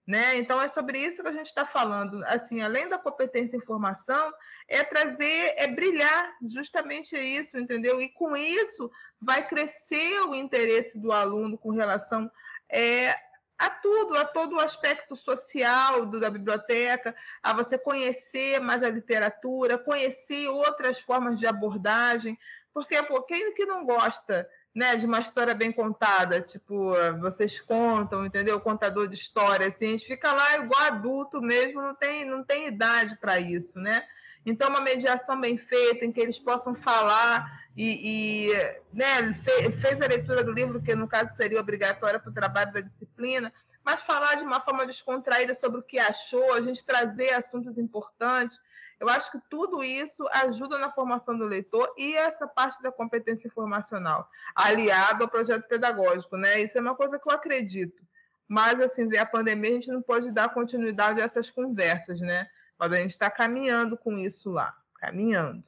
Né? 0.06 0.38
Então 0.38 0.60
é 0.60 0.68
sobre 0.68 0.98
isso 0.98 1.22
que 1.22 1.28
a 1.28 1.32
gente 1.32 1.46
está 1.46 1.64
falando. 1.64 2.24
Assim, 2.24 2.62
além 2.62 2.88
da 2.88 2.98
competência 2.98 3.56
em 3.56 3.60
formação, 3.60 4.32
é 4.66 4.82
trazer, 4.82 5.54
é 5.56 5.68
brilhar, 5.68 6.36
justamente 6.42 7.16
isso, 7.16 7.56
entendeu? 7.58 8.00
E 8.00 8.08
com 8.08 8.36
isso 8.36 8.90
vai 9.20 9.46
crescer 9.46 10.20
o 10.22 10.34
interesse 10.34 10.98
do 10.98 11.12
aluno 11.12 11.56
com 11.56 11.70
relação 11.70 12.28
é, 12.68 13.14
a 13.60 13.68
tudo, 13.68 14.16
a 14.16 14.24
todo 14.24 14.56
o 14.56 14.60
aspecto 14.60 15.14
social 15.14 16.06
do, 16.06 16.18
da 16.18 16.30
biblioteca, 16.30 17.14
a 17.42 17.52
você 17.52 17.76
conhecer 17.76 18.58
mais 18.58 18.82
a 18.82 18.88
literatura, 18.88 19.76
conhecer 19.76 20.48
outras 20.48 20.98
formas 20.98 21.38
de 21.38 21.46
abordagem, 21.46 22.38
porque 22.72 23.02
pô, 23.02 23.22
quem 23.22 23.52
que 23.52 23.66
não 23.66 23.84
gosta 23.84 24.48
né, 24.74 24.96
de 24.96 25.04
uma 25.04 25.20
história 25.20 25.52
bem 25.52 25.70
contada, 25.70 26.40
tipo, 26.40 26.94
vocês 27.20 27.60
contam, 27.60 28.24
entendeu? 28.24 28.58
Contador 28.60 29.06
de 29.06 29.14
história, 29.14 29.66
assim, 29.66 29.88
a 29.88 29.90
gente 29.90 30.06
fica 30.06 30.32
lá 30.32 30.56
igual 30.56 30.82
adulto 30.84 31.42
mesmo, 31.42 31.82
não 31.82 31.94
tem, 31.94 32.24
não 32.24 32.42
tem 32.42 32.66
idade 32.66 33.18
para 33.20 33.38
isso, 33.38 33.78
né? 33.78 34.02
Então, 34.44 34.68
uma 34.68 34.80
mediação 34.80 35.38
bem 35.40 35.56
feita, 35.56 36.04
em 36.04 36.12
que 36.12 36.20
eles 36.20 36.38
possam 36.38 36.74
falar 36.74 37.60
e, 37.76 38.48
e 38.48 38.72
né, 38.92 39.34
fez 39.80 40.00
a 40.00 40.06
leitura 40.06 40.42
do 40.42 40.52
livro, 40.52 40.80
que 40.80 40.94
no 40.94 41.06
caso 41.06 41.34
seria 41.36 41.60
obrigatória 41.60 42.18
para 42.18 42.30
o 42.30 42.34
trabalho 42.34 42.72
da 42.72 42.80
disciplina, 42.80 43.52
mas 43.84 44.00
falar 44.00 44.36
de 44.36 44.44
uma 44.44 44.60
forma 44.60 44.86
descontraída 44.86 45.54
sobre 45.54 45.80
o 45.80 45.82
que 45.82 45.98
achou, 45.98 46.54
a 46.54 46.60
gente 46.60 46.84
trazer 46.84 47.30
assuntos 47.30 47.78
importantes, 47.78 48.58
eu 48.98 49.08
acho 49.08 49.32
que 49.32 49.38
tudo 49.48 49.82
isso 49.82 50.28
ajuda 50.30 50.78
na 50.78 50.92
formação 50.92 51.36
do 51.36 51.46
leitor 51.46 51.90
e 51.96 52.14
essa 52.14 52.46
parte 52.46 52.82
da 52.82 52.92
competência 52.92 53.48
informacional, 53.48 54.28
aliado 54.54 55.24
ao 55.24 55.30
projeto 55.30 55.66
pedagógico, 55.66 56.36
né? 56.36 56.60
Isso 56.60 56.76
é 56.76 56.82
uma 56.82 56.94
coisa 56.94 57.18
que 57.18 57.26
eu 57.26 57.32
acredito. 57.32 58.02
Mas, 58.46 58.78
assim, 58.78 59.08
ver 59.08 59.18
a 59.18 59.26
pandemia, 59.26 59.70
a 59.70 59.74
gente 59.74 59.90
não 59.90 60.02
pode 60.02 60.30
dar 60.30 60.52
continuidade 60.52 61.20
a 61.20 61.24
essas 61.24 61.50
conversas, 61.50 62.20
né? 62.20 62.46
Mas 62.80 62.92
a 62.92 62.96
gente 62.96 63.10
está 63.10 63.30
caminhando 63.30 63.94
com 63.94 64.16
isso 64.16 64.50
lá, 64.50 64.74
caminhando. 64.98 65.62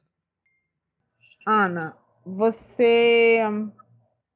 Ana, 1.45 1.95
você 2.25 3.39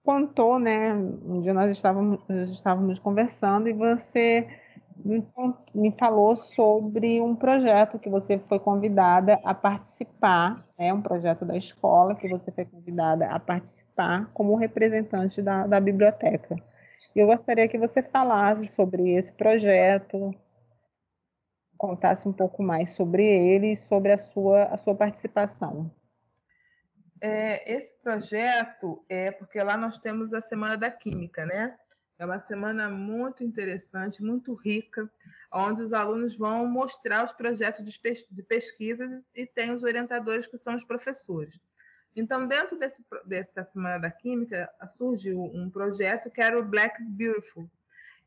contou, 0.03 0.59
né? 0.59 0.93
Um 0.93 1.41
dia 1.41 1.55
nós 1.55 1.71
estávamos, 1.71 2.21
estávamos 2.29 2.99
conversando 2.99 3.67
e 3.67 3.73
você 3.73 4.47
me 5.73 5.91
falou 5.97 6.35
sobre 6.35 7.19
um 7.19 7.35
projeto 7.35 7.97
que 7.97 8.09
você 8.09 8.37
foi 8.37 8.59
convidada 8.59 9.39
a 9.43 9.53
participar, 9.53 10.63
é 10.77 10.85
né, 10.85 10.93
um 10.93 11.01
projeto 11.01 11.45
da 11.45 11.55
escola 11.55 12.15
que 12.15 12.27
você 12.27 12.51
foi 12.51 12.65
convidada 12.65 13.27
a 13.27 13.39
participar 13.39 14.29
como 14.33 14.55
representante 14.55 15.41
da, 15.41 15.65
da 15.65 15.79
biblioteca. 15.79 16.55
Eu 17.15 17.27
gostaria 17.27 17.67
que 17.67 17.77
você 17.77 18.01
falasse 18.03 18.67
sobre 18.67 19.11
esse 19.13 19.31
projeto, 19.33 20.35
contasse 21.77 22.27
um 22.27 22.33
pouco 22.33 22.63
mais 22.63 22.91
sobre 22.91 23.23
ele 23.23 23.73
e 23.73 23.77
sobre 23.77 24.11
a 24.11 24.17
sua, 24.17 24.65
a 24.65 24.77
sua 24.77 24.95
participação. 24.95 25.91
É, 27.21 27.71
esse 27.71 27.95
projeto 28.01 29.03
é 29.09 29.31
porque 29.31 29.61
lá 29.61 29.77
nós 29.77 29.97
temos 29.97 30.33
a 30.33 30.41
Semana 30.41 30.77
da 30.77 30.91
Química, 30.91 31.45
né? 31.45 31.75
É 32.19 32.25
uma 32.25 32.39
semana 32.39 32.89
muito 32.89 33.43
interessante, 33.43 34.23
muito 34.23 34.55
rica, 34.55 35.09
onde 35.53 35.83
os 35.83 35.93
alunos 35.93 36.35
vão 36.35 36.65
mostrar 36.65 37.23
os 37.23 37.31
projetos 37.31 37.85
de 37.85 38.43
pesquisas 38.43 39.27
e 39.35 39.45
tem 39.45 39.71
os 39.71 39.83
orientadores 39.83 40.47
que 40.47 40.57
são 40.57 40.75
os 40.75 40.83
professores. 40.83 41.59
Então, 42.15 42.47
dentro 42.47 42.79
desse, 42.79 43.05
dessa 43.23 43.63
Semana 43.63 43.99
da 43.99 44.09
Química, 44.09 44.67
surgiu 44.87 45.43
um 45.43 45.69
projeto 45.69 46.31
que 46.31 46.41
era 46.41 46.59
o 46.59 46.65
Black's 46.65 47.07
Beautiful. 47.11 47.69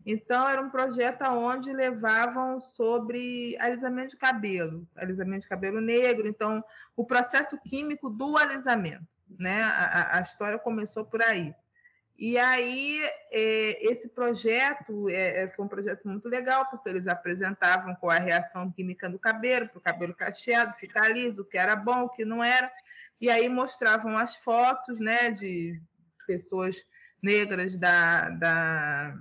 Então, 0.05 0.48
era 0.48 0.62
um 0.62 0.70
projeto 0.70 1.22
onde 1.24 1.72
levavam 1.72 2.61
sobre 2.61 3.57
alisamento 3.59 4.11
de 4.11 4.16
cabelo, 4.16 4.86
alisamento 4.96 5.42
de 5.42 5.48
cabelo 5.48 5.80
negro, 5.80 6.26
então, 6.26 6.64
o 6.96 7.05
processo 7.05 7.59
químico 7.61 8.09
do 8.09 8.36
alisamento. 8.36 9.07
Né? 9.38 9.62
A, 9.62 10.18
a 10.18 10.20
história 10.22 10.59
começou 10.59 11.05
por 11.05 11.22
aí. 11.22 11.55
E 12.18 12.36
aí, 12.36 13.01
é, 13.30 13.90
esse 13.90 14.09
projeto 14.11 15.09
é, 15.09 15.44
é, 15.44 15.48
foi 15.48 15.64
um 15.64 15.68
projeto 15.68 16.07
muito 16.07 16.28
legal, 16.28 16.66
porque 16.68 16.88
eles 16.88 17.07
apresentavam 17.07 17.94
qual 17.94 18.11
a 18.11 18.18
reação 18.18 18.70
química 18.70 19.09
do 19.09 19.18
cabelo, 19.18 19.68
para 19.68 19.78
o 19.78 19.82
cabelo 19.82 20.14
cacheado 20.14 20.74
ficar 20.74 21.09
liso, 21.09 21.40
o 21.40 21.44
que 21.46 21.57
era 21.57 21.74
bom, 21.74 22.03
o 22.03 22.09
que 22.11 22.24
não 22.24 22.44
era. 22.44 22.70
E 23.18 23.30
aí 23.30 23.48
mostravam 23.48 24.18
as 24.18 24.36
fotos 24.36 25.01
né, 25.01 25.30
de 25.30 25.80
pessoas 26.26 26.84
negras 27.22 27.76
da, 27.76 28.28
da, 28.28 29.18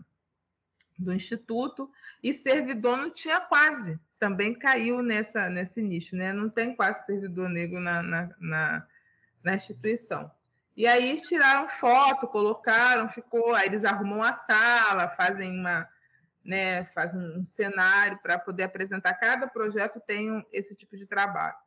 do 1.00 1.14
Instituto, 1.14 1.89
e 2.22 2.34
servidor 2.34 2.97
não 2.97 3.10
tinha 3.10 3.39
quase, 3.39 4.00
também 4.20 4.54
caiu 4.54 5.02
nessa, 5.02 5.50
nesse 5.50 5.82
nicho, 5.82 6.16
né? 6.16 6.34
não 6.34 6.50
tem 6.50 6.76
quase 6.76 7.06
servidor 7.06 7.50
negro 7.50 7.80
na, 7.80 8.04
na, 8.04 8.30
na, 8.39 8.88
na 9.43 9.56
instituição. 9.56 10.30
E 10.76 10.88
aí 10.88 11.20
tiraram 11.22 11.68
foto, 11.68 12.26
colocaram, 12.26 13.10
ficou. 13.10 13.54
Aí 13.54 13.68
eles 13.68 13.84
arrumam 13.84 14.24
a 14.24 14.32
sala, 14.32 15.10
fazem 15.10 15.60
uma, 15.60 15.86
né, 16.43 16.86
fazem 16.93 17.20
um 17.38 17.45
cenário 17.45 18.18
para 18.20 18.39
poder 18.39 18.64
apresentar. 18.64 19.14
Cada 19.16 19.45
projeto 19.45 20.00
tem 20.00 20.45
esse 20.54 20.74
tipo 20.76 20.95
de 20.95 21.06
trabalho. 21.06 21.58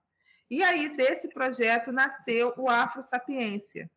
E 0.51 0.63
aí 0.63 0.97
desse 0.97 1.29
projeto 1.29 1.93
nasceu 1.93 2.55
o 2.57 2.71
Afro 2.71 3.03
Sapiência, 3.03 3.91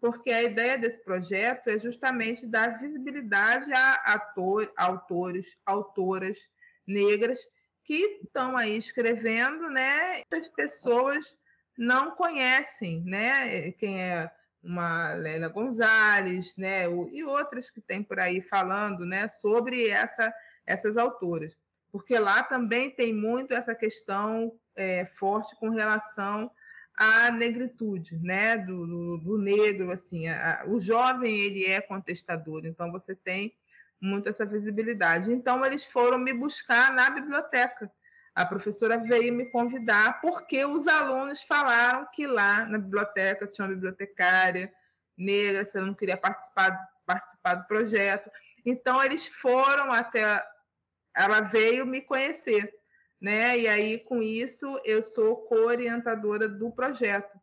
porque 0.00 0.30
a 0.30 0.42
ideia 0.42 0.78
desse 0.78 1.04
projeto 1.04 1.68
é 1.68 1.78
justamente 1.78 2.46
dar 2.46 2.78
visibilidade 2.80 3.70
a 3.72 3.92
ator, 4.14 4.72
autores, 4.76 5.58
autoras 5.66 6.38
negras 6.86 7.38
que 7.84 8.20
estão 8.24 8.56
aí 8.56 8.76
escrevendo, 8.76 9.68
né? 9.68 10.22
As 10.32 10.48
pessoas 10.48 11.36
não 11.76 12.12
conhecem, 12.12 13.02
né? 13.04 13.72
Quem 13.72 14.02
é 14.02 14.30
uma 14.62 15.14
Lélia 15.14 15.48
Gonzalez, 15.48 16.54
né, 16.56 16.84
e 17.12 17.24
outras 17.24 17.70
que 17.70 17.80
tem 17.80 18.02
por 18.02 18.18
aí 18.18 18.40
falando, 18.40 19.06
né, 19.06 19.26
sobre 19.26 19.88
essa, 19.88 20.32
essas 20.66 20.96
autoras, 20.96 21.56
porque 21.90 22.18
lá 22.18 22.42
também 22.42 22.90
tem 22.90 23.12
muito 23.12 23.54
essa 23.54 23.74
questão 23.74 24.52
é, 24.76 25.06
forte 25.06 25.56
com 25.56 25.70
relação 25.70 26.50
à 27.00 27.30
negritude, 27.30 28.18
né, 28.18 28.58
do, 28.58 28.86
do, 28.86 29.18
do 29.18 29.38
negro, 29.38 29.90
assim, 29.90 30.28
a, 30.28 30.60
a, 30.60 30.66
o 30.66 30.80
jovem 30.80 31.40
ele 31.40 31.64
é 31.64 31.80
contestador, 31.80 32.66
então 32.66 32.92
você 32.92 33.14
tem 33.14 33.54
muito 34.00 34.28
essa 34.28 34.44
visibilidade. 34.44 35.32
Então 35.32 35.64
eles 35.64 35.84
foram 35.84 36.18
me 36.18 36.32
buscar 36.32 36.92
na 36.92 37.08
biblioteca 37.10 37.90
a 38.34 38.46
professora 38.46 38.96
veio 38.96 39.34
me 39.34 39.46
convidar 39.46 40.20
porque 40.20 40.64
os 40.64 40.86
alunos 40.86 41.42
falaram 41.42 42.06
que 42.12 42.26
lá 42.26 42.64
na 42.64 42.78
biblioteca 42.78 43.46
tinha 43.46 43.66
uma 43.66 43.74
bibliotecária 43.74 44.72
negra, 45.16 45.64
se 45.64 45.78
não 45.80 45.92
queria 45.92 46.16
participar, 46.16 46.78
participar 47.04 47.56
do 47.56 47.66
projeto. 47.66 48.30
Então, 48.64 49.02
eles 49.02 49.26
foram 49.26 49.92
até. 49.92 50.42
Ela 51.14 51.40
veio 51.40 51.84
me 51.84 52.00
conhecer, 52.00 52.72
né? 53.20 53.58
E 53.58 53.68
aí, 53.68 53.98
com 53.98 54.22
isso, 54.22 54.80
eu 54.84 55.02
sou 55.02 55.36
co-orientadora 55.36 56.48
do 56.48 56.70
projeto, 56.70 57.38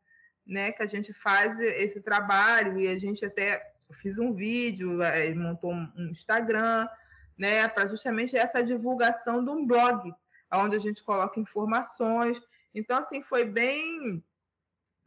né? 0.45 0.71
Que 0.71 0.81
a 0.81 0.87
gente 0.87 1.13
faz 1.13 1.59
esse 1.59 2.01
trabalho 2.01 2.79
e 2.79 2.87
a 2.87 2.97
gente 2.97 3.25
até 3.25 3.73
fiz 3.93 4.17
um 4.17 4.33
vídeo, 4.33 5.01
eh, 5.01 5.33
montou 5.33 5.73
um 5.73 6.09
Instagram, 6.09 6.87
né? 7.37 7.67
Para 7.67 7.87
justamente 7.87 8.35
essa 8.35 8.63
divulgação 8.63 9.43
de 9.43 9.51
um 9.51 9.65
blog 9.65 10.11
onde 10.51 10.75
a 10.75 10.79
gente 10.79 11.03
coloca 11.03 11.39
informações. 11.39 12.41
Então, 12.73 12.97
assim, 12.97 13.21
foi 13.21 13.45
bem 13.45 14.23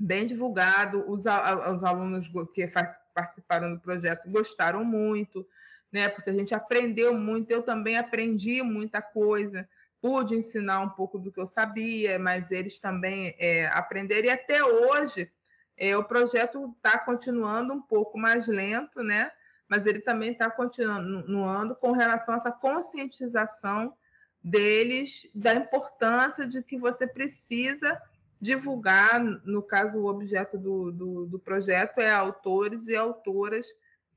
bem 0.02 0.24
divulgado, 0.24 1.04
os, 1.10 1.26
os 1.26 1.84
alunos 1.84 2.26
que 2.54 2.66
participaram 3.14 3.74
do 3.74 3.80
projeto 3.80 4.30
gostaram 4.30 4.82
muito, 4.82 5.46
né? 5.92 6.08
Porque 6.08 6.30
a 6.30 6.32
gente 6.32 6.54
aprendeu 6.54 7.12
muito, 7.12 7.50
eu 7.50 7.62
também 7.62 7.98
aprendi 7.98 8.62
muita 8.62 9.02
coisa, 9.02 9.68
pude 10.00 10.34
ensinar 10.34 10.80
um 10.80 10.88
pouco 10.88 11.18
do 11.18 11.30
que 11.30 11.40
eu 11.40 11.46
sabia, 11.46 12.18
mas 12.18 12.50
eles 12.50 12.78
também 12.78 13.34
é, 13.38 13.66
aprenderam, 13.66 14.28
e 14.28 14.30
até 14.30 14.64
hoje 14.64 15.30
é, 15.76 15.96
o 15.96 16.04
projeto 16.04 16.74
está 16.76 16.98
continuando 16.98 17.72
um 17.72 17.82
pouco 17.82 18.18
mais 18.18 18.46
lento, 18.46 19.02
né? 19.02 19.30
Mas 19.68 19.86
ele 19.86 20.00
também 20.00 20.32
está 20.32 20.50
continuando 20.50 21.76
com 21.76 21.92
relação 21.92 22.34
a 22.34 22.36
essa 22.36 22.52
conscientização 22.52 23.94
deles 24.42 25.28
da 25.34 25.54
importância 25.54 26.46
de 26.46 26.62
que 26.62 26.78
você 26.78 27.06
precisa 27.06 28.00
divulgar, 28.40 29.22
no 29.22 29.62
caso, 29.62 29.98
o 29.98 30.06
objeto 30.06 30.56
do, 30.56 30.90
do, 30.90 31.26
do 31.26 31.38
projeto 31.38 31.98
é 31.98 32.10
autores 32.10 32.88
e 32.88 32.96
autoras 32.96 33.66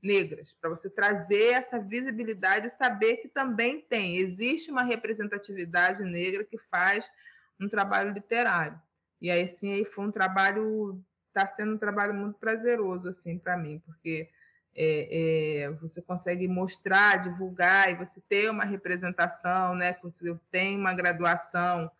negras, 0.04 0.54
para 0.60 0.70
você 0.70 0.90
trazer 0.90 1.54
essa 1.54 1.80
visibilidade 1.80 2.66
e 2.66 2.70
saber 2.70 3.16
que 3.16 3.28
também 3.28 3.80
tem, 3.80 4.16
existe 4.16 4.70
uma 4.70 4.82
representatividade 4.82 6.04
negra 6.04 6.44
que 6.44 6.58
faz 6.70 7.10
um 7.58 7.68
trabalho 7.68 8.12
literário. 8.12 8.80
E 9.20 9.30
aí 9.30 9.48
sim, 9.48 9.72
aí 9.72 9.84
foi 9.84 10.04
um 10.04 10.10
trabalho, 10.10 11.02
está 11.28 11.46
sendo 11.46 11.74
um 11.74 11.78
trabalho 11.78 12.12
muito 12.14 12.38
prazeroso 12.38 13.08
assim 13.08 13.38
para 13.38 13.56
mim, 13.56 13.82
porque 13.86 14.28
é, 14.76 15.62
é, 15.62 15.70
você 15.70 16.02
consegue 16.02 16.48
mostrar, 16.48 17.22
divulgar 17.22 17.90
e 17.90 17.94
você 17.94 18.20
ter 18.28 18.50
uma 18.50 18.64
representação, 18.64 19.74
né? 19.74 19.96
Você 20.02 20.36
tem 20.50 20.76
uma 20.76 20.92
graduação 20.92 21.90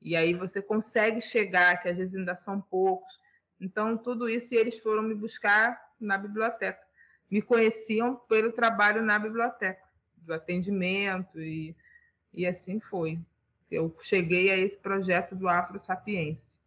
e 0.00 0.16
aí 0.16 0.34
você 0.34 0.60
consegue 0.60 1.20
chegar, 1.20 1.80
que 1.80 1.88
às 1.88 1.96
vezes 1.96 2.16
ainda 2.16 2.34
são 2.34 2.60
poucos. 2.60 3.18
Então 3.60 3.96
tudo 3.96 4.28
isso 4.28 4.54
eles 4.54 4.78
foram 4.80 5.02
me 5.02 5.14
buscar 5.14 5.80
na 6.00 6.18
biblioteca, 6.18 6.80
me 7.30 7.42
conheciam 7.42 8.16
pelo 8.28 8.52
trabalho 8.52 9.02
na 9.02 9.18
biblioteca, 9.18 9.82
do 10.16 10.32
atendimento 10.32 11.40
e, 11.40 11.74
e 12.32 12.46
assim 12.46 12.80
foi. 12.80 13.18
Eu 13.70 13.94
cheguei 14.02 14.50
a 14.50 14.56
esse 14.56 14.78
projeto 14.78 15.34
do 15.34 15.48
Afro 15.48 15.78
Sapiense. 15.78 16.58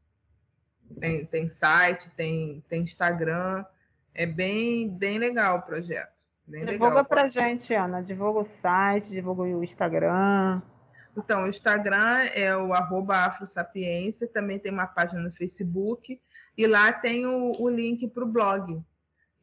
Tem, 0.99 1.25
tem 1.25 1.49
site, 1.49 2.09
tem, 2.11 2.63
tem 2.67 2.81
Instagram 2.81 3.65
é 4.17 4.25
bem, 4.25 4.89
bem 4.89 5.19
legal 5.19 5.59
o 5.59 5.61
projeto. 5.61 6.17
Bem 6.47 6.65
divulga 6.65 7.03
para 7.03 7.29
gente, 7.29 7.71
Ana. 7.75 8.01
Divulga 8.01 8.39
o 8.39 8.43
site, 8.43 9.09
divulga 9.09 9.43
o 9.43 9.63
Instagram. 9.63 10.59
Então, 11.15 11.43
o 11.43 11.47
Instagram 11.47 12.25
é 12.33 12.55
o 12.57 12.73
arroba 12.73 13.17
afrosapiência, 13.17 14.27
também 14.27 14.57
tem 14.57 14.71
uma 14.71 14.87
página 14.87 15.21
no 15.21 15.31
Facebook, 15.31 16.19
e 16.57 16.67
lá 16.67 16.91
tem 16.91 17.27
o, 17.27 17.61
o 17.61 17.69
link 17.69 18.07
para 18.07 18.23
o 18.23 18.27
blog. 18.27 18.81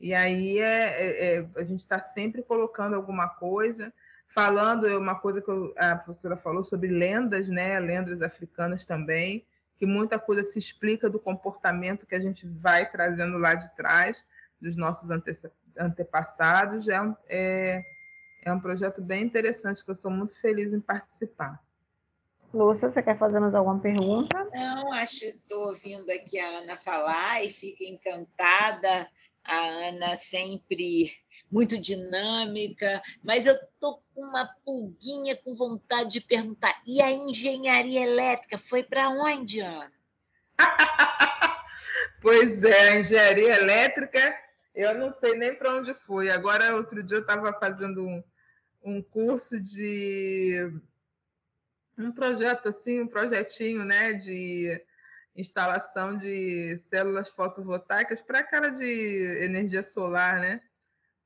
E 0.00 0.12
aí 0.12 0.58
é, 0.58 0.88
é, 0.88 1.36
é 1.36 1.46
a 1.56 1.64
gente 1.64 1.80
está 1.80 2.00
sempre 2.00 2.42
colocando 2.42 2.94
alguma 2.94 3.28
coisa, 3.28 3.92
falando 4.34 4.88
é 4.88 4.96
uma 4.96 5.14
coisa 5.14 5.40
que 5.40 5.50
eu, 5.50 5.72
a 5.76 5.96
professora 5.96 6.36
falou 6.36 6.62
sobre 6.62 6.88
lendas, 6.88 7.48
né? 7.48 7.78
Lendas 7.78 8.20
africanas 8.20 8.84
também, 8.84 9.46
que 9.76 9.86
muita 9.86 10.18
coisa 10.18 10.42
se 10.42 10.58
explica 10.58 11.08
do 11.08 11.18
comportamento 11.18 12.06
que 12.06 12.14
a 12.14 12.20
gente 12.20 12.46
vai 12.46 12.90
trazendo 12.90 13.38
lá 13.38 13.54
de 13.54 13.74
trás 13.76 14.24
dos 14.60 14.76
nossos 14.76 15.10
ante 15.10 15.32
antepassados. 15.78 16.88
É, 16.88 16.98
é, 17.28 17.84
é 18.44 18.52
um 18.52 18.60
projeto 18.60 19.00
bem 19.00 19.24
interessante 19.24 19.84
que 19.84 19.90
eu 19.90 19.94
sou 19.94 20.10
muito 20.10 20.34
feliz 20.40 20.72
em 20.72 20.80
participar. 20.80 21.62
Lúcia, 22.52 22.88
você 22.88 23.02
quer 23.02 23.18
fazer 23.18 23.40
mais 23.40 23.54
alguma 23.54 23.80
pergunta? 23.80 24.48
Não, 24.52 24.92
acho 24.92 25.24
estou 25.24 25.68
ouvindo 25.68 26.08
aqui 26.10 26.38
a 26.38 26.58
Ana 26.58 26.76
falar 26.76 27.44
e 27.44 27.50
fico 27.50 27.82
encantada. 27.82 29.08
A 29.44 29.88
Ana 29.88 30.16
sempre 30.16 31.12
muito 31.50 31.78
dinâmica, 31.78 33.02
mas 33.22 33.46
eu 33.46 33.54
estou 33.54 34.02
com 34.14 34.22
uma 34.22 34.46
pulguinha 34.64 35.36
com 35.36 35.54
vontade 35.54 36.10
de 36.10 36.20
perguntar: 36.20 36.74
e 36.86 37.00
a 37.00 37.10
engenharia 37.10 38.00
elétrica 38.00 38.58
foi 38.58 38.82
para 38.82 39.08
onde, 39.08 39.60
Ana? 39.60 39.92
pois 42.20 42.64
é, 42.64 42.88
a 42.90 43.00
engenharia 43.00 43.56
elétrica 43.56 44.44
eu 44.74 44.92
não 44.98 45.10
sei 45.10 45.36
nem 45.36 45.54
para 45.54 45.74
onde 45.74 45.94
foi. 45.94 46.30
Agora, 46.30 46.74
outro 46.74 47.02
dia, 47.02 47.18
eu 47.18 47.22
estava 47.22 47.52
fazendo 47.52 48.04
um, 48.04 48.22
um 48.82 49.00
curso 49.00 49.60
de. 49.60 50.68
Um 51.96 52.10
projeto, 52.10 52.68
assim, 52.68 53.00
um 53.00 53.06
projetinho, 53.06 53.84
né, 53.84 54.14
de 54.14 54.82
instalação 55.36 56.16
de 56.16 56.76
células 56.78 57.28
fotovoltaicas 57.28 58.20
para 58.20 58.42
cara 58.42 58.70
de 58.70 59.44
energia 59.44 59.82
solar, 59.82 60.40
né? 60.40 60.60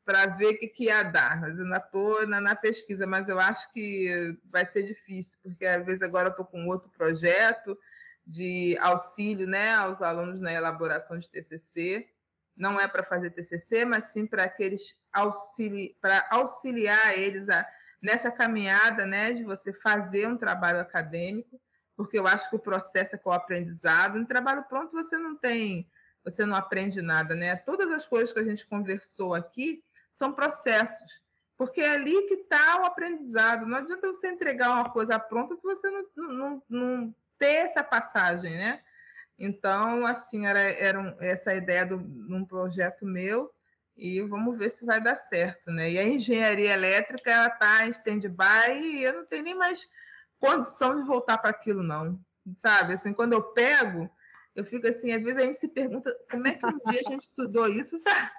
Para 0.05 0.27
ver 0.27 0.55
o 0.55 0.59
que, 0.59 0.69
que 0.69 0.85
ia 0.85 1.03
dar. 1.03 1.41
Mas 1.41 1.59
eu 1.59 1.67
estou 1.77 2.27
na, 2.27 2.41
na, 2.41 2.57
pesquisa, 2.57 3.07
mas 3.07 3.29
eu 3.29 3.39
acho 3.39 3.71
que 3.73 4.37
vai 4.45 4.65
ser 4.65 4.83
difícil, 4.83 5.39
porque 5.43 5.67
às 5.67 5.85
vezes 5.85 6.03
agora 6.03 6.29
eu 6.29 6.31
estou 6.31 6.47
com 6.47 6.67
outro 6.67 6.91
projeto 6.91 7.79
de 8.27 8.77
auxílio 8.81 9.47
né, 9.47 9.75
aos 9.75 10.01
alunos 10.01 10.41
na 10.41 10.53
elaboração 10.53 11.19
de 11.19 11.29
TCC 11.29 12.09
não 12.59 12.79
é 12.79 12.89
para 12.89 13.05
fazer 13.05 13.31
TCC, 13.31 13.85
mas 13.85 14.07
sim 14.07 14.27
para 14.27 14.43
aqueles 14.43 14.97
auxili 15.13 15.97
para 16.01 16.27
auxiliar 16.31 17.17
eles 17.17 17.49
a, 17.49 17.67
nessa 18.03 18.31
caminhada, 18.31 19.07
né, 19.07 19.33
de 19.33 19.45
você 19.45 19.73
fazer 19.73 20.27
um 20.27 20.37
trabalho 20.37 20.81
acadêmico, 20.81 21.61
porque 21.99 22.17
eu 22.17 22.29
acho 22.29 22.49
que 22.49 22.55
o 22.55 22.61
processo 22.61 23.17
é 23.17 23.19
com 23.19 23.31
o 23.31 23.33
aprendizado. 23.33 24.21
No 24.21 24.25
trabalho 24.25 24.63
pronto 24.69 24.93
você 24.93 25.19
não 25.19 25.35
tem, 25.35 25.91
você 26.23 26.47
não 26.47 26.55
aprende 26.55 27.03
nada, 27.03 27.35
né? 27.35 27.57
Todas 27.57 27.91
as 27.91 28.07
coisas 28.07 28.33
que 28.33 28.39
a 28.39 28.45
gente 28.45 28.65
conversou 28.69 29.35
aqui 29.35 29.83
são 30.13 30.33
processos, 30.33 31.21
porque 31.57 31.81
é 31.81 31.91
ali 31.91 32.23
que 32.29 32.35
está 32.35 32.83
o 32.83 32.87
aprendizado. 32.87 33.67
Não 33.67 33.79
adianta 33.79 34.07
você 34.07 34.29
entregar 34.29 34.71
uma 34.71 34.89
coisa 34.91 35.19
pronta 35.19 35.57
se 35.57 35.65
você 35.65 35.91
não, 35.91 36.05
não, 36.17 36.63
não 36.69 37.15
ter 37.37 37.65
essa 37.65 37.83
passagem, 37.83 38.57
né? 38.57 38.81
Então, 39.37 40.07
assim, 40.07 40.47
era, 40.47 40.61
era 40.61 41.01
um, 41.01 41.17
essa 41.19 41.53
ideia 41.53 41.85
de 41.85 41.95
um 41.95 42.45
projeto 42.45 43.05
meu 43.05 43.53
e 43.97 44.23
vamos 44.23 44.57
ver 44.57 44.71
se 44.71 44.87
vai 44.87 45.01
dar 45.01 45.17
certo, 45.17 45.69
né? 45.73 45.91
E 45.91 45.99
a 45.99 46.05
engenharia 46.05 46.75
elétrica, 46.75 47.49
está 47.49 47.85
em 47.85 47.91
stand-by 47.91 48.71
e 48.71 49.03
eu 49.03 49.15
não 49.15 49.27
tenho 49.27 49.43
nem 49.43 49.57
mais 49.57 49.89
condição 50.39 50.97
de 50.97 51.07
voltar 51.07 51.39
para 51.39 51.51
aquilo, 51.51 51.83
não. 51.83 52.19
Sabe? 52.59 52.95
Assim, 52.95 53.13
quando 53.13 53.35
eu 53.35 53.43
pego, 53.43 54.11
eu 54.55 54.65
fico 54.65 54.87
assim, 54.87 55.13
às 55.13 55.23
vezes 55.23 55.41
a 55.41 55.45
gente 55.45 55.59
se 55.59 55.69
pergunta 55.69 56.15
como 56.31 56.47
é 56.47 56.55
que 56.55 56.67
um 56.67 56.79
dia 56.91 57.01
a 57.07 57.11
gente 57.11 57.25
estudou 57.25 57.69
isso, 57.69 57.99
sabe? 57.99 58.31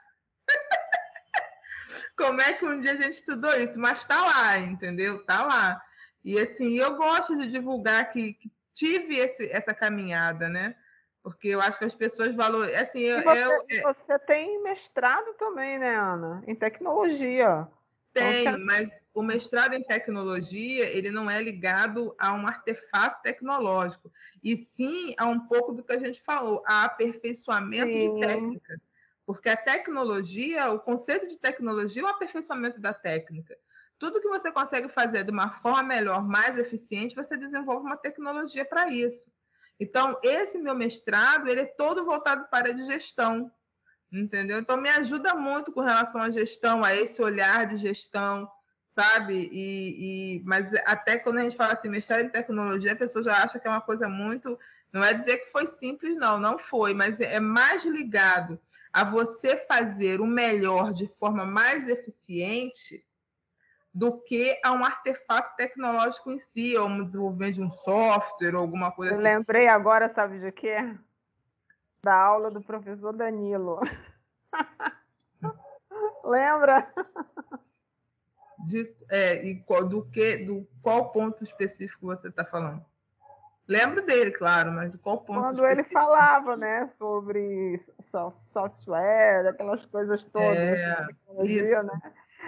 como 2.18 2.42
é 2.42 2.54
que 2.54 2.66
um 2.66 2.82
dia 2.82 2.94
a 2.94 2.98
gente 2.98 3.14
estudou 3.14 3.56
isso? 3.56 3.80
Mas 3.80 4.00
está 4.00 4.22
lá, 4.22 4.58
entendeu? 4.58 5.18
Está 5.18 5.46
lá. 5.46 5.82
E 6.24 6.40
assim, 6.40 6.76
eu 6.78 6.96
gosto 6.96 7.38
de 7.38 7.48
divulgar 7.50 8.12
que, 8.12 8.34
que 8.34 8.52
tive 8.74 9.18
esse, 9.18 9.50
essa 9.52 9.74
caminhada, 9.74 10.50
né? 10.50 10.76
porque 11.22 11.50
eu 11.50 11.62
acho 11.62 11.78
que 11.78 11.86
as 11.86 11.94
pessoas 11.94 12.34
valorizam. 12.36 12.82
Assim, 12.82 13.04
e 13.04 13.22
você, 13.22 13.44
eu, 13.44 13.66
é 13.70 13.82
você 13.82 14.20
tem 14.20 14.62
mestrado 14.64 15.34
também, 15.36 15.78
né, 15.78 15.96
Ana? 15.96 16.44
Em 16.48 16.56
tecnologia. 16.56 17.68
Tem, 18.12 18.42
então, 18.42 18.60
mas 18.66 18.90
o 19.14 19.22
mestrado 19.22 19.74
em 19.74 19.84
tecnologia 19.84 20.90
ele 20.90 21.12
não 21.12 21.30
é 21.30 21.42
ligado 21.42 22.16
a 22.18 22.34
um 22.34 22.48
artefato 22.48 23.22
tecnológico, 23.22 24.12
e 24.44 24.58
sim 24.58 25.14
a 25.18 25.26
um 25.26 25.48
pouco 25.48 25.74
do 25.74 25.84
que 25.84 25.94
a 25.94 26.00
gente 26.00 26.22
falou, 26.22 26.64
a 26.66 26.86
aperfeiçoamento 26.86 27.92
sim. 27.92 28.14
de 28.14 28.28
técnica. 28.28 28.82
Porque 29.26 29.48
a 29.48 29.56
tecnologia, 29.56 30.72
o 30.72 30.80
conceito 30.80 31.28
de 31.28 31.38
tecnologia 31.38 32.02
é 32.02 32.06
o 32.06 32.08
aperfeiçoamento 32.08 32.80
da 32.82 32.96
técnica. 32.96 33.56
Tudo 34.00 34.20
que 34.20 34.28
você 34.28 34.52
consegue 34.52 34.90
fazer 34.90 35.24
de 35.24 35.30
uma 35.30 35.52
forma 35.52 35.84
melhor, 35.84 36.28
mais 36.28 36.58
eficiente, 36.58 37.16
você 37.16 37.38
desenvolve 37.38 37.86
uma 37.86 37.98
tecnologia 37.98 38.66
para 38.66 38.90
isso. 38.90 39.32
Então, 39.80 40.20
esse 40.24 40.58
meu 40.58 40.74
mestrado, 40.74 41.48
ele 41.48 41.62
é 41.62 41.66
todo 41.66 42.04
voltado 42.04 42.48
para 42.50 42.70
a 42.70 42.76
gestão, 42.76 43.52
entendeu? 44.12 44.60
Então, 44.60 44.78
me 44.78 44.90
ajuda 44.90 45.36
muito 45.36 45.72
com 45.72 45.82
relação 45.82 46.22
à 46.22 46.30
gestão, 46.30 46.84
a 46.84 46.96
esse 46.96 47.22
olhar 47.22 47.66
de 47.68 47.78
gestão, 47.78 48.50
sabe? 48.88 49.50
E, 49.52 50.38
e, 50.38 50.44
mas 50.46 50.74
até 50.86 51.18
quando 51.18 51.40
a 51.40 51.44
gente 51.44 51.56
fala 51.56 51.74
assim, 51.74 51.90
mestrado 51.90 52.26
em 52.26 52.30
tecnologia, 52.30 52.94
a 52.94 52.96
pessoa 52.96 53.24
já 53.24 53.44
acha 53.44 53.60
que 53.60 53.68
é 53.68 53.72
uma 53.72 53.82
coisa 53.82 54.10
muito... 54.10 54.58
Não 54.92 55.04
é 55.04 55.14
dizer 55.14 55.38
que 55.38 55.52
foi 55.52 55.68
simples, 55.68 56.16
não, 56.16 56.40
não 56.40 56.58
foi, 56.58 56.96
mas 56.96 57.22
é 57.22 57.40
mais 57.40 57.86
ligado 57.86 58.60
a 58.92 59.04
você 59.04 59.56
fazer 59.56 60.20
o 60.20 60.26
melhor 60.26 60.92
de 60.92 61.06
forma 61.06 61.46
mais 61.46 61.88
eficiente 61.88 63.06
do 63.94 64.20
que 64.20 64.60
a 64.64 64.72
um 64.72 64.84
artefato 64.84 65.56
tecnológico 65.56 66.32
em 66.32 66.40
si, 66.40 66.76
ou 66.76 66.88
um 66.88 67.06
desenvolvimento 67.06 67.56
de 67.56 67.62
um 67.62 67.72
software, 67.72 68.56
ou 68.56 68.62
alguma 68.62 68.92
coisa 68.92 69.12
Eu 69.12 69.16
assim. 69.16 69.24
lembrei 69.24 69.68
agora, 69.68 70.10
sabe 70.10 70.40
de 70.40 70.52
quê? 70.52 70.78
Da 72.02 72.16
aula 72.16 72.50
do 72.50 72.62
professor 72.62 73.14
Danilo. 73.14 73.80
Lembra? 76.24 76.92
De, 78.66 78.94
é, 79.10 79.46
e 79.46 79.64
do 79.88 80.06
que, 80.06 80.38
do 80.38 80.68
qual 80.82 81.12
ponto 81.12 81.44
específico 81.44 82.06
você 82.06 82.28
está 82.28 82.46
falando? 82.46 82.86
Lembro 83.68 84.02
dele, 84.04 84.32
claro, 84.32 84.72
mas 84.72 84.92
de 84.92 84.98
qual 84.98 85.20
ponto? 85.20 85.42
Quando 85.42 85.64
específico? 85.64 85.90
ele 85.90 85.94
falava, 85.94 86.58
né, 86.58 86.88
sobre 86.88 87.76
software, 88.00 89.48
aquelas 89.48 89.86
coisas 89.86 90.26
todas, 90.26 90.58
é, 90.58 91.06
tecnologia, 91.06 91.62
isso. 91.62 91.86
né? 91.86 92.02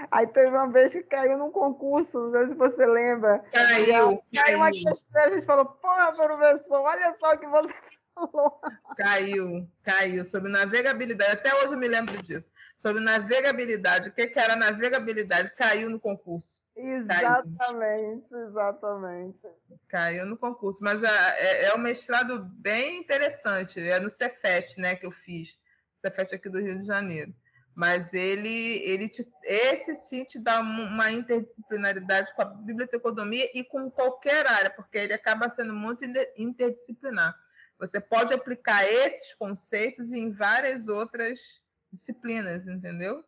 Aí 0.10 0.26
teve 0.26 0.50
uma 0.50 0.68
vez 0.68 0.92
que 0.92 1.04
caiu 1.04 1.38
num 1.38 1.52
concurso, 1.52 2.20
não 2.20 2.32
sei 2.32 2.48
se 2.48 2.56
você 2.56 2.86
lembra. 2.88 3.40
Caiu. 3.54 4.24
Caiu 4.34 4.58
uma 4.58 4.72
questão, 4.72 5.22
a 5.22 5.30
gente 5.30 5.46
falou, 5.46 5.66
porra, 5.66 6.12
professor, 6.14 6.82
olha 6.82 7.16
só 7.20 7.34
o 7.34 7.38
que 7.38 7.48
você. 7.48 7.74
Caiu, 8.98 9.68
caiu, 9.84 10.26
sobre 10.26 10.52
navegabilidade. 10.52 11.32
Até 11.32 11.54
hoje 11.56 11.74
eu 11.74 11.78
me 11.78 11.88
lembro 11.88 12.22
disso. 12.22 12.52
Sobre 12.78 13.02
navegabilidade. 13.02 14.10
O 14.10 14.12
que, 14.12 14.28
que 14.28 14.40
era 14.40 14.56
navegabilidade? 14.56 15.54
Caiu 15.56 15.90
no 15.90 16.00
concurso. 16.00 16.62
Exatamente, 16.76 18.30
caiu. 18.30 18.48
exatamente. 18.48 19.42
Caiu 19.88 20.26
no 20.26 20.38
concurso. 20.38 20.84
Mas 20.84 21.02
é, 21.04 21.08
é, 21.08 21.66
é 21.66 21.76
um 21.76 21.80
mestrado 21.80 22.44
bem 22.44 23.00
interessante. 23.00 23.80
É 23.80 24.00
no 24.00 24.10
Cefet, 24.10 24.80
né, 24.80 24.96
que 24.96 25.06
eu 25.06 25.12
fiz. 25.12 25.60
Cefet 26.02 26.36
aqui 26.36 26.50
do 26.50 26.60
Rio 26.60 26.80
de 26.80 26.86
Janeiro 26.86 27.34
mas 27.74 28.14
ele, 28.14 28.78
ele 28.84 29.08
te, 29.08 29.28
esse 29.44 29.96
sim 29.96 30.24
te 30.26 30.38
dá 30.38 30.60
uma 30.60 31.12
interdisciplinaridade 31.12 32.34
com 32.36 32.42
a 32.42 32.46
biblioteconomia 32.46 33.50
e 33.54 33.64
com 33.64 33.90
qualquer 33.90 34.46
área, 34.46 34.70
porque 34.70 34.98
ele 34.98 35.14
acaba 35.14 35.50
sendo 35.50 35.74
muito 35.74 36.04
interdisciplinar. 36.36 37.36
Você 37.82 38.00
pode 38.00 38.32
aplicar 38.32 38.86
esses 38.86 39.34
conceitos 39.34 40.12
em 40.12 40.30
várias 40.32 40.88
outras 40.88 41.64
disciplinas, 41.92 42.68
entendeu? 42.68 43.24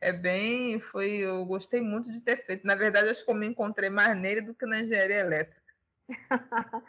É 0.00 0.12
bem, 0.12 0.80
foi, 0.80 1.18
eu 1.18 1.46
gostei 1.46 1.80
muito 1.80 2.10
de 2.10 2.20
ter 2.20 2.36
feito. 2.36 2.66
Na 2.66 2.74
verdade, 2.74 3.08
acho 3.08 3.24
que 3.24 3.30
eu 3.30 3.34
me 3.34 3.46
encontrei 3.46 3.88
mais 3.88 4.18
nele 4.18 4.40
do 4.40 4.52
que 4.52 4.66
na 4.66 4.80
engenharia 4.80 5.20
elétrica. 5.20 5.72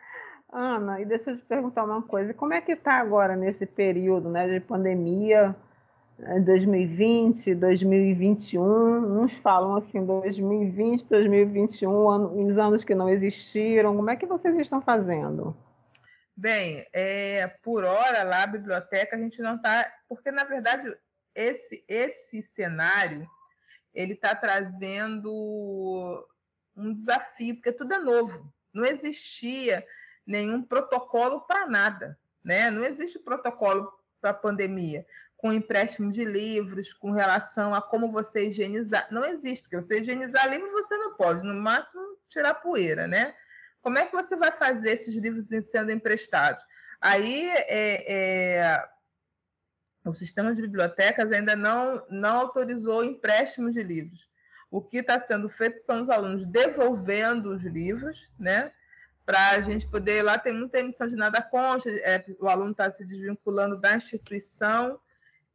Ana, 0.52 1.00
e 1.00 1.06
deixa 1.06 1.32
eu 1.32 1.38
te 1.38 1.46
perguntar 1.46 1.84
uma 1.84 2.02
coisa. 2.02 2.34
Como 2.34 2.54
é 2.54 2.62
que 2.62 2.72
está 2.72 2.94
agora 2.94 3.36
nesse 3.36 3.68
período 3.68 4.28
né, 4.28 4.48
de 4.48 4.60
pandemia, 4.60 5.56
2020, 6.46 7.54
2021? 7.54 9.22
Uns 9.22 9.36
falam 9.36 9.76
assim, 9.76 10.04
2020, 10.04 11.08
2021, 11.08 12.10
ano, 12.10 12.44
os 12.44 12.58
anos 12.58 12.84
que 12.84 12.96
não 12.96 13.08
existiram. 13.08 13.96
Como 13.96 14.10
é 14.10 14.16
que 14.16 14.26
vocês 14.26 14.58
estão 14.58 14.82
fazendo? 14.82 15.56
Bem, 16.40 16.86
é, 16.94 17.48
por 17.64 17.84
hora 17.84 18.22
lá 18.22 18.44
a 18.44 18.48
biblioteca 18.48 19.16
a 19.16 19.20
gente 19.20 19.42
não 19.42 19.56
está, 19.56 19.92
porque 20.08 20.30
na 20.30 20.44
verdade 20.44 20.96
esse 21.34 21.84
esse 21.88 22.44
cenário 22.44 23.28
ele 23.92 24.14
está 24.14 24.36
trazendo 24.36 26.28
um 26.76 26.94
desafio, 26.94 27.56
porque 27.56 27.72
tudo 27.72 27.92
é 27.96 27.98
novo. 27.98 28.54
Não 28.72 28.86
existia 28.86 29.84
nenhum 30.28 30.62
protocolo 30.62 31.42
para 31.42 31.66
nada, 31.66 32.20
né? 32.44 32.70
Não 32.70 32.84
existe 32.84 33.18
protocolo 33.18 33.92
para 34.22 34.30
a 34.30 34.36
pandemia, 34.36 35.08
com 35.36 35.52
empréstimo 35.52 36.12
de 36.12 36.24
livros, 36.24 36.94
com 36.94 37.10
relação 37.10 37.74
a 37.74 37.82
como 37.82 38.12
você 38.12 38.48
higienizar. 38.48 39.08
Não 39.10 39.26
existe, 39.26 39.64
porque 39.64 39.82
você 39.82 40.02
higienizar 40.02 40.48
livro 40.48 40.72
você 40.72 40.96
não 40.98 41.16
pode, 41.16 41.44
no 41.44 41.60
máximo 41.60 42.20
tirar 42.30 42.54
poeira, 42.54 43.08
né? 43.08 43.34
Como 43.88 43.98
é 43.98 44.06
que 44.06 44.14
você 44.14 44.36
vai 44.36 44.52
fazer 44.52 44.92
esses 44.92 45.16
livros 45.16 45.48
sendo 45.48 45.94
emprestados? 45.94 46.62
Aí 47.00 47.48
é, 47.50 48.58
é, 48.60 48.90
o 50.04 50.14
sistema 50.14 50.54
de 50.54 50.62
bibliotecas 50.62 51.32
ainda 51.32 51.56
não, 51.56 52.06
não 52.10 52.38
autorizou 52.38 53.02
empréstimo 53.02 53.72
de 53.72 53.82
livros. 53.82 54.30
O 54.70 54.82
que 54.82 54.98
está 54.98 55.18
sendo 55.18 55.48
feito 55.48 55.78
são 55.78 56.02
os 56.02 56.10
alunos 56.10 56.46
devolvendo 56.46 57.56
os 57.56 57.64
livros, 57.64 58.28
né? 58.38 58.74
Para 59.26 59.52
a 59.52 59.62
gente 59.62 59.88
poder. 59.88 60.22
Lá 60.22 60.38
tem 60.38 60.52
muita 60.52 60.80
emissão 60.80 61.08
de 61.08 61.16
nada 61.16 61.42
consta, 61.42 61.90
é, 61.90 62.26
o 62.42 62.50
aluno 62.50 62.72
está 62.72 62.92
se 62.92 63.06
desvinculando 63.06 63.80
da 63.80 63.96
instituição, 63.96 65.00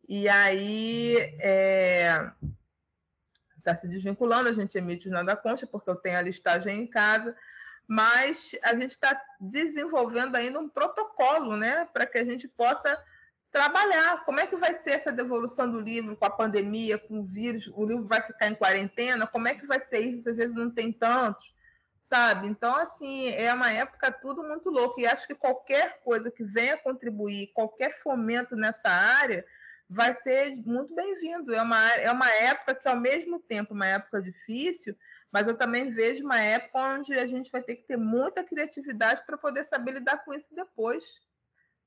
e 0.09 0.26
aí 0.26 1.16
está 1.16 1.47
é, 1.47 2.33
tá 3.62 3.74
se 3.74 3.87
desvinculando, 3.87 4.49
a 4.49 4.53
gente 4.53 4.78
emite 4.78 5.07
o 5.11 5.12
nada 5.12 5.37
consta, 5.37 5.66
porque 5.66 5.91
eu 5.91 5.97
tenho 5.97 6.16
a 6.16 6.22
listagem 6.22 6.80
em 6.80 6.87
casa 6.87 7.37
mas 7.93 8.53
a 8.62 8.74
gente 8.74 8.93
está 8.93 9.20
desenvolvendo 9.38 10.34
ainda 10.34 10.59
um 10.59 10.66
protocolo, 10.66 11.59
né, 11.59 11.86
para 11.93 12.07
que 12.07 12.16
a 12.16 12.24
gente 12.24 12.49
possa 12.49 12.99
trabalhar. 13.51 14.24
Como 14.24 14.40
é 14.40 14.47
que 14.47 14.57
vai 14.57 14.72
ser 14.72 14.93
essa 14.93 15.12
devolução 15.12 15.70
do 15.70 15.78
livro 15.78 16.16
com 16.16 16.24
a 16.24 16.30
pandemia, 16.30 16.97
com 16.97 17.20
o 17.20 17.22
vírus? 17.22 17.70
O 17.74 17.84
livro 17.84 18.07
vai 18.07 18.22
ficar 18.22 18.47
em 18.47 18.55
quarentena? 18.55 19.26
Como 19.26 19.47
é 19.47 19.55
que 19.55 19.66
vai 19.66 19.78
ser 19.78 19.99
isso? 19.99 20.30
Às 20.30 20.36
vezes 20.36 20.57
não 20.57 20.70
tem 20.70 20.90
tantos, 20.90 21.55
sabe? 22.01 22.49
Então, 22.49 22.74
assim, 22.76 23.28
é 23.28 23.53
uma 23.53 23.70
época 23.70 24.11
tudo 24.11 24.43
muito 24.43 24.70
louco. 24.70 24.99
E 24.99 25.07
acho 25.07 25.26
que 25.26 25.34
qualquer 25.34 26.01
coisa 26.03 26.30
que 26.30 26.43
venha 26.43 26.78
contribuir, 26.78 27.53
qualquer 27.53 28.01
fomento 28.03 28.57
nessa 28.57 28.88
área, 28.88 29.45
vai 29.86 30.14
ser 30.14 30.57
muito 30.64 30.95
bem-vindo. 30.95 31.55
É 31.55 31.61
uma, 31.61 31.93
é 31.97 32.11
uma 32.11 32.30
época 32.30 32.74
que, 32.74 32.88
ao 32.88 32.97
mesmo 32.99 33.38
tempo, 33.38 33.74
uma 33.74 33.86
época 33.86 34.22
difícil, 34.22 34.97
mas 35.33 35.49
eu 35.49 35.57
também 35.57 35.91
vejo 35.91 36.22
uma 36.22 36.39
época 36.39 36.78
onde 36.78 37.14
a 37.14 37.26
gente 37.26 37.51
vai 37.51 37.62
ter 37.62 37.76
que 37.76 37.85
ter 37.85 37.97
muita 37.97 38.45
criatividade 38.45 39.24
para 39.24 39.39
poder 39.39 39.64
saber 39.64 39.93
lidar 39.93 40.22
com 40.24 40.35
isso 40.35 40.55
depois, 40.55 41.03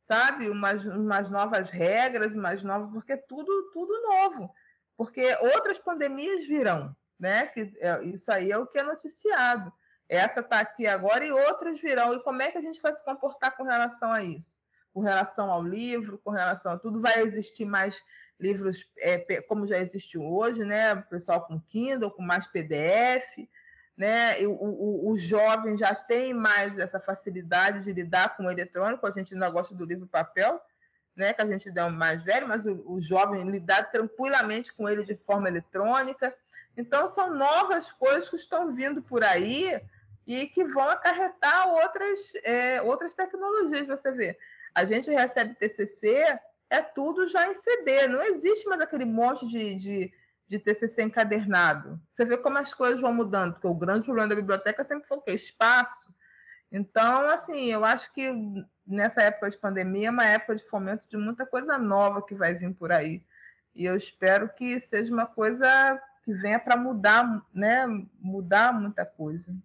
sabe? 0.01 0.49
Umas, 0.49 0.83
umas 0.83 1.29
novas 1.29 1.69
regras, 1.69 2.35
umas 2.35 2.63
novas, 2.63 2.91
porque 2.91 3.15
tudo 3.15 3.69
tudo 3.71 4.01
novo, 4.01 4.51
porque 4.97 5.37
outras 5.53 5.77
pandemias 5.77 6.47
virão, 6.47 6.95
né? 7.19 7.45
Que 7.45 7.71
é, 7.79 8.03
isso 8.05 8.31
aí 8.31 8.51
é 8.51 8.57
o 8.57 8.65
que 8.65 8.79
é 8.79 8.83
noticiado. 8.83 9.71
Essa 10.09 10.39
está 10.39 10.59
aqui 10.59 10.87
agora 10.87 11.23
e 11.23 11.31
outras 11.31 11.79
virão. 11.79 12.13
E 12.13 12.23
como 12.23 12.41
é 12.41 12.51
que 12.51 12.57
a 12.57 12.61
gente 12.61 12.81
vai 12.81 12.93
se 12.93 13.03
comportar 13.03 13.55
com 13.55 13.63
relação 13.63 14.11
a 14.11 14.23
isso? 14.23 14.57
Com 14.91 15.01
relação 15.01 15.51
ao 15.51 15.63
livro, 15.63 16.19
com 16.23 16.31
relação 16.31 16.71
a 16.71 16.79
tudo, 16.79 17.01
vai 17.01 17.21
existir 17.21 17.65
mais 17.65 18.01
livros 18.39 18.85
é, 18.97 19.41
como 19.43 19.67
já 19.67 19.79
existe 19.79 20.17
hoje, 20.17 20.63
né? 20.65 20.95
Pessoal 21.09 21.45
com 21.45 21.59
Kindle, 21.59 22.11
com 22.11 22.21
mais 22.21 22.47
PDF, 22.47 23.47
né? 23.97 24.37
O, 24.45 24.51
o, 24.51 25.11
o, 25.11 25.17
jovem 25.17 25.77
já 25.77 25.95
tem 25.95 26.33
mais 26.33 26.77
essa 26.77 26.99
facilidade 26.99 27.81
de 27.81 27.93
lidar 27.93 28.35
com 28.35 28.45
o 28.45 28.51
eletrônico, 28.51 29.07
a 29.07 29.11
gente 29.11 29.33
ainda 29.33 29.49
gosta 29.49 29.73
do 29.73 29.85
livro 29.85 30.07
papel, 30.07 30.61
né? 31.15 31.33
Que 31.33 31.41
a 31.41 31.47
gente 31.47 31.71
dá 31.71 31.85
um 31.85 31.91
mais 31.91 32.21
velho, 32.23 32.47
mas 32.47 32.65
o, 32.65 32.83
o 32.85 33.01
jovem 33.01 33.49
lidar 33.49 33.91
tranquilamente 33.91 34.73
com 34.73 34.89
ele 34.89 35.03
de 35.03 35.15
forma 35.15 35.47
eletrônica. 35.47 36.35
Então, 36.77 37.07
são 37.07 37.33
novas 37.33 37.91
coisas 37.91 38.29
que 38.29 38.35
estão 38.35 38.73
vindo 38.73 39.01
por 39.01 39.23
aí 39.23 39.81
e 40.27 40.47
que 40.47 40.65
vão 40.65 40.89
acarretar 40.89 41.69
outras, 41.69 42.33
é, 42.43 42.81
outras 42.81 43.13
tecnologias. 43.13 43.87
Você 43.87 44.11
vê, 44.11 44.37
a 44.73 44.83
gente 44.83 45.09
recebe 45.09 45.55
TCC 45.55 46.37
é 46.69 46.81
tudo 46.81 47.27
já 47.27 47.47
em 47.49 47.53
CD, 47.53 48.07
não 48.07 48.21
existe 48.21 48.67
mais 48.67 48.81
aquele 48.81 49.05
monte 49.05 49.45
de, 49.47 49.75
de, 49.75 50.13
de 50.47 50.59
TCC 50.59 51.03
encadernado. 51.03 51.99
Você 52.09 52.25
vê 52.25 52.37
como 52.37 52.57
as 52.57 52.73
coisas 52.73 53.01
vão 53.01 53.13
mudando, 53.13 53.53
porque 53.53 53.67
o 53.67 53.75
grande 53.75 54.05
problema 54.05 54.29
da 54.29 54.35
biblioteca 54.35 54.83
sempre 54.83 55.07
foi 55.07 55.17
o 55.17 55.21
quê? 55.21 55.31
Espaço. 55.31 56.13
Então, 56.71 57.29
assim, 57.29 57.71
eu 57.71 57.85
acho 57.85 58.11
que 58.11 58.29
nessa 58.85 59.21
época 59.21 59.49
de 59.49 59.57
pandemia 59.57 60.07
é 60.07 60.11
uma 60.11 60.25
época 60.25 60.55
de 60.55 60.63
fomento 60.63 61.07
de 61.07 61.17
muita 61.17 61.45
coisa 61.45 61.77
nova 61.77 62.21
que 62.21 62.35
vai 62.35 62.53
vir 62.53 62.73
por 62.73 62.91
aí. 62.91 63.23
E 63.73 63.85
eu 63.85 63.95
espero 63.95 64.49
que 64.49 64.79
seja 64.79 65.13
uma 65.13 65.25
coisa 65.25 66.01
que 66.23 66.33
venha 66.33 66.59
para 66.59 66.75
mudar, 66.75 67.45
né? 67.53 67.85
Mudar 68.19 68.73
muita 68.73 69.05
coisa. 69.05 69.55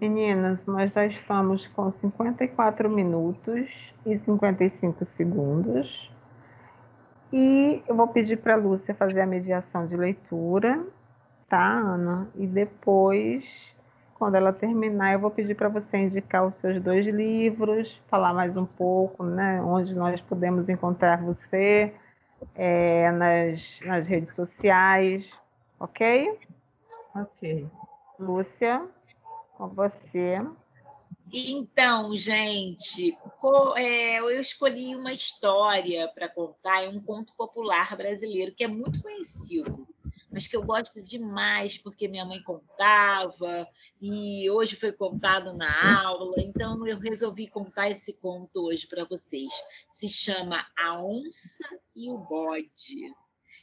Meninas, 0.00 0.64
nós 0.64 0.92
já 0.92 1.06
estamos 1.06 1.66
com 1.66 1.90
54 1.90 2.88
minutos 2.88 3.92
e 4.06 4.16
55 4.16 5.04
segundos. 5.04 6.08
E 7.32 7.82
eu 7.88 7.96
vou 7.96 8.06
pedir 8.06 8.36
para 8.36 8.54
a 8.54 8.56
Lúcia 8.56 8.94
fazer 8.94 9.20
a 9.20 9.26
mediação 9.26 9.86
de 9.86 9.96
leitura, 9.96 10.86
tá, 11.48 11.72
Ana? 11.80 12.28
E 12.36 12.46
depois, 12.46 13.74
quando 14.14 14.36
ela 14.36 14.52
terminar, 14.52 15.14
eu 15.14 15.18
vou 15.18 15.32
pedir 15.32 15.56
para 15.56 15.68
você 15.68 15.96
indicar 15.98 16.46
os 16.46 16.54
seus 16.54 16.80
dois 16.80 17.04
livros, 17.04 18.00
falar 18.06 18.32
mais 18.32 18.56
um 18.56 18.66
pouco, 18.66 19.24
né? 19.24 19.60
Onde 19.62 19.96
nós 19.96 20.20
podemos 20.20 20.68
encontrar 20.68 21.20
você 21.20 21.92
é, 22.54 23.10
nas, 23.10 23.80
nas 23.84 24.06
redes 24.06 24.32
sociais, 24.32 25.28
ok? 25.80 26.38
Ok. 27.16 27.66
Lúcia 28.16 28.86
com 29.58 29.68
você. 29.68 30.40
Então, 31.30 32.16
gente, 32.16 33.18
é, 33.76 34.18
eu 34.18 34.30
escolhi 34.40 34.96
uma 34.96 35.12
história 35.12 36.08
para 36.08 36.28
contar, 36.28 36.84
é 36.84 36.88
um 36.88 37.02
conto 37.02 37.34
popular 37.34 37.94
brasileiro 37.96 38.54
que 38.54 38.64
é 38.64 38.68
muito 38.68 39.02
conhecido, 39.02 39.86
mas 40.30 40.46
que 40.46 40.56
eu 40.56 40.62
gosto 40.62 41.02
demais 41.02 41.76
porque 41.76 42.08
minha 42.08 42.24
mãe 42.24 42.42
contava 42.42 43.68
e 44.00 44.48
hoje 44.48 44.74
foi 44.74 44.90
contado 44.90 45.52
na 45.52 46.02
aula, 46.06 46.36
então 46.38 46.86
eu 46.86 46.98
resolvi 46.98 47.46
contar 47.46 47.90
esse 47.90 48.14
conto 48.14 48.64
hoje 48.64 48.86
para 48.86 49.04
vocês. 49.04 49.52
Se 49.90 50.08
chama 50.08 50.66
A 50.78 51.02
Onça 51.02 51.68
e 51.94 52.10
o 52.10 52.16
Bode. 52.16 53.12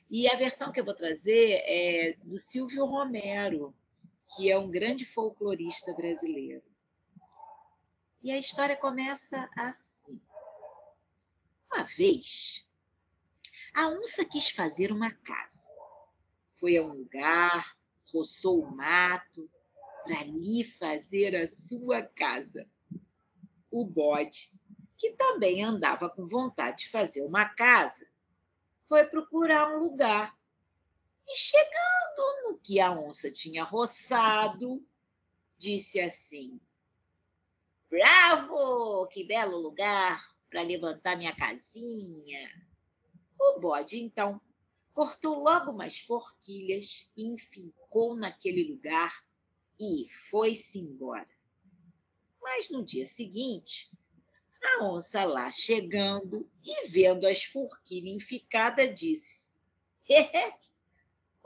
E 0.08 0.28
a 0.28 0.36
versão 0.36 0.72
que 0.72 0.80
eu 0.80 0.86
vou 0.86 0.94
trazer 0.94 1.64
é 1.66 2.16
do 2.24 2.38
Silvio 2.38 2.86
Romero 2.86 3.74
que 4.36 4.52
é 4.52 4.58
um 4.58 4.70
grande 4.70 5.06
folclorista 5.06 5.94
brasileiro. 5.94 6.64
E 8.22 8.32
a 8.32 8.38
história 8.38 8.76
começa 8.76 9.50
assim. 9.56 10.22
Uma 11.72 11.84
vez, 11.84 12.68
a 13.74 13.88
onça 13.88 14.26
quis 14.26 14.50
fazer 14.50 14.92
uma 14.92 15.12
casa. 15.12 15.70
Foi 16.54 16.78
a 16.78 16.82
um 16.82 16.94
lugar, 16.94 17.78
roçou 18.12 18.64
o 18.64 18.76
mato, 18.76 19.50
para 20.04 20.20
ali 20.20 20.64
fazer 20.64 21.36
a 21.36 21.48
sua 21.48 22.02
casa. 22.02 22.68
O 23.70 23.86
bode, 23.86 24.54
que 24.98 25.12
também 25.12 25.64
andava 25.64 26.10
com 26.10 26.28
vontade 26.28 26.84
de 26.84 26.90
fazer 26.90 27.24
uma 27.24 27.46
casa, 27.50 28.08
foi 28.88 29.06
procurar 29.06 29.76
um 29.76 29.80
lugar 29.80 30.36
e 31.28 31.36
chegando 31.36 32.44
no 32.44 32.60
que 32.60 32.80
a 32.80 32.92
onça 32.92 33.32
tinha 33.32 33.64
roçado, 33.64 34.86
disse 35.58 36.00
assim: 36.00 36.60
Bravo! 37.90 39.08
Que 39.08 39.24
belo 39.24 39.58
lugar 39.58 40.36
para 40.50 40.62
levantar 40.62 41.18
minha 41.18 41.36
casinha. 41.36 42.50
O 43.40 43.60
bode, 43.60 44.00
então, 44.00 44.40
cortou 44.94 45.44
logo 45.44 45.72
umas 45.72 46.00
forquilhas 46.00 47.12
e 47.18 47.26
enfincou 47.26 48.16
naquele 48.16 48.72
lugar 48.72 49.14
e 49.80 50.08
foi-se 50.30 50.80
embora. 50.80 51.28
Mas 52.42 52.70
no 52.70 52.84
dia 52.84 53.06
seguinte, 53.06 53.92
a 54.64 54.86
onça 54.86 55.24
lá 55.26 55.52
chegando 55.52 56.50
e 56.64 56.88
vendo 56.88 57.28
as 57.28 57.44
forquilhas 57.44 58.16
enficadas, 58.16 58.98
disse: 58.98 59.52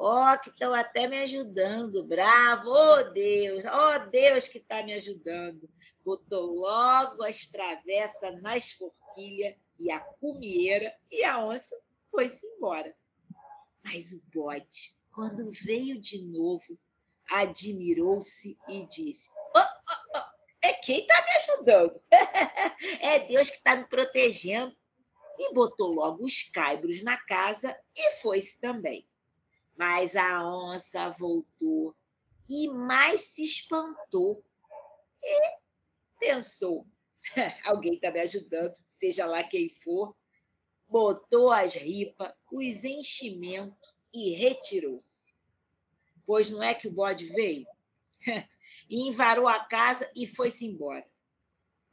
Ó, 0.02 0.34
oh, 0.34 0.40
que 0.40 0.50
estão 0.50 0.74
até 0.74 1.10
me 1.10 1.20
ajudando, 1.24 2.06
bravo, 2.06 2.70
oh 2.70 3.12
Deus, 3.12 3.66
oh 3.66 4.10
Deus 4.10 4.48
que 4.48 4.58
está 4.58 4.82
me 4.82 4.94
ajudando. 4.94 5.70
Botou 6.06 6.54
logo 6.54 7.22
as 7.26 7.46
travessas 7.48 8.42
nas 8.42 8.72
forquilhas 8.72 9.58
e 9.78 9.92
a 9.92 10.00
cumieira 10.00 10.98
e 11.12 11.22
a 11.26 11.44
onça 11.44 11.76
foi-se 12.10 12.48
embora. 12.48 12.96
Mas 13.84 14.14
o 14.14 14.24
bode, 14.34 14.98
quando 15.12 15.52
veio 15.52 16.00
de 16.00 16.24
novo, 16.24 16.80
admirou-se 17.30 18.58
e 18.70 18.88
disse: 18.88 19.30
oh, 19.54 19.60
oh, 19.60 20.18
oh, 20.18 20.22
É 20.64 20.76
quem 20.76 21.02
está 21.02 21.22
me 21.26 21.32
ajudando? 21.32 22.02
é 23.02 23.20
Deus 23.28 23.50
que 23.50 23.58
está 23.58 23.76
me 23.76 23.86
protegendo. 23.86 24.74
E 25.38 25.54
botou 25.54 25.92
logo 25.92 26.24
os 26.24 26.44
caibros 26.54 27.04
na 27.04 27.18
casa 27.18 27.78
e 27.98 28.12
foi-se 28.22 28.60
também. 28.62 29.09
Mas 29.80 30.14
a 30.18 30.46
onça 30.46 31.10
voltou 31.10 31.96
e 32.50 32.68
mais 32.68 33.22
se 33.22 33.46
espantou 33.46 34.44
e 35.24 35.58
pensou: 36.20 36.86
alguém 37.64 37.94
está 37.94 38.12
me 38.12 38.20
ajudando, 38.20 38.76
seja 38.86 39.26
lá 39.26 39.42
quem 39.42 39.70
for. 39.70 40.14
Botou 40.86 41.50
as 41.50 41.76
ripas, 41.76 42.34
os 42.52 42.84
enchimentos 42.84 43.96
e 44.14 44.32
retirou-se. 44.32 45.34
Pois 46.26 46.50
não 46.50 46.62
é 46.62 46.76
que 46.76 46.90
o 46.90 46.92
bode 46.92 47.28
veio? 47.28 47.66
e 48.90 49.08
invarou 49.08 49.48
a 49.48 49.64
casa 49.64 50.12
e 50.14 50.28
foi-se 50.28 50.66
embora. 50.66 51.10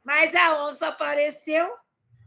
Mas 0.03 0.35
a 0.35 0.65
onça 0.65 0.89
apareceu 0.89 1.73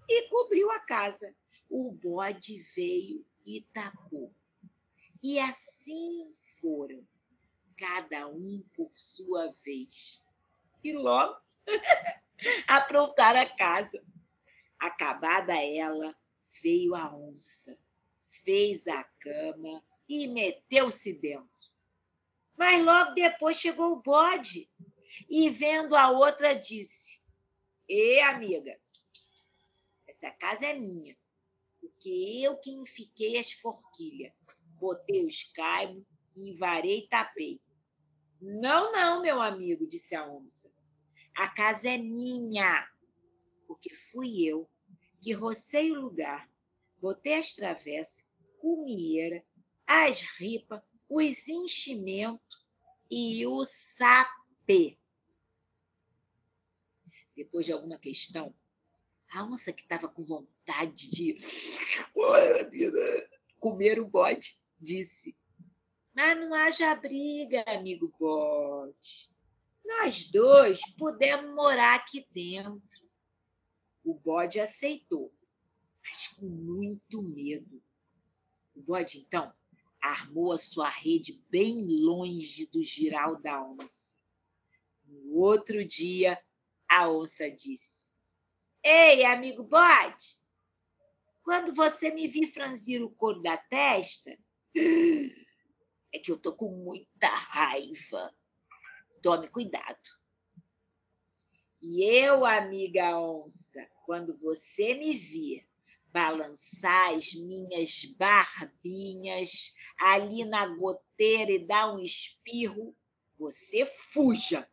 e 0.08 0.26
cobriu 0.30 0.70
a 0.70 0.80
casa. 0.80 1.36
O 1.68 1.92
bode 1.92 2.61
veio 2.74 3.22
e 3.44 3.61
tapou. 3.74 4.34
E 5.22 5.38
assim 5.38 6.34
foram, 6.60 7.06
cada 7.76 8.26
um 8.26 8.64
por 8.74 8.90
sua 8.94 9.52
vez. 9.62 10.22
E 10.82 10.92
logo 10.94 11.38
aprontaram 12.66 13.40
a 13.40 13.46
casa. 13.46 14.02
Acabada 14.78 15.54
ela, 15.62 16.16
veio 16.62 16.94
a 16.94 17.14
onça, 17.14 17.78
fez 18.44 18.88
a 18.88 19.04
cama 19.04 19.84
e 20.08 20.26
meteu-se 20.28 21.12
dentro. 21.12 21.70
Mas 22.56 22.82
logo 22.82 23.12
depois 23.12 23.58
chegou 23.58 23.92
o 23.92 24.02
bode 24.02 24.70
e, 25.28 25.50
vendo 25.50 25.94
a 25.94 26.10
outra, 26.10 26.54
disse: 26.54 27.22
Ê, 27.86 28.22
amiga, 28.22 28.80
essa 30.08 30.30
casa 30.30 30.66
é 30.66 30.74
minha, 30.74 31.14
porque 31.78 32.40
eu 32.42 32.56
que 32.56 32.70
enfiquei 32.70 33.38
as 33.38 33.52
forquilhas 33.52 34.32
botei 34.81 35.26
os 35.26 35.45
caibos, 35.55 36.03
invarei 36.35 37.01
e 37.01 37.09
tapei. 37.09 37.61
Não, 38.41 38.91
não, 38.91 39.20
meu 39.20 39.41
amigo, 39.41 39.87
disse 39.87 40.14
a 40.14 40.26
onça. 40.26 40.72
A 41.37 41.49
casa 41.49 41.91
é 41.91 41.99
minha, 41.99 42.89
porque 43.66 43.95
fui 43.95 44.43
eu 44.43 44.68
que 45.20 45.33
rocei 45.33 45.93
o 45.93 46.01
lugar, 46.01 46.51
botei 46.99 47.35
as 47.35 47.53
travessas, 47.53 48.24
cumieira, 48.59 49.45
as 49.87 50.22
ripas, 50.39 50.81
os 51.09 51.49
enchimentos 51.49 52.66
e 53.11 53.47
o 53.47 53.64
sapê. 53.64 54.99
Depois 57.37 57.66
de 57.66 57.72
alguma 57.72 57.99
questão, 57.99 58.55
a 59.33 59.45
onça 59.45 59.72
que 59.72 59.83
estava 59.83 60.09
com 60.09 60.24
vontade 60.24 61.11
de 61.11 61.37
comer 63.59 64.01
o 64.01 64.09
bode 64.09 64.59
disse. 64.81 65.37
Mas 66.14 66.39
não 66.39 66.55
haja 66.55 66.95
briga, 66.95 67.62
amigo 67.66 68.12
bode. 68.18 69.31
Nós 69.85 70.24
dois 70.24 70.81
podemos 70.97 71.55
morar 71.55 71.97
aqui 71.97 72.26
dentro. 72.33 73.09
O 74.03 74.14
bode 74.14 74.59
aceitou, 74.59 75.33
mas 76.03 76.28
com 76.28 76.47
muito 76.47 77.22
medo. 77.22 77.83
O 78.74 78.83
bode, 78.83 79.18
então, 79.18 79.53
armou 80.01 80.53
a 80.53 80.59
sua 80.59 80.89
rede 80.89 81.43
bem 81.51 81.87
longe 82.01 82.66
do 82.66 82.83
giral 82.83 83.41
da 83.41 83.62
onça. 83.62 84.16
No 85.05 85.37
outro 85.37 85.85
dia, 85.85 86.41
a 86.89 87.09
onça 87.11 87.51
disse: 87.51 88.07
Ei, 88.83 89.24
amigo 89.24 89.62
bode, 89.62 90.41
quando 91.43 91.74
você 91.74 92.11
me 92.11 92.26
vir 92.26 92.53
franzir 92.53 93.03
o 93.03 93.11
couro 93.11 93.43
da 93.43 93.57
testa, 93.57 94.37
é 94.76 96.18
que 96.18 96.30
eu 96.30 96.36
tô 96.36 96.54
com 96.54 96.70
muita 96.70 97.28
raiva. 97.28 98.34
Tome 99.22 99.48
cuidado. 99.48 100.20
E 101.82 102.04
eu, 102.04 102.44
amiga 102.44 103.18
onça, 103.18 103.86
quando 104.04 104.36
você 104.38 104.94
me 104.94 105.14
vir 105.16 105.66
balançar 106.12 107.14
as 107.14 107.32
minhas 107.32 108.04
barbinhas 108.18 109.74
ali 109.98 110.44
na 110.44 110.66
goteira 110.66 111.52
e 111.52 111.66
dar 111.66 111.94
um 111.94 112.00
espirro, 112.00 112.94
você 113.36 113.86
fuja, 113.86 114.68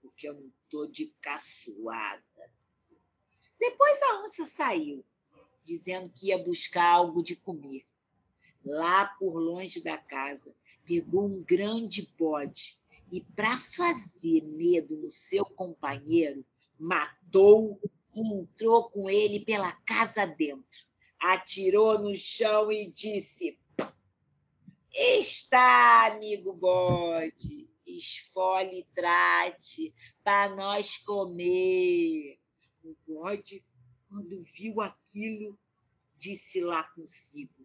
porque 0.00 0.28
eu 0.28 0.34
não 0.34 0.52
tô 0.70 0.86
de 0.86 1.12
caçoada. 1.20 2.24
Depois 3.58 4.00
a 4.02 4.22
onça 4.22 4.46
saiu, 4.46 5.04
dizendo 5.64 6.10
que 6.10 6.28
ia 6.28 6.38
buscar 6.38 6.86
algo 6.86 7.22
de 7.22 7.36
comer 7.36 7.84
lá 8.68 9.06
por 9.18 9.38
longe 9.38 9.82
da 9.82 9.96
casa, 9.96 10.54
pegou 10.84 11.26
um 11.26 11.42
grande 11.42 12.08
bode 12.18 12.78
e, 13.10 13.20
para 13.20 13.56
fazer 13.56 14.42
medo 14.42 14.96
no 14.96 15.10
seu 15.10 15.44
companheiro, 15.44 16.44
matou 16.78 17.80
e 18.14 18.20
entrou 18.20 18.90
com 18.90 19.08
ele 19.08 19.40
pela 19.40 19.72
casa 19.72 20.26
dentro. 20.26 20.86
Atirou 21.18 21.98
no 21.98 22.14
chão 22.14 22.70
e 22.70 22.90
disse: 22.90 23.58
Está, 24.94 26.12
amigo 26.12 26.52
bode, 26.52 27.68
esfole 27.86 28.80
e 28.80 28.86
trate 28.94 29.94
para 30.22 30.54
nós 30.54 30.98
comer. 30.98 32.38
O 32.84 32.96
bode, 33.06 33.64
quando 34.08 34.42
viu 34.42 34.80
aquilo, 34.80 35.58
disse 36.16 36.60
lá 36.60 36.84
consigo: 36.84 37.57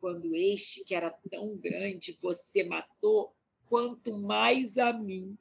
quando 0.00 0.34
este, 0.34 0.84
que 0.84 0.94
era 0.94 1.10
tão 1.30 1.56
grande, 1.56 2.18
você 2.20 2.64
matou, 2.64 3.34
quanto 3.66 4.16
mais 4.16 4.78
a 4.78 4.92
mim. 4.92 5.36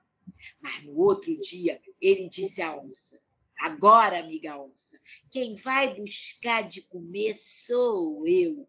Mas 0.61 0.83
no 0.83 0.97
outro 0.97 1.35
dia, 1.39 1.81
ele 1.99 2.29
disse 2.29 2.61
à 2.61 2.77
onça: 2.77 3.21
Agora, 3.59 4.19
amiga 4.19 4.57
onça, 4.57 4.99
quem 5.31 5.55
vai 5.55 5.95
buscar 5.95 6.67
de 6.67 6.81
comer 6.81 7.35
sou 7.35 8.27
eu. 8.27 8.67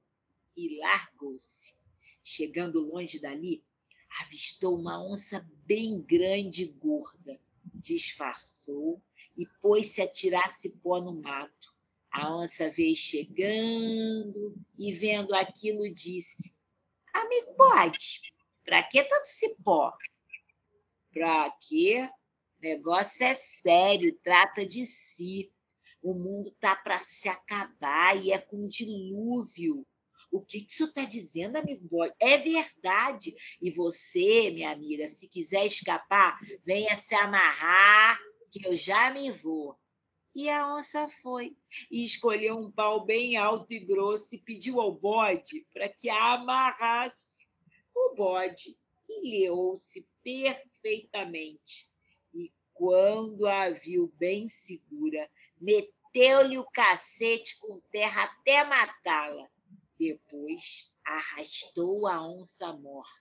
E 0.56 0.78
largou-se. 0.78 1.74
Chegando 2.22 2.80
longe 2.80 3.18
dali, 3.18 3.62
avistou 4.20 4.76
uma 4.76 5.02
onça 5.02 5.48
bem 5.64 6.00
grande 6.00 6.64
e 6.64 6.68
gorda. 6.68 7.40
Disfarçou 7.74 9.00
e 9.36 9.46
pôs-se 9.62 10.02
a 10.02 10.08
tirar 10.08 10.48
cipó 10.50 11.00
no 11.00 11.14
mato. 11.14 11.69
A 12.12 12.36
onça 12.36 12.68
veio 12.68 12.96
chegando 12.96 14.54
e, 14.78 14.92
vendo 14.92 15.34
aquilo, 15.34 15.92
disse: 15.92 16.56
Amigo 17.14 17.54
bode, 17.56 18.20
para 18.64 18.82
que 18.82 19.02
tanto 19.04 19.26
cipó? 19.26 19.92
Para 21.12 21.50
quê? 21.60 22.08
Negócio 22.60 23.24
é 23.24 23.34
sério, 23.34 24.18
trata 24.22 24.66
de 24.66 24.84
si. 24.84 25.52
O 26.02 26.14
mundo 26.14 26.50
tá 26.58 26.74
para 26.76 26.98
se 26.98 27.28
acabar 27.28 28.16
e 28.16 28.32
é 28.32 28.38
com 28.38 28.66
dilúvio. 28.66 29.86
O 30.30 30.40
que, 30.40 30.60
que 30.60 30.72
isso 30.72 30.84
está 30.84 31.04
dizendo, 31.04 31.56
amigo 31.56 31.86
boy? 31.88 32.10
É 32.20 32.38
verdade. 32.38 33.34
E 33.60 33.70
você, 33.70 34.50
minha 34.50 34.70
amiga, 34.70 35.08
se 35.08 35.28
quiser 35.28 35.64
escapar, 35.66 36.38
venha 36.64 36.94
se 36.94 37.14
amarrar, 37.14 38.18
que 38.50 38.66
eu 38.66 38.76
já 38.76 39.10
me 39.10 39.30
vou. 39.30 39.76
E 40.34 40.48
a 40.48 40.74
onça 40.74 41.08
foi 41.22 41.56
e 41.90 42.04
escolheu 42.04 42.56
um 42.56 42.70
pau 42.70 43.04
bem 43.04 43.36
alto 43.36 43.72
e 43.74 43.80
grosso 43.80 44.34
e 44.34 44.38
pediu 44.38 44.80
ao 44.80 44.92
bode 44.92 45.66
para 45.72 45.88
que 45.88 46.08
a 46.08 46.34
amarrasse. 46.34 47.48
O 47.94 48.14
bode 48.14 48.78
enleou-se 49.08 50.06
perfeitamente 50.22 51.90
e, 52.32 52.52
quando 52.72 53.46
a 53.46 53.70
viu 53.70 54.12
bem 54.16 54.46
segura, 54.46 55.28
meteu-lhe 55.60 56.58
o 56.58 56.70
cacete 56.70 57.58
com 57.58 57.80
terra 57.90 58.24
até 58.24 58.64
matá-la. 58.64 59.50
Depois 59.98 60.90
arrastou 61.04 62.06
a 62.06 62.24
onça 62.24 62.72
morta. 62.72 63.20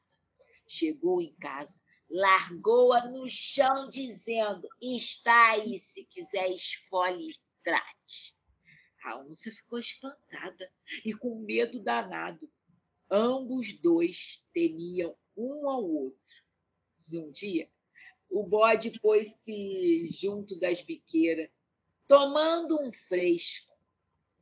Chegou 0.68 1.20
em 1.20 1.34
casa, 1.38 1.82
largou-a 2.10 3.07
no 3.07 3.28
chão, 3.30 3.89
dizendo: 3.89 4.68
Está 4.82 5.51
aí, 5.51 5.78
se 5.78 6.05
quiser 6.05 6.49
esfole 6.49 7.30
e 7.30 7.36
trate. 7.64 8.38
A 9.03 9.18
onça 9.20 9.51
ficou 9.51 9.80
espantada 9.80 10.72
e 11.05 11.14
com 11.14 11.39
medo 11.39 11.80
danado. 11.80 12.49
Ambos 13.10 13.74
dois 13.74 14.43
temiam 14.53 15.16
um 15.36 15.70
ao 15.70 15.84
outro. 15.84 16.43
Um 17.14 17.32
dia, 17.32 17.70
o 18.30 18.43
bode 18.43 18.99
pôs-se 18.99 20.07
junto 20.10 20.60
das 20.60 20.82
biqueiras, 20.82 21.49
tomando 22.07 22.80
um 22.82 22.91
fresco. 22.91 23.74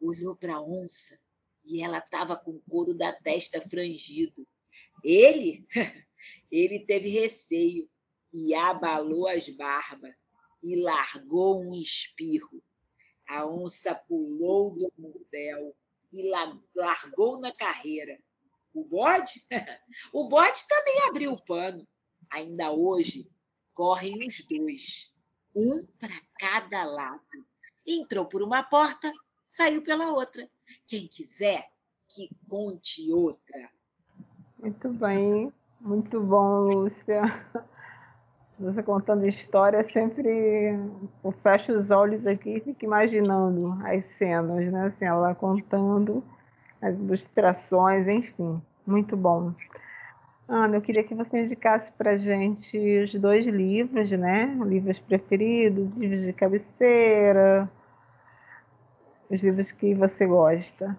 Olhou 0.02 0.36
para 0.36 0.56
a 0.56 0.62
onça 0.62 1.20
e 1.64 1.82
ela 1.82 2.00
estava 2.00 2.36
com 2.36 2.52
o 2.52 2.64
couro 2.70 2.94
da 2.94 3.14
testa 3.14 3.62
frangido. 3.62 4.48
Ele, 5.04 5.66
ele 6.52 6.86
teve 6.86 7.10
receio 7.10 7.90
e 8.34 8.54
abalou 8.54 9.28
as 9.28 9.50
barbas 9.50 10.14
e 10.64 10.76
largou 10.76 11.62
um 11.62 11.74
espirro. 11.74 12.62
A 13.28 13.46
onça 13.46 13.94
pulou 13.94 14.76
do 14.76 14.92
mundel 14.98 15.76
e 16.14 16.30
largou 16.76 17.40
na 17.40 17.52
carreira. 17.54 18.20
O 18.74 18.84
bode? 18.84 19.46
O 20.14 20.28
bode 20.28 20.68
também 20.68 21.02
abriu 21.08 21.34
o 21.34 21.44
pano. 21.44 21.88
Ainda 22.30 22.72
hoje 22.72 23.30
correm 23.74 24.28
os 24.28 24.42
dois, 24.42 25.14
um 25.56 25.86
para 26.00 26.20
cada 26.40 26.84
lado. 26.84 27.46
Entrou 27.86 28.26
por 28.26 28.42
uma 28.42 28.64
porta, 28.64 29.12
saiu 29.46 29.82
pela 29.82 30.12
outra. 30.12 30.50
Quem 30.88 31.08
quiser, 31.08 31.72
que 32.10 32.30
conte 32.50 33.12
outra. 33.12 33.72
Muito 34.60 34.90
bem, 34.90 35.54
muito 35.80 36.20
bom, 36.22 36.60
Lúcia. 36.60 37.22
Você 38.60 38.82
contando 38.82 39.28
história, 39.28 39.84
sempre 39.84 40.80
eu 41.24 41.32
fecho 41.44 41.72
os 41.72 41.92
olhos 41.92 42.26
aqui 42.26 42.58
e 42.58 42.60
fico 42.60 42.86
imaginando 42.86 43.78
as 43.86 44.04
cenas, 44.06 44.72
né? 44.72 44.88
Assim, 44.88 45.06
ela 45.06 45.36
contando 45.36 46.24
as 46.82 46.98
ilustrações, 46.98 48.08
enfim, 48.08 48.60
muito 48.86 49.16
bom. 49.16 49.54
Ana, 50.48 50.78
eu 50.78 50.82
queria 50.82 51.04
que 51.04 51.14
você 51.14 51.44
indicasse 51.44 51.92
para 51.92 52.18
gente 52.18 52.78
os 53.04 53.14
dois 53.14 53.46
livros, 53.46 54.10
né? 54.12 54.58
Livros 54.66 54.98
preferidos, 54.98 55.92
livros 55.92 56.22
de 56.24 56.34
cabeceira, 56.34 57.70
os 59.30 59.44
livros 59.44 59.72
que 59.72 59.94
você 59.94 60.26
gosta. 60.26 60.98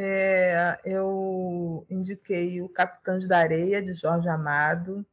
É, 0.00 0.78
eu 0.84 1.84
indiquei 1.90 2.62
O 2.62 2.68
Capitães 2.68 3.26
da 3.26 3.38
Areia, 3.38 3.82
de 3.82 3.94
Jorge 3.94 4.28
Amado. 4.28 5.04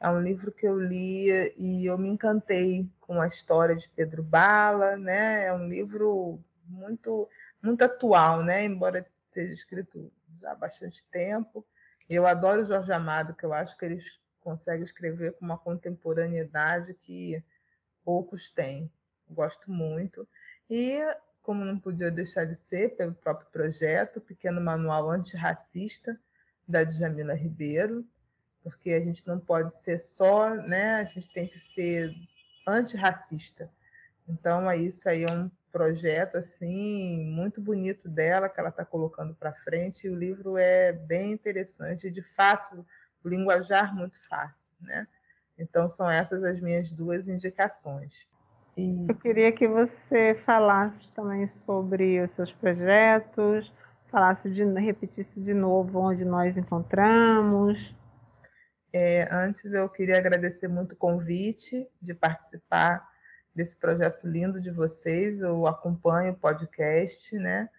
É 0.00 0.10
um 0.10 0.20
livro 0.20 0.50
que 0.50 0.66
eu 0.66 0.76
li 0.76 1.28
e 1.56 1.86
eu 1.86 1.96
me 1.96 2.08
encantei 2.08 2.90
com 3.00 3.20
a 3.20 3.28
história 3.28 3.76
de 3.76 3.88
Pedro 3.88 4.24
Bala, 4.24 4.96
né? 4.96 5.44
É 5.44 5.52
um 5.52 5.68
livro 5.68 6.40
muito 6.64 7.28
muito 7.62 7.82
atual, 7.82 8.42
né? 8.42 8.64
Embora 8.64 9.06
seja 9.32 9.52
escrito 9.52 10.12
há 10.44 10.56
bastante 10.56 11.04
tempo. 11.04 11.64
Eu 12.10 12.26
adoro 12.26 12.62
o 12.62 12.66
Jorge 12.66 12.92
Amado, 12.92 13.32
que 13.32 13.46
eu 13.46 13.52
acho 13.52 13.78
que 13.78 13.84
ele 13.84 14.02
consegue 14.40 14.82
escrever 14.82 15.34
com 15.34 15.44
uma 15.44 15.56
contemporaneidade 15.56 16.94
que 16.94 17.40
poucos 18.04 18.50
têm. 18.50 18.90
Gosto 19.30 19.70
muito. 19.70 20.28
E, 20.68 20.98
como 21.46 21.64
não 21.64 21.78
podia 21.78 22.10
deixar 22.10 22.44
de 22.44 22.56
ser, 22.56 22.96
pelo 22.96 23.14
próprio 23.14 23.48
projeto, 23.52 24.20
Pequeno 24.20 24.60
Manual 24.60 25.08
Antirracista, 25.08 26.18
da 26.66 26.82
Djamila 26.82 27.34
Ribeiro, 27.34 28.04
porque 28.64 28.90
a 28.90 29.00
gente 29.00 29.24
não 29.28 29.38
pode 29.38 29.72
ser 29.78 30.00
só, 30.00 30.56
né? 30.56 30.96
A 30.96 31.04
gente 31.04 31.32
tem 31.32 31.46
que 31.46 31.60
ser 31.60 32.12
antirracista. 32.66 33.70
Então, 34.28 34.68
é 34.68 34.76
isso 34.76 35.08
aí 35.08 35.22
é 35.22 35.32
um 35.32 35.48
projeto 35.70 36.36
assim 36.36 37.24
muito 37.26 37.60
bonito 37.60 38.08
dela 38.08 38.48
que 38.48 38.58
ela 38.58 38.70
está 38.70 38.84
colocando 38.84 39.32
para 39.32 39.54
frente. 39.54 40.08
E 40.08 40.10
o 40.10 40.18
livro 40.18 40.58
é 40.58 40.90
bem 40.90 41.30
interessante, 41.30 42.10
de 42.10 42.22
fácil, 42.22 42.84
o 43.22 43.28
linguajar 43.28 43.94
muito 43.94 44.20
fácil, 44.26 44.72
né? 44.80 45.06
Então 45.56 45.88
são 45.88 46.10
essas 46.10 46.42
as 46.42 46.60
minhas 46.60 46.90
duas 46.90 47.28
indicações. 47.28 48.26
Eu 48.76 49.14
queria 49.14 49.50
que 49.52 49.66
você 49.66 50.34
falasse 50.44 51.08
também 51.14 51.46
sobre 51.46 52.20
os 52.20 52.30
seus 52.32 52.52
projetos, 52.52 53.72
falasse 54.10 54.50
de 54.50 54.64
repetisse 54.64 55.40
de 55.40 55.54
novo 55.54 55.98
onde 55.98 56.26
nós 56.26 56.58
encontramos. 56.58 57.96
É, 58.92 59.26
antes 59.34 59.72
eu 59.72 59.88
queria 59.88 60.18
agradecer 60.18 60.68
muito 60.68 60.92
o 60.92 60.96
convite 60.96 61.88
de 62.02 62.12
participar 62.12 63.08
desse 63.54 63.74
projeto 63.74 64.26
lindo 64.26 64.60
de 64.60 64.70
vocês. 64.70 65.40
Eu 65.40 65.66
acompanho 65.66 66.32
o 66.32 66.36
podcast, 66.36 67.34
né? 67.38 67.70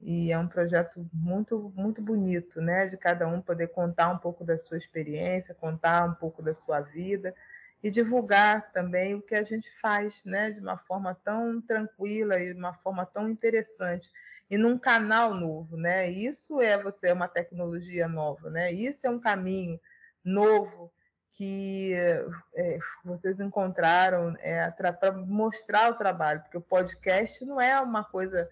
E 0.00 0.32
é 0.32 0.38
um 0.38 0.48
projeto 0.48 1.06
muito, 1.12 1.70
muito 1.76 2.00
bonito, 2.00 2.58
né? 2.62 2.86
De 2.86 2.96
cada 2.96 3.28
um 3.28 3.42
poder 3.42 3.68
contar 3.68 4.08
um 4.08 4.18
pouco 4.18 4.44
da 4.44 4.56
sua 4.56 4.78
experiência, 4.78 5.54
contar 5.54 6.08
um 6.08 6.14
pouco 6.14 6.42
da 6.42 6.54
sua 6.54 6.80
vida 6.80 7.34
e 7.82 7.90
divulgar 7.90 8.72
também 8.72 9.14
o 9.14 9.22
que 9.22 9.34
a 9.34 9.42
gente 9.42 9.70
faz, 9.80 10.24
né? 10.24 10.50
De 10.50 10.60
uma 10.60 10.76
forma 10.76 11.14
tão 11.24 11.60
tranquila 11.60 12.40
e 12.40 12.52
de 12.52 12.58
uma 12.58 12.74
forma 12.74 13.06
tão 13.06 13.28
interessante 13.28 14.10
e 14.50 14.56
num 14.56 14.78
canal 14.78 15.34
novo, 15.34 15.76
né? 15.76 16.10
Isso 16.10 16.60
é 16.60 16.80
você 16.82 17.08
é 17.08 17.12
uma 17.12 17.28
tecnologia 17.28 18.08
nova, 18.08 18.48
né? 18.50 18.72
Isso 18.72 19.06
é 19.06 19.10
um 19.10 19.20
caminho 19.20 19.78
novo 20.24 20.90
que 21.32 21.92
é, 21.94 22.78
vocês 23.04 23.38
encontraram 23.38 24.34
é, 24.40 24.68
para 24.70 25.12
mostrar 25.12 25.92
o 25.92 25.96
trabalho, 25.96 26.40
porque 26.40 26.56
o 26.56 26.62
podcast 26.62 27.44
não 27.44 27.60
é 27.60 27.78
uma 27.80 28.02
coisa 28.02 28.50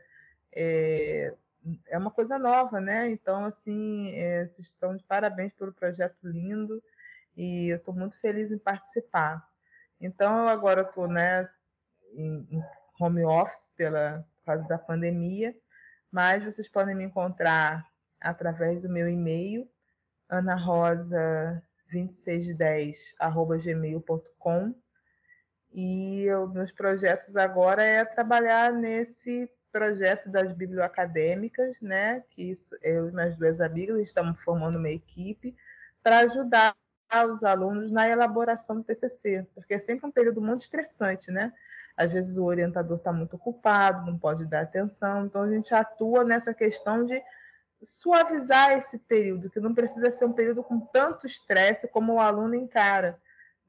é, 0.54 1.34
é 1.88 1.98
uma 1.98 2.10
coisa 2.10 2.38
nova, 2.38 2.80
né? 2.80 3.10
Então, 3.10 3.44
assim, 3.44 4.10
é, 4.14 4.46
vocês 4.46 4.68
estão 4.68 4.96
de 4.96 5.02
parabéns 5.02 5.52
pelo 5.54 5.72
projeto 5.72 6.16
lindo 6.22 6.82
e 7.36 7.68
eu 7.68 7.76
estou 7.76 7.94
muito 7.94 8.18
feliz 8.20 8.50
em 8.50 8.58
participar. 8.58 9.46
Então, 10.00 10.48
agora 10.48 10.82
estou 10.82 11.06
né, 11.06 11.48
em, 12.12 12.62
home 12.98 13.24
office 13.24 13.72
pela, 13.76 14.26
por 14.38 14.46
causa 14.46 14.66
da 14.66 14.78
pandemia, 14.78 15.54
mas 16.10 16.42
vocês 16.44 16.66
podem 16.68 16.94
me 16.94 17.04
encontrar 17.04 17.86
através 18.20 18.80
do 18.80 18.88
meu 18.88 19.06
e-mail, 19.08 19.68
Ana 20.28 20.54
Rosa 20.54 21.62
2610@gmail.com. 21.92 24.74
E 25.72 26.30
os 26.30 26.52
meus 26.52 26.70
projetos 26.72 27.36
agora 27.36 27.84
é 27.84 28.04
trabalhar 28.04 28.72
nesse 28.72 29.48
projeto 29.70 30.28
das 30.30 30.52
biblioacadêmicas, 30.52 31.80
né? 31.82 32.24
Que 32.30 32.50
isso, 32.50 32.74
eu 32.82 33.10
e 33.10 33.12
minhas 33.12 33.36
duas 33.36 33.60
amigas 33.60 34.00
estamos 34.00 34.42
formando 34.42 34.78
uma 34.78 34.88
equipe 34.88 35.54
para 36.02 36.20
ajudar 36.20 36.74
os 37.32 37.44
alunos 37.44 37.90
na 37.92 38.08
elaboração 38.08 38.76
do 38.76 38.84
TCC, 38.84 39.46
porque 39.54 39.74
é 39.74 39.78
sempre 39.78 40.06
um 40.06 40.10
período 40.10 40.40
muito 40.40 40.62
estressante, 40.62 41.30
né? 41.30 41.52
Às 41.96 42.12
vezes 42.12 42.36
o 42.36 42.44
orientador 42.44 42.98
está 42.98 43.12
muito 43.12 43.36
ocupado, 43.36 44.10
não 44.10 44.18
pode 44.18 44.44
dar 44.44 44.62
atenção, 44.62 45.24
então 45.24 45.42
a 45.42 45.50
gente 45.50 45.74
atua 45.74 46.24
nessa 46.24 46.52
questão 46.52 47.04
de 47.04 47.22
suavizar 47.82 48.72
esse 48.72 48.98
período, 48.98 49.50
que 49.50 49.60
não 49.60 49.74
precisa 49.74 50.10
ser 50.10 50.24
um 50.24 50.32
período 50.32 50.62
com 50.62 50.80
tanto 50.80 51.26
estresse 51.26 51.88
como 51.88 52.14
o 52.14 52.20
aluno 52.20 52.54
encara. 52.54 53.18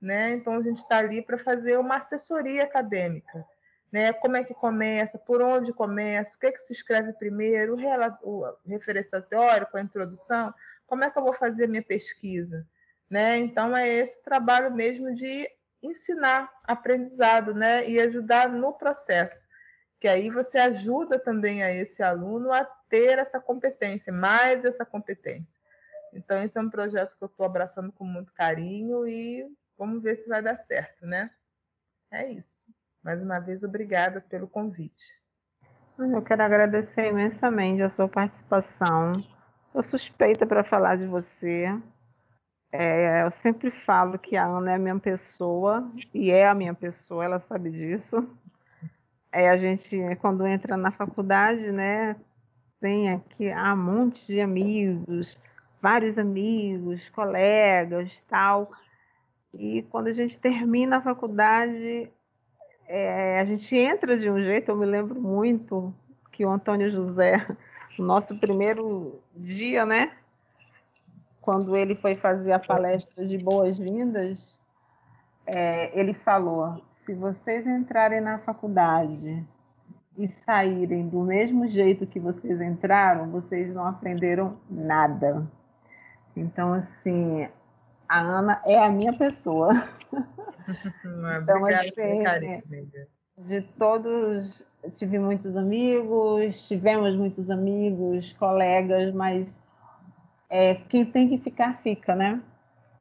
Né? 0.01 0.31
Então, 0.31 0.53
a 0.53 0.61
gente 0.61 0.77
está 0.77 0.97
ali 0.97 1.21
para 1.21 1.37
fazer 1.37 1.77
uma 1.77 1.97
assessoria 1.97 2.63
acadêmica. 2.63 3.45
Né? 3.91 4.13
Como 4.13 4.37
é 4.37 4.43
que 4.43 4.53
começa, 4.53 5.17
por 5.17 5.41
onde 5.41 5.73
começa, 5.73 6.35
o 6.35 6.39
que, 6.39 6.47
é 6.47 6.51
que 6.51 6.61
se 6.61 6.73
escreve 6.73 7.13
primeiro, 7.13 7.75
o, 8.21 8.43
o 8.43 8.57
referência 8.65 9.21
teórico, 9.21 9.77
a 9.77 9.81
introdução, 9.81 10.53
como 10.85 11.03
é 11.03 11.09
que 11.09 11.17
eu 11.17 11.23
vou 11.23 11.33
fazer 11.33 11.65
a 11.65 11.67
minha 11.67 11.83
pesquisa. 11.83 12.65
Né? 13.09 13.37
Então, 13.37 13.75
é 13.75 13.87
esse 13.87 14.21
trabalho 14.23 14.73
mesmo 14.73 15.13
de 15.13 15.49
ensinar 15.81 16.51
aprendizado 16.63 17.53
né? 17.53 17.87
e 17.89 17.99
ajudar 17.99 18.49
no 18.49 18.73
processo 18.73 19.47
que 19.99 20.07
aí 20.07 20.29
você 20.29 20.57
ajuda 20.57 21.17
também 21.17 21.63
a 21.63 21.73
esse 21.73 22.03
aluno 22.03 22.51
a 22.51 22.63
ter 22.89 23.17
essa 23.17 23.39
competência, 23.39 24.13
mais 24.13 24.63
essa 24.63 24.85
competência. 24.85 25.57
Então, 26.13 26.41
esse 26.43 26.57
é 26.57 26.61
um 26.61 26.69
projeto 26.69 27.15
que 27.17 27.23
eu 27.23 27.27
estou 27.27 27.45
abraçando 27.45 27.91
com 27.91 28.05
muito 28.05 28.31
carinho 28.33 29.07
e 29.07 29.45
vamos 29.77 30.01
ver 30.01 30.17
se 30.17 30.29
vai 30.29 30.41
dar 30.41 30.57
certo, 30.57 31.05
né? 31.05 31.29
É 32.11 32.31
isso. 32.31 32.71
Mais 33.03 33.21
uma 33.21 33.39
vez, 33.39 33.63
obrigada 33.63 34.21
pelo 34.21 34.47
convite. 34.47 35.05
Eu 35.97 36.21
quero 36.21 36.43
agradecer 36.43 37.07
imensamente 37.07 37.81
a 37.81 37.89
sua 37.89 38.07
participação. 38.07 39.13
Sou 39.71 39.83
suspeita 39.83 40.45
para 40.45 40.63
falar 40.63 40.97
de 40.97 41.07
você. 41.07 41.67
É, 42.71 43.23
eu 43.23 43.31
sempre 43.31 43.71
falo 43.71 44.19
que 44.19 44.35
a 44.35 44.45
Ana 44.45 44.71
é 44.71 44.75
a 44.75 44.79
minha 44.79 44.99
pessoa, 44.99 45.89
e 46.13 46.31
é 46.31 46.47
a 46.47 46.53
minha 46.53 46.73
pessoa, 46.73 47.23
ela 47.23 47.39
sabe 47.39 47.71
disso. 47.71 48.27
É, 49.31 49.49
a 49.49 49.57
gente, 49.57 49.97
quando 50.21 50.45
entra 50.45 50.75
na 50.75 50.91
faculdade, 50.91 51.71
né, 51.71 52.15
tem 52.79 53.09
aqui 53.11 53.49
há 53.51 53.73
um 53.73 53.77
monte 53.77 54.25
de 54.27 54.41
amigos, 54.41 55.37
vários 55.81 56.17
amigos, 56.17 57.07
colegas, 57.09 58.11
tal. 58.27 58.71
E 59.53 59.83
quando 59.83 60.07
a 60.07 60.13
gente 60.13 60.39
termina 60.39 60.97
a 60.97 61.01
faculdade, 61.01 62.11
é, 62.87 63.39
a 63.39 63.45
gente 63.45 63.75
entra 63.75 64.17
de 64.17 64.29
um 64.29 64.39
jeito, 64.41 64.69
eu 64.69 64.75
me 64.75 64.85
lembro 64.85 65.19
muito 65.19 65.93
que 66.31 66.45
o 66.45 66.51
Antônio 66.51 66.91
José, 66.91 67.45
no 67.97 68.05
nosso 68.05 68.37
primeiro 68.39 69.21
dia, 69.35 69.85
né? 69.85 70.11
Quando 71.47 71.77
ele 71.77 71.95
foi 71.95 72.13
fazer 72.13 72.51
a 72.51 72.59
palestra 72.59 73.25
de 73.25 73.37
boas-vindas, 73.37 74.59
é, 75.45 75.97
ele 75.97 76.13
falou: 76.13 76.83
se 76.91 77.13
vocês 77.13 77.65
entrarem 77.65 78.19
na 78.19 78.37
faculdade 78.39 79.47
e 80.17 80.27
saírem 80.27 81.07
do 81.07 81.21
mesmo 81.21 81.65
jeito 81.65 82.05
que 82.05 82.19
vocês 82.19 82.59
entraram, 82.59 83.31
vocês 83.31 83.73
não 83.73 83.87
aprenderam 83.87 84.57
nada. 84.69 85.49
Então, 86.35 86.73
assim, 86.73 87.47
a 88.09 88.19
Ana 88.19 88.61
é 88.65 88.77
a 88.77 88.89
minha 88.89 89.17
pessoa. 89.17 89.69
então, 91.41 91.65
assim, 91.65 92.23
carinho, 92.25 92.61
de 93.37 93.61
todos, 93.61 94.65
tive 94.97 95.17
muitos 95.17 95.55
amigos, 95.55 96.67
tivemos 96.67 97.15
muitos 97.15 97.49
amigos, 97.49 98.33
colegas, 98.33 99.13
mas 99.13 99.65
é, 100.49 100.75
quem 100.75 101.05
tem 101.05 101.27
que 101.29 101.37
ficar, 101.37 101.77
fica, 101.81 102.15
né? 102.15 102.41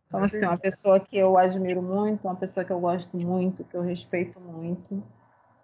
Então, 0.09 0.23
assim, 0.23 0.45
uma 0.45 0.59
pessoa 0.59 1.01
que 1.01 1.17
eu 1.17 1.37
admiro 1.37 1.83
muito, 1.83 2.27
uma 2.27 2.37
pessoa 2.37 2.65
que 2.65 2.73
eu 2.73 2.81
gosto 2.81 3.17
muito, 3.17 3.65
que 3.65 3.77
eu 3.77 3.83
respeito 3.83 4.39
muito, 4.41 5.03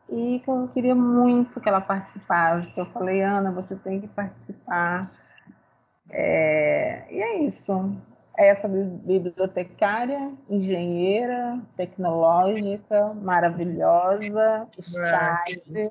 e 0.09 0.41
que 0.41 0.51
eu 0.51 0.69
queria 0.75 0.95
muito 0.95 1.61
que 1.61 1.69
ela 1.69 1.81
participasse. 1.81 2.77
Eu 2.77 2.87
falei, 2.87 3.23
Ana, 3.23 3.51
você 3.51 3.77
tem 3.77 4.01
que 4.01 4.09
participar. 4.09 5.11
É... 6.11 7.07
E 7.11 7.23
é 7.23 7.39
isso. 7.39 7.97
É 8.37 8.49
essa 8.49 8.67
bibliotecária, 8.67 10.33
engenheira, 10.49 11.61
tecnológica, 11.77 13.15
maravilhosa, 13.15 14.67
style, 14.81 15.91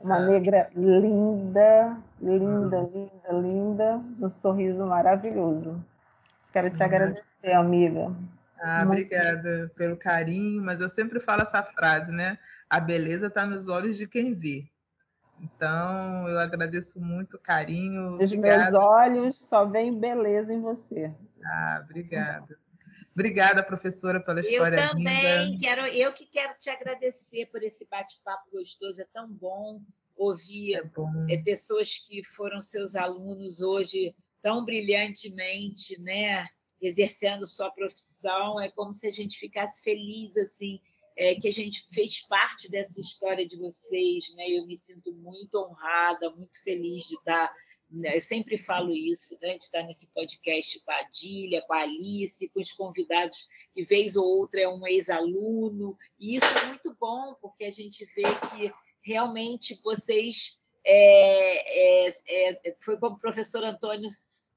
uma 0.00 0.18
negra 0.20 0.70
linda, 0.74 1.96
linda, 2.20 2.80
linda, 2.92 3.32
linda, 3.32 4.00
um 4.20 4.28
sorriso 4.28 4.84
maravilhoso. 4.86 5.82
Quero 6.52 6.70
te 6.70 6.82
agradecer, 6.82 7.52
amiga. 7.52 8.14
Ah, 8.60 8.82
obrigada 8.84 9.70
pelo 9.76 9.96
carinho, 9.96 10.62
mas 10.62 10.80
eu 10.80 10.88
sempre 10.88 11.20
falo 11.20 11.42
essa 11.42 11.62
frase, 11.62 12.10
né? 12.10 12.38
A 12.68 12.80
beleza 12.80 13.26
está 13.26 13.44
nos 13.44 13.68
olhos 13.68 13.96
de 13.96 14.06
quem 14.06 14.34
vê. 14.34 14.64
Então, 15.40 16.26
eu 16.28 16.38
agradeço 16.38 16.98
muito 17.00 17.36
o 17.36 17.40
carinho. 17.40 18.16
Os 18.18 18.32
meus 18.32 18.72
olhos 18.72 19.36
só 19.36 19.66
veem 19.66 19.98
beleza 19.98 20.52
em 20.52 20.60
você. 20.60 21.12
Ah, 21.44 21.82
obrigada. 21.84 22.58
Obrigada, 23.16 23.62
professora, 23.62 24.20
pela 24.20 24.40
história 24.40 24.76
Eu 24.76 24.88
também 24.90 25.52
linda. 25.52 25.58
quero, 25.58 25.86
eu 25.86 26.12
que 26.12 26.26
quero 26.26 26.52
te 26.58 26.68
agradecer 26.68 27.46
por 27.46 27.62
esse 27.62 27.86
bate-papo 27.86 28.50
gostoso, 28.52 29.00
é 29.00 29.06
tão 29.10 29.26
bom 29.26 29.80
ouvir 30.14 30.74
é 30.74 30.82
bom. 30.82 31.10
É, 31.30 31.38
pessoas 31.38 31.96
que 31.96 32.22
foram 32.22 32.60
seus 32.60 32.94
alunos 32.94 33.60
hoje 33.62 34.14
tão 34.42 34.64
brilhantemente, 34.66 35.98
né, 36.00 36.46
exercendo 36.78 37.46
sua 37.46 37.70
profissão, 37.70 38.60
é 38.60 38.68
como 38.68 38.92
se 38.92 39.06
a 39.06 39.10
gente 39.10 39.38
ficasse 39.38 39.82
feliz 39.82 40.36
assim 40.36 40.78
é, 41.16 41.34
que 41.34 41.48
a 41.48 41.52
gente 41.52 41.86
fez 41.90 42.26
parte 42.26 42.70
dessa 42.70 43.00
história 43.00 43.48
de 43.48 43.56
vocês, 43.56 44.26
né? 44.34 44.44
Eu 44.50 44.66
me 44.66 44.76
sinto 44.76 45.14
muito 45.14 45.58
honrada, 45.58 46.30
muito 46.30 46.62
feliz 46.62 47.04
de 47.04 47.14
estar. 47.14 47.50
Né? 47.90 48.16
Eu 48.16 48.20
sempre 48.20 48.58
falo 48.58 48.92
isso, 48.92 49.36
né? 49.40 49.56
de 49.58 49.64
estar 49.64 49.82
nesse 49.82 50.06
podcast 50.08 50.80
com 50.80 50.90
a 50.90 51.00
Adília, 51.00 51.62
com 51.62 51.74
a 51.74 51.82
Alice, 51.82 52.48
com 52.48 52.60
os 52.60 52.72
convidados 52.72 53.46
que 53.72 53.84
vez 53.84 54.16
ou 54.16 54.26
outra 54.26 54.60
é 54.60 54.68
um 54.68 54.86
ex-aluno, 54.86 55.96
e 56.18 56.36
isso 56.36 56.46
é 56.46 56.66
muito 56.66 56.96
bom, 56.98 57.34
porque 57.40 57.64
a 57.64 57.70
gente 57.70 58.04
vê 58.06 58.24
que 58.50 58.72
realmente 59.02 59.80
vocês 59.84 60.58
é, 60.88 62.06
é, 62.06 62.10
é, 62.64 62.76
foi 62.78 62.96
como 62.96 63.16
o 63.16 63.18
professor 63.18 63.64
Antônio 63.64 64.08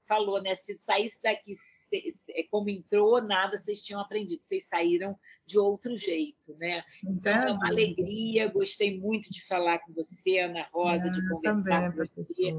falou, 0.07 0.41
né? 0.41 0.53
Se 0.53 0.77
saísse 0.77 1.21
daqui 1.23 1.53
se, 1.55 2.13
como 2.51 2.69
entrou, 2.69 3.21
nada 3.21 3.57
vocês 3.57 3.81
tinham 3.81 3.99
aprendido, 3.99 4.43
vocês 4.43 4.67
saíram 4.67 5.17
de 5.45 5.57
outro 5.57 5.97
jeito, 5.97 6.55
né? 6.57 6.83
Então 7.03 7.33
é 7.33 7.51
uma 7.51 7.67
alegria, 7.67 8.47
gostei 8.47 8.99
muito 8.99 9.31
de 9.31 9.43
falar 9.45 9.79
com 9.79 9.91
você, 9.93 10.39
Ana 10.39 10.67
Rosa, 10.71 11.07
ah, 11.07 11.11
de 11.11 11.29
conversar 11.29 11.91
também, 11.91 12.07
com 12.07 12.21
você. 12.21 12.53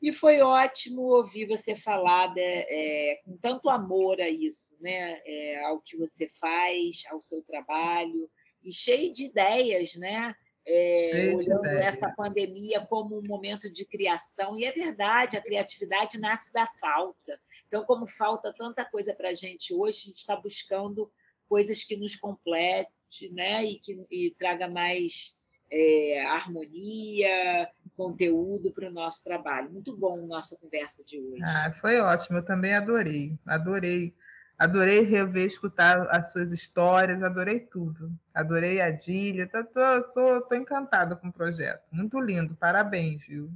E 0.00 0.12
foi 0.12 0.40
ótimo 0.40 1.02
ouvir 1.02 1.46
você 1.46 1.74
falar 1.74 2.28
de, 2.28 2.40
é, 2.40 3.20
com 3.24 3.36
tanto 3.38 3.68
amor 3.68 4.20
a 4.20 4.28
isso, 4.28 4.76
né? 4.80 5.20
É, 5.26 5.64
ao 5.64 5.80
que 5.80 5.96
você 5.96 6.28
faz, 6.28 7.02
ao 7.10 7.20
seu 7.20 7.42
trabalho, 7.42 8.30
e 8.62 8.72
cheio 8.72 9.12
de 9.12 9.24
ideias, 9.24 9.96
né? 9.96 10.34
É, 10.70 11.34
olhando 11.34 11.64
essa 11.66 12.10
pandemia 12.10 12.84
como 12.86 13.18
um 13.18 13.26
momento 13.26 13.72
de 13.72 13.86
criação, 13.86 14.56
e 14.56 14.66
é 14.66 14.72
verdade, 14.72 15.36
a 15.36 15.42
criatividade 15.42 16.18
nasce 16.18 16.52
da 16.52 16.66
falta. 16.66 17.40
Então, 17.66 17.84
como 17.84 18.06
falta 18.06 18.54
tanta 18.56 18.84
coisa 18.84 19.14
para 19.14 19.30
a 19.30 19.34
gente 19.34 19.72
hoje, 19.74 19.98
a 19.98 20.06
gente 20.08 20.18
está 20.18 20.36
buscando 20.36 21.10
coisas 21.48 21.82
que 21.82 21.96
nos 21.96 22.14
complete, 22.14 23.32
né? 23.32 23.64
E 23.64 23.80
que 23.80 23.98
e 24.10 24.30
traga 24.38 24.68
mais 24.68 25.34
é, 25.70 26.22
harmonia, 26.26 27.70
conteúdo 27.98 28.72
para 28.72 28.88
o 28.88 28.92
nosso 28.92 29.24
trabalho. 29.24 29.72
Muito 29.72 29.96
bom 29.96 30.24
nossa 30.24 30.56
conversa 30.56 31.04
de 31.04 31.20
hoje. 31.20 31.42
Ah, 31.44 31.74
foi 31.80 31.98
ótimo, 31.98 32.38
eu 32.38 32.44
também 32.44 32.72
adorei, 32.72 33.36
adorei. 33.44 34.14
Adorei 34.56 35.02
rever, 35.02 35.46
escutar 35.46 36.08
as 36.10 36.32
suas 36.32 36.50
histórias, 36.50 37.22
adorei 37.22 37.60
tudo. 37.60 38.12
Adorei 38.34 38.80
a 38.80 38.90
Dília, 38.90 39.48
tô, 39.48 39.64
tô, 39.64 40.10
sou, 40.10 40.40
tô 40.42 40.54
encantada 40.56 41.14
com 41.14 41.28
o 41.28 41.32
projeto. 41.32 41.84
Muito 41.92 42.18
lindo, 42.20 42.56
parabéns, 42.56 43.24
viu? 43.24 43.52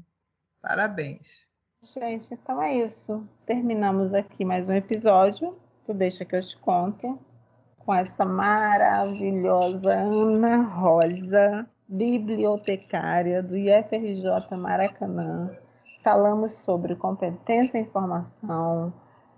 Parabéns. 0.60 1.26
Gente, 1.82 2.34
então 2.34 2.62
é 2.62 2.76
isso. 2.76 3.26
Terminamos 3.44 4.14
aqui 4.14 4.44
mais 4.44 4.68
um 4.68 4.74
episódio. 4.74 5.58
Tu 5.84 5.92
deixa 5.92 6.24
que 6.24 6.36
eu 6.36 6.40
te 6.40 6.56
conto 6.58 7.18
com 7.78 7.92
essa 7.92 8.24
maravilhosa 8.24 9.92
Ana 9.92 10.62
Rosa, 10.62 11.68
bibliotecária 11.92 13.42
do 13.42 13.54
IFRJ 13.54 14.56
Maracanã. 14.56 15.50
Falamos 16.02 16.52
sobre 16.52 16.96
competência 16.96 17.78
em 17.78 17.82
informação, 17.82 18.92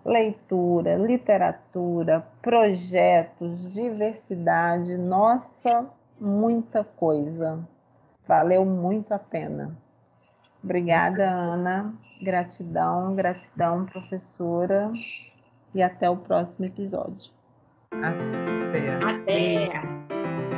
leitura, 0.05 0.95
literatura, 0.95 2.25
projetos, 2.41 3.75
diversidade, 3.75 4.97
nossa, 4.97 5.85
muita 6.21 6.85
coisa. 6.85 7.59
Valeu 8.27 8.65
muito 8.65 9.13
a 9.13 9.19
pena. 9.19 9.77
Obrigada, 10.63 11.29
Ana. 11.29 11.93
Gratidão, 12.23 13.15
gratidão, 13.17 13.85
professora. 13.85 14.93
E 15.75 15.83
até 15.83 16.09
o 16.09 16.17
próximo 16.17 16.67
episódio. 16.67 17.33
Até. 17.91 18.95
Até. 19.05 19.69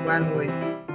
Boa 0.04 0.20
noite. 0.20 0.85